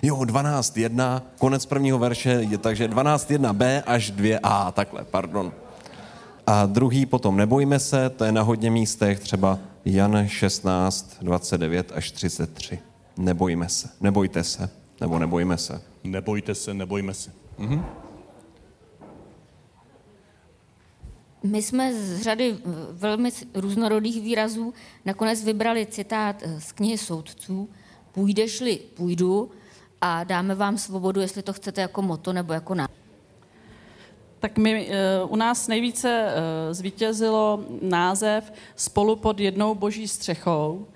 Jo, 0.03 0.17
12.1, 0.17 1.23
konec 1.39 1.67
prvního 1.67 1.99
verše, 1.99 2.31
je, 2.31 2.59
takže 2.59 2.89
12.1b 2.89 3.83
až 3.87 4.13
2a, 4.13 4.73
takhle, 4.73 5.05
pardon. 5.05 5.53
A 6.47 6.67
druhý 6.67 7.07
potom 7.07 7.37
nebojme 7.37 7.79
se, 7.79 8.11
to 8.11 8.25
je 8.25 8.33
na 8.33 8.43
hodně 8.43 8.71
místech, 8.71 9.21
třeba 9.21 9.59
Jan 9.85 10.29
16, 10.29 11.17
29 11.23 11.93
až 11.95 12.11
33. 12.11 12.79
Nebojme 13.19 13.69
se, 13.69 13.89
nebojte 14.01 14.45
se, 14.45 14.71
nebo 15.01 15.19
nebojme 15.19 15.59
se. 15.59 15.83
Nebojte 16.05 16.55
se, 16.55 16.75
nebojme 16.75 17.15
se. 17.15 17.33
Mhm. 17.59 17.85
My 21.43 21.63
jsme 21.63 21.95
z 21.95 22.23
řady 22.23 22.57
eh, 22.59 22.71
velmi 22.93 23.31
různorodých 23.55 24.23
výrazů 24.23 24.75
nakonec 25.05 25.45
vybrali 25.45 25.87
citát 25.87 26.43
eh, 26.43 26.61
z 26.61 26.73
knihy 26.73 26.99
soudců, 26.99 27.69
půjdeš-li, 28.13 28.77
půjdu 28.77 29.51
a 30.01 30.25
dáme 30.25 30.55
vám 30.55 30.79
svobodu, 30.79 31.21
jestli 31.21 31.43
to 31.43 31.53
chcete 31.53 31.81
jako 31.81 32.03
moto 32.03 32.33
nebo 32.33 32.53
jako 32.53 32.75
název. 32.75 32.97
Tak 34.39 34.59
my, 34.59 34.91
u 35.29 35.37
nás 35.37 35.69
nejvíce 35.69 36.35
zvítězilo 36.71 37.65
název 37.83 38.53
Spolu 38.77 39.17
pod 39.17 39.41
jednou 39.41 39.75
boží 39.75 40.09
střechou, 40.09 40.87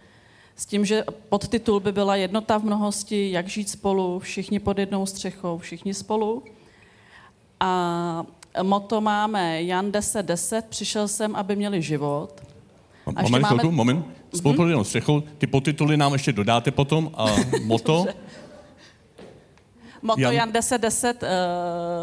s 0.61 0.66
tím, 0.66 0.84
že 0.84 1.04
podtitul 1.28 1.80
by 1.80 1.92
byla 1.92 2.16
Jednota 2.16 2.58
v 2.58 2.64
mnohosti, 2.64 3.30
jak 3.30 3.48
žít 3.48 3.68
spolu, 3.68 4.18
všichni 4.18 4.58
pod 4.58 4.78
jednou 4.78 5.06
střechou, 5.06 5.58
všichni 5.58 5.94
spolu. 5.94 6.42
A 7.61 8.24
moto 8.62 9.00
máme 9.00 9.62
Jan 9.62 9.92
10, 9.92 10.26
10, 10.26 10.66
přišel 10.66 11.08
jsem, 11.08 11.36
aby 11.36 11.56
měli 11.56 11.82
život. 11.82 12.40
A 13.16 13.22
moment, 13.22 13.42
máme... 13.42 13.58
chvilku, 13.58 13.76
moment. 13.76 14.06
Spolu 14.34 14.54
pod 14.54 14.66
jednou 14.66 14.84
střechou, 14.84 15.20
ty 15.20 15.46
podtituly 15.46 15.96
nám 15.96 16.12
ještě 16.12 16.32
dodáte 16.32 16.70
potom 16.70 17.11
a 17.14 17.26
moto? 17.64 18.06
moto 20.02 20.20
Jan, 20.20 20.32
Jan 20.32 20.52
10, 20.52 20.78
10, 20.78 21.22
uh, 21.22 21.28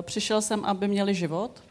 přišel 0.02 0.42
jsem, 0.42 0.66
aby 0.66 0.88
měli 0.88 1.16
život. 1.16 1.64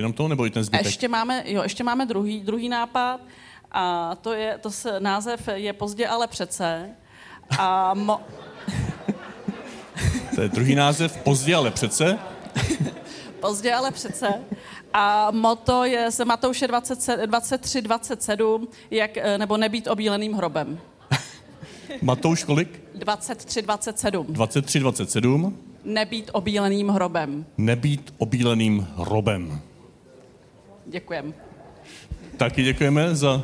Jenom 0.00 0.12
to, 0.12 0.28
nebo 0.28 0.46
i 0.46 0.50
ten 0.50 0.64
zbytek? 0.64 0.86
Ještě 0.86 1.08
máme, 1.08 1.42
jo, 1.46 1.62
ještě 1.62 1.84
máme 1.84 2.06
druhý, 2.06 2.40
druhý 2.40 2.68
nápad 2.68 3.20
a 3.72 4.14
to 4.14 4.32
je, 4.32 4.58
to 4.58 4.70
se, 4.70 5.00
název 5.00 5.48
je 5.54 5.72
pozdě, 5.72 6.06
ale 6.06 6.26
přece. 6.26 6.90
A 7.58 7.94
mo... 7.94 8.20
to 10.34 10.42
je 10.42 10.48
druhý 10.48 10.74
název, 10.74 11.16
pozdě, 11.16 11.54
ale 11.54 11.70
přece? 11.70 12.18
pozdě, 13.40 13.74
ale 13.74 13.90
přece. 13.90 14.28
A 14.92 15.30
moto 15.30 15.84
je 15.84 16.10
se 16.10 16.24
Matouše 16.24 16.68
23, 17.26 17.82
27, 17.82 18.68
jak, 18.90 19.16
eh, 19.16 19.38
nebo 19.38 19.56
nebýt 19.56 19.88
obíleným 19.88 20.32
hrobem. 20.32 20.80
Matouš 22.02 22.44
kolik? 22.44 22.80
23, 22.94 23.62
27. 23.62 24.26
23, 24.26 24.80
27. 24.80 25.58
Nebýt 25.84 26.30
obíleným 26.32 26.88
hrobem. 26.88 27.46
Nebýt 27.58 28.14
obíleným 28.18 28.88
hrobem. 28.96 29.60
Děkujeme. 30.90 31.32
Taky 32.36 32.62
děkujeme 32.62 33.16
za 33.16 33.42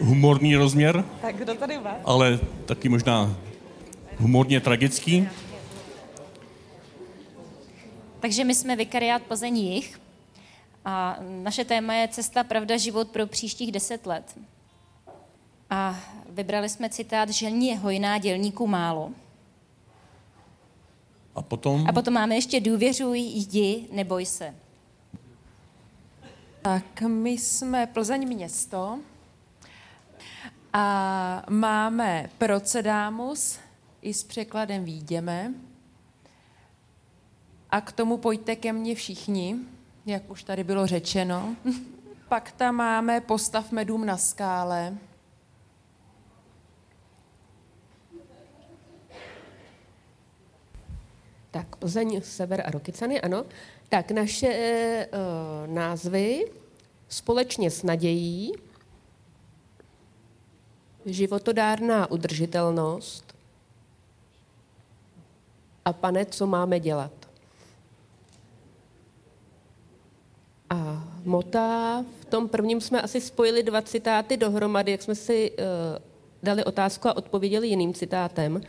humorný 0.00 0.56
rozměr. 0.56 1.04
Tak 1.22 1.36
kdo 1.36 1.54
tady 1.54 1.78
má? 1.78 1.96
Ale 2.04 2.40
taky 2.66 2.88
možná 2.88 3.36
humorně 4.18 4.60
tragický. 4.60 5.28
Takže 8.20 8.44
my 8.44 8.54
jsme 8.54 8.76
Vikariát 8.76 9.22
Plzeň 9.22 9.56
Jich 9.58 10.00
a 10.84 11.18
naše 11.42 11.64
téma 11.64 11.94
je 11.94 12.08
Cesta, 12.08 12.44
pravda, 12.44 12.76
život 12.76 13.08
pro 13.08 13.26
příštích 13.26 13.72
deset 13.72 14.06
let. 14.06 14.38
A 15.70 16.00
vybrali 16.28 16.68
jsme 16.68 16.88
citát 16.88 17.28
Želní 17.28 17.68
je 17.68 17.78
hojná, 17.78 18.18
dělníků 18.18 18.66
málo. 18.66 19.10
A 21.34 21.42
potom? 21.42 21.86
A 21.88 21.92
potom 21.92 22.14
máme 22.14 22.34
ještě 22.34 22.60
důvěřuj, 22.60 23.20
jdi, 23.20 23.84
neboj 23.92 24.26
se. 24.26 24.54
Tak 26.62 27.00
my 27.00 27.30
jsme 27.30 27.86
Plzeň 27.86 28.28
město 28.28 28.98
a 30.72 31.44
máme 31.50 32.30
procedámus 32.38 33.58
i 34.02 34.14
s 34.14 34.24
překladem 34.24 34.84
výjdeme. 34.84 35.54
A 37.70 37.80
k 37.80 37.92
tomu 37.92 38.16
pojďte 38.16 38.56
ke 38.56 38.72
mně 38.72 38.94
všichni, 38.94 39.56
jak 40.06 40.30
už 40.30 40.42
tady 40.42 40.64
bylo 40.64 40.86
řečeno. 40.86 41.56
Pak 42.28 42.52
tam 42.52 42.74
máme 42.74 43.20
postavme 43.20 43.84
dům 43.84 44.06
na 44.06 44.16
skále. 44.16 44.98
Tak, 51.50 51.76
Plzeň, 51.76 52.20
Sever 52.22 52.62
a 52.66 52.70
Rokycany, 52.70 53.20
ano. 53.20 53.44
Tak 53.90 54.10
naše 54.10 55.06
uh, 55.12 55.74
názvy 55.74 56.46
společně 57.08 57.70
s 57.70 57.82
nadějí, 57.82 58.52
životodárná 61.06 62.10
udržitelnost 62.10 63.34
a 65.84 65.92
pane, 65.92 66.24
co 66.24 66.46
máme 66.46 66.80
dělat. 66.80 67.12
A 70.70 71.08
mota, 71.24 72.04
v 72.20 72.24
tom 72.24 72.48
prvním 72.48 72.80
jsme 72.80 73.02
asi 73.02 73.20
spojili 73.20 73.62
dva 73.62 73.82
citáty 73.82 74.36
dohromady, 74.36 74.92
jak 74.92 75.02
jsme 75.02 75.14
si 75.14 75.50
uh, 75.50 75.56
dali 76.42 76.64
otázku 76.64 77.08
a 77.08 77.16
odpověděli 77.16 77.68
jiným 77.68 77.94
citátem. 77.94 78.60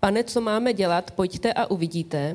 Pane, 0.00 0.24
co 0.24 0.40
máme 0.40 0.72
dělat, 0.72 1.10
pojďte 1.10 1.52
a 1.52 1.66
uvidíte. 1.66 2.34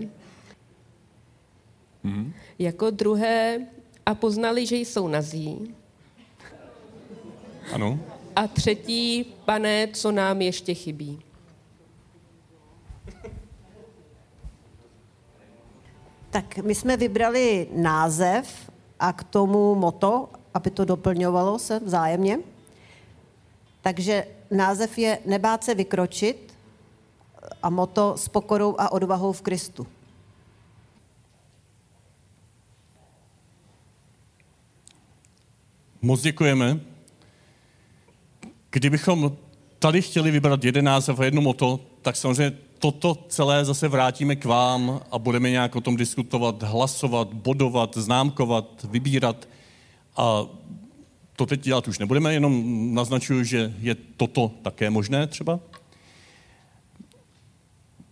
Mm-hmm. 2.06 2.34
Jako 2.60 2.90
druhé, 2.90 3.68
a 4.06 4.16
poznali, 4.16 4.66
že 4.66 4.76
jsou 4.76 5.08
nazí. 5.08 5.76
Ano. 7.74 8.00
A 8.36 8.48
třetí, 8.48 9.24
pane, 9.46 9.88
co 9.94 10.12
nám 10.12 10.42
ještě 10.42 10.74
chybí. 10.74 11.20
Tak 16.30 16.58
my 16.58 16.76
jsme 16.76 16.98
vybrali 16.98 17.68
název 17.72 18.72
a 19.00 19.14
k 19.14 19.24
tomu 19.24 19.76
moto, 19.76 20.30
aby 20.54 20.72
to 20.72 20.86
doplňovalo 20.86 21.60
se 21.60 21.80
vzájemně. 21.80 22.40
Takže 23.82 24.28
název 24.52 24.98
je 24.98 25.20
Nebát 25.26 25.64
se 25.64 25.76
vykročit 25.76 26.54
a 27.64 27.70
moto 27.70 28.18
s 28.18 28.28
pokorou 28.28 28.76
a 28.78 28.92
odvahou 28.92 29.32
v 29.32 29.42
Kristu. 29.42 29.88
Moc 36.02 36.22
děkujeme. 36.22 36.80
Kdybychom 38.72 39.38
tady 39.80 40.02
chtěli 40.02 40.32
vybrat 40.32 40.64
jeden 40.64 40.86
název 40.86 41.20
a 41.20 41.26
jedno 41.26 41.42
moto, 41.42 41.80
tak 42.02 42.16
samozřejmě 42.16 42.58
toto 42.80 43.26
celé 43.30 43.66
zase 43.66 43.88
vrátíme 43.88 44.36
k 44.36 44.46
vám 44.46 45.02
a 45.12 45.20
budeme 45.20 45.50
nějak 45.50 45.76
o 45.76 45.82
tom 45.82 45.96
diskutovat, 45.96 46.64
hlasovat, 46.64 47.34
bodovat, 47.34 47.98
známkovat, 47.98 48.86
vybírat. 48.90 49.48
A 50.18 50.46
to 51.36 51.46
teď 51.46 51.62
dělat 51.62 51.88
už 51.88 52.00
nebudeme, 52.00 52.34
jenom 52.34 52.64
naznačuju, 52.94 53.44
že 53.44 53.74
je 53.80 53.96
toto 53.96 54.52
také 54.62 54.90
možné 54.90 55.28
třeba. 55.28 55.60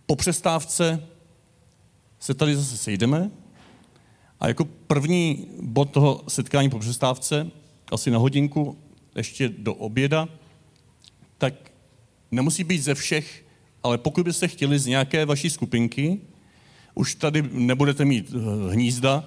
Po 0.06 0.16
přestávce 0.16 1.06
se 2.20 2.34
tady 2.34 2.56
zase 2.56 2.76
sejdeme 2.76 3.30
a 4.40 4.48
jako 4.48 4.64
první 4.64 5.46
bod 5.62 5.90
toho 5.90 6.24
setkání 6.28 6.70
po 6.70 6.78
přestávce 6.78 7.50
asi 7.92 8.10
na 8.10 8.18
hodinku 8.18 8.78
ještě 9.16 9.48
do 9.48 9.74
oběda, 9.74 10.28
tak 11.38 11.54
nemusí 12.30 12.64
být 12.64 12.78
ze 12.78 12.94
všech, 12.94 13.44
ale 13.82 13.98
pokud 13.98 14.24
byste 14.24 14.48
chtěli 14.48 14.78
z 14.78 14.86
nějaké 14.86 15.24
vaší 15.24 15.50
skupinky, 15.50 16.20
už 16.94 17.14
tady 17.14 17.42
nebudete 17.52 18.04
mít 18.04 18.34
eh, 18.34 18.72
hnízda, 18.72 19.24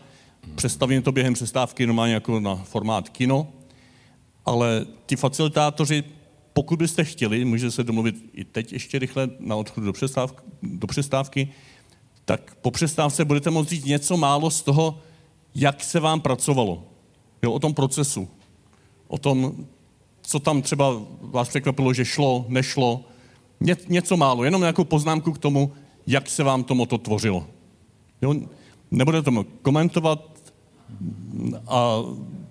představím 0.56 1.02
to 1.02 1.12
během 1.12 1.34
přestávky 1.34 1.86
normálně 1.86 2.14
jako 2.14 2.40
na 2.40 2.56
formát 2.56 3.10
kino, 3.10 3.48
ale 4.46 4.86
ty 5.06 5.16
facilitátoři, 5.16 6.04
pokud 6.54 6.80
byste 6.80 7.04
chtěli, 7.04 7.46
můžete 7.46 7.72
se 7.72 7.84
domluvit 7.84 8.16
i 8.34 8.44
teď 8.44 8.74
ještě 8.74 9.00
rychle 9.00 9.30
na 9.40 9.56
odchodu 9.56 9.86
do 9.86 9.94
přestávky, 9.94 10.42
do 10.64 10.88
přestávky 10.88 11.50
tak 12.26 12.56
po 12.62 12.72
přestávce 12.72 13.26
budete 13.26 13.50
moct 13.50 13.70
říct 13.70 13.86
něco 13.86 14.18
málo 14.18 14.52
z 14.52 14.62
toho, 14.62 15.00
jak 15.56 15.84
se 15.84 16.00
vám 16.00 16.22
pracovalo. 16.22 16.84
Jo, 17.44 17.52
o 17.52 17.60
tom 17.60 17.74
procesu 17.74 18.28
tom, 19.18 19.66
co 20.22 20.40
tam 20.40 20.62
třeba 20.62 21.02
vás 21.22 21.50
překvapilo, 21.50 21.94
že 21.94 22.06
šlo, 22.06 22.46
nešlo. 22.48 23.02
Ně, 23.60 23.78
něco 23.88 24.18
málo, 24.18 24.44
jenom 24.44 24.62
nějakou 24.62 24.84
poznámku 24.84 25.32
k 25.32 25.38
tomu, 25.38 25.72
jak 26.08 26.30
se 26.30 26.44
vám 26.44 26.64
to 26.64 26.76
moto 26.76 26.98
tvořilo. 26.98 27.48
Jo? 28.22 28.36
Nebude 28.92 29.22
to 29.22 29.46
komentovat 29.62 30.52
a 31.68 31.98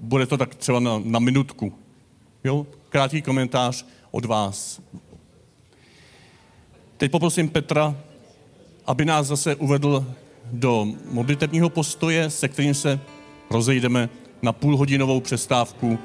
bude 0.01 0.27
to 0.27 0.37
tak 0.37 0.55
třeba 0.55 0.81
na, 0.81 1.01
na 1.05 1.19
minutku. 1.19 1.73
Jo? 2.45 2.67
Krátký 2.89 3.23
komentář 3.23 3.87
od 4.11 4.25
vás. 4.25 4.81
Teď 6.97 7.11
poprosím 7.11 7.49
Petra, 7.49 7.97
aby 8.87 9.05
nás 9.05 9.27
zase 9.27 9.55
uvedl 9.55 10.07
do 10.53 10.87
modlitebního 11.11 11.71
postoje, 11.71 12.31
se 12.31 12.49
kterým 12.49 12.75
se 12.75 13.01
rozejdeme 13.51 14.09
na 14.43 14.53
půlhodinovou 14.53 15.21
přestávku 15.21 15.99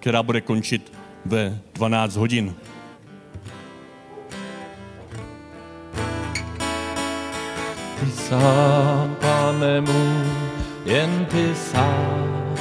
která 0.00 0.22
bude 0.22 0.40
končit 0.40 0.92
ve 1.24 1.58
12 1.74 2.16
hodin. 2.16 2.54
ty 8.00 8.10
sám, 8.10 9.16
pane 9.20 9.80
můj, 9.80 10.26
jen 10.84 11.26
ty 11.30 11.54
sám, 11.54 12.54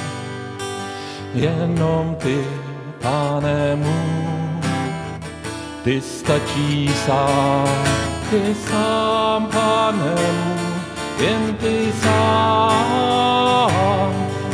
jenom 1.34 2.16
ty, 2.16 2.46
pane 3.02 3.76
můj, 3.76 4.62
ty 5.84 6.02
stačí 6.02 6.90
sám, 7.06 7.68
ty 8.30 8.56
sám, 8.56 9.48
pane 9.48 10.16
můj, 10.46 10.60
jen 11.28 11.56
ty 11.56 11.94
sám, 12.02 13.72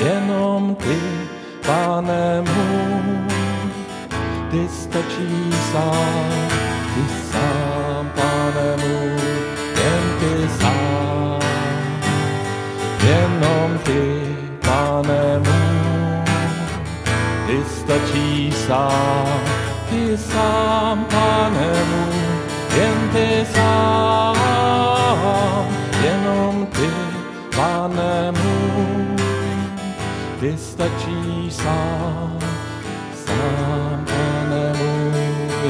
jenom 0.06 0.76
ty, 0.76 1.23
pane 1.66 2.42
můj, 2.42 3.28
ty 4.52 4.68
stačí 4.68 5.54
sám, 5.72 6.50
ty 6.94 7.04
sám, 7.32 8.12
pane 8.16 8.78
můj, 8.78 9.22
jen 9.84 10.04
ty 10.20 10.50
sám, 10.60 11.42
jenom 13.08 13.80
ty, 13.84 14.22
pane 14.62 15.40
můj, 15.40 16.24
ty 17.48 17.64
stačí 17.80 18.52
sám, 18.68 19.40
ty 19.90 20.18
sám, 20.18 21.06
pane 21.06 21.72
můj, 21.92 22.16
jen 22.78 23.10
ty 23.14 23.46
sám, 23.54 24.38
jenom 26.04 26.66
ty, 26.66 26.90
pane 27.56 28.32
můj, 28.32 29.18
ty 30.40 30.58
stačí 30.58 31.03
sám, 31.54 32.40
sám, 33.26 34.06
pane 34.06 34.66
můj, 34.80 35.24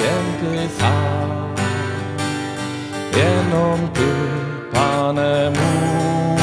jen 0.04 0.26
ty 0.40 0.70
sám, 0.80 1.56
jenom 3.16 3.80
ty, 3.94 4.12
pane 4.72 5.50
můj, 5.50 6.42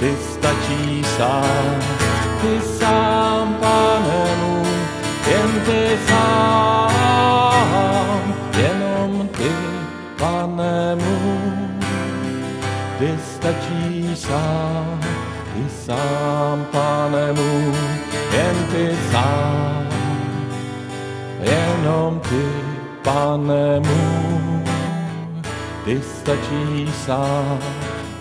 ty 0.00 0.10
stačí 0.32 1.04
sám, 1.16 1.78
ty 2.40 2.60
sám, 2.78 3.54
pane 3.60 4.22
můj, 4.42 4.76
jen 5.30 5.50
ty 5.66 5.98
sám, 6.08 6.92
jenom 8.58 9.28
ty, 9.28 9.52
pane 10.18 10.94
můj, 10.94 11.86
ty 12.98 13.08
stačí 13.34 14.16
sám, 14.16 14.65
pane 23.06 23.80
můj, 23.80 24.64
ty 25.84 26.02
stačí 26.02 26.90
sám, 27.06 27.58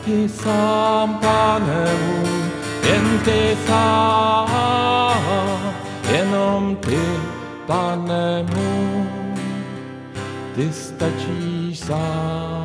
ty 0.06 0.30
sám, 0.30 1.18
pane 1.22 1.86
můj, 2.06 2.52
jen 2.90 3.20
ty 3.26 3.58
sám, 3.68 5.20
jenom 6.12 6.76
ty, 6.76 7.02
pane 7.66 8.46
můj, 8.54 9.08
ty 10.56 10.74
stačí 10.74 11.76
sám. 11.76 12.65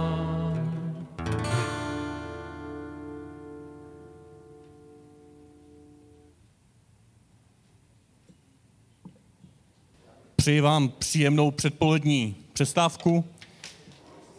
Přeji 10.40 10.60
vám 10.60 10.88
příjemnou 10.98 11.50
předpolední 11.50 12.36
přestávku. 12.52 13.24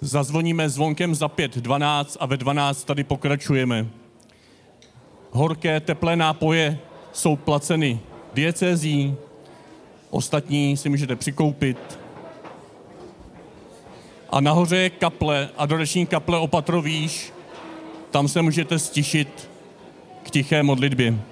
Zazvoníme 0.02 0.70
zvonkem 0.70 1.16
za 1.16 1.28
5.12 1.28 2.18
a 2.20 2.26
ve 2.26 2.38
12 2.38 2.84
tady 2.84 3.04
pokračujeme. 3.04 3.88
Horké, 5.32 5.80
teplé 5.80 6.16
nápoje 6.16 6.80
jsou 7.14 7.36
placeny 7.36 8.00
diecézí, 8.34 9.16
ostatní 10.10 10.78
si 10.78 10.90
můžete 10.90 11.16
přikoupit. 11.16 12.00
A 14.30 14.42
nahoře 14.42 14.78
je 14.78 14.90
kaple, 14.90 15.50
adorační 15.58 16.06
kaple 16.06 16.38
opatro 16.38 16.82
výš, 16.82 17.34
tam 18.12 18.28
se 18.28 18.42
můžete 18.42 18.80
stišit 18.80 19.50
k 20.24 20.32
tiché 20.32 20.64
modlitbě. 20.64 21.31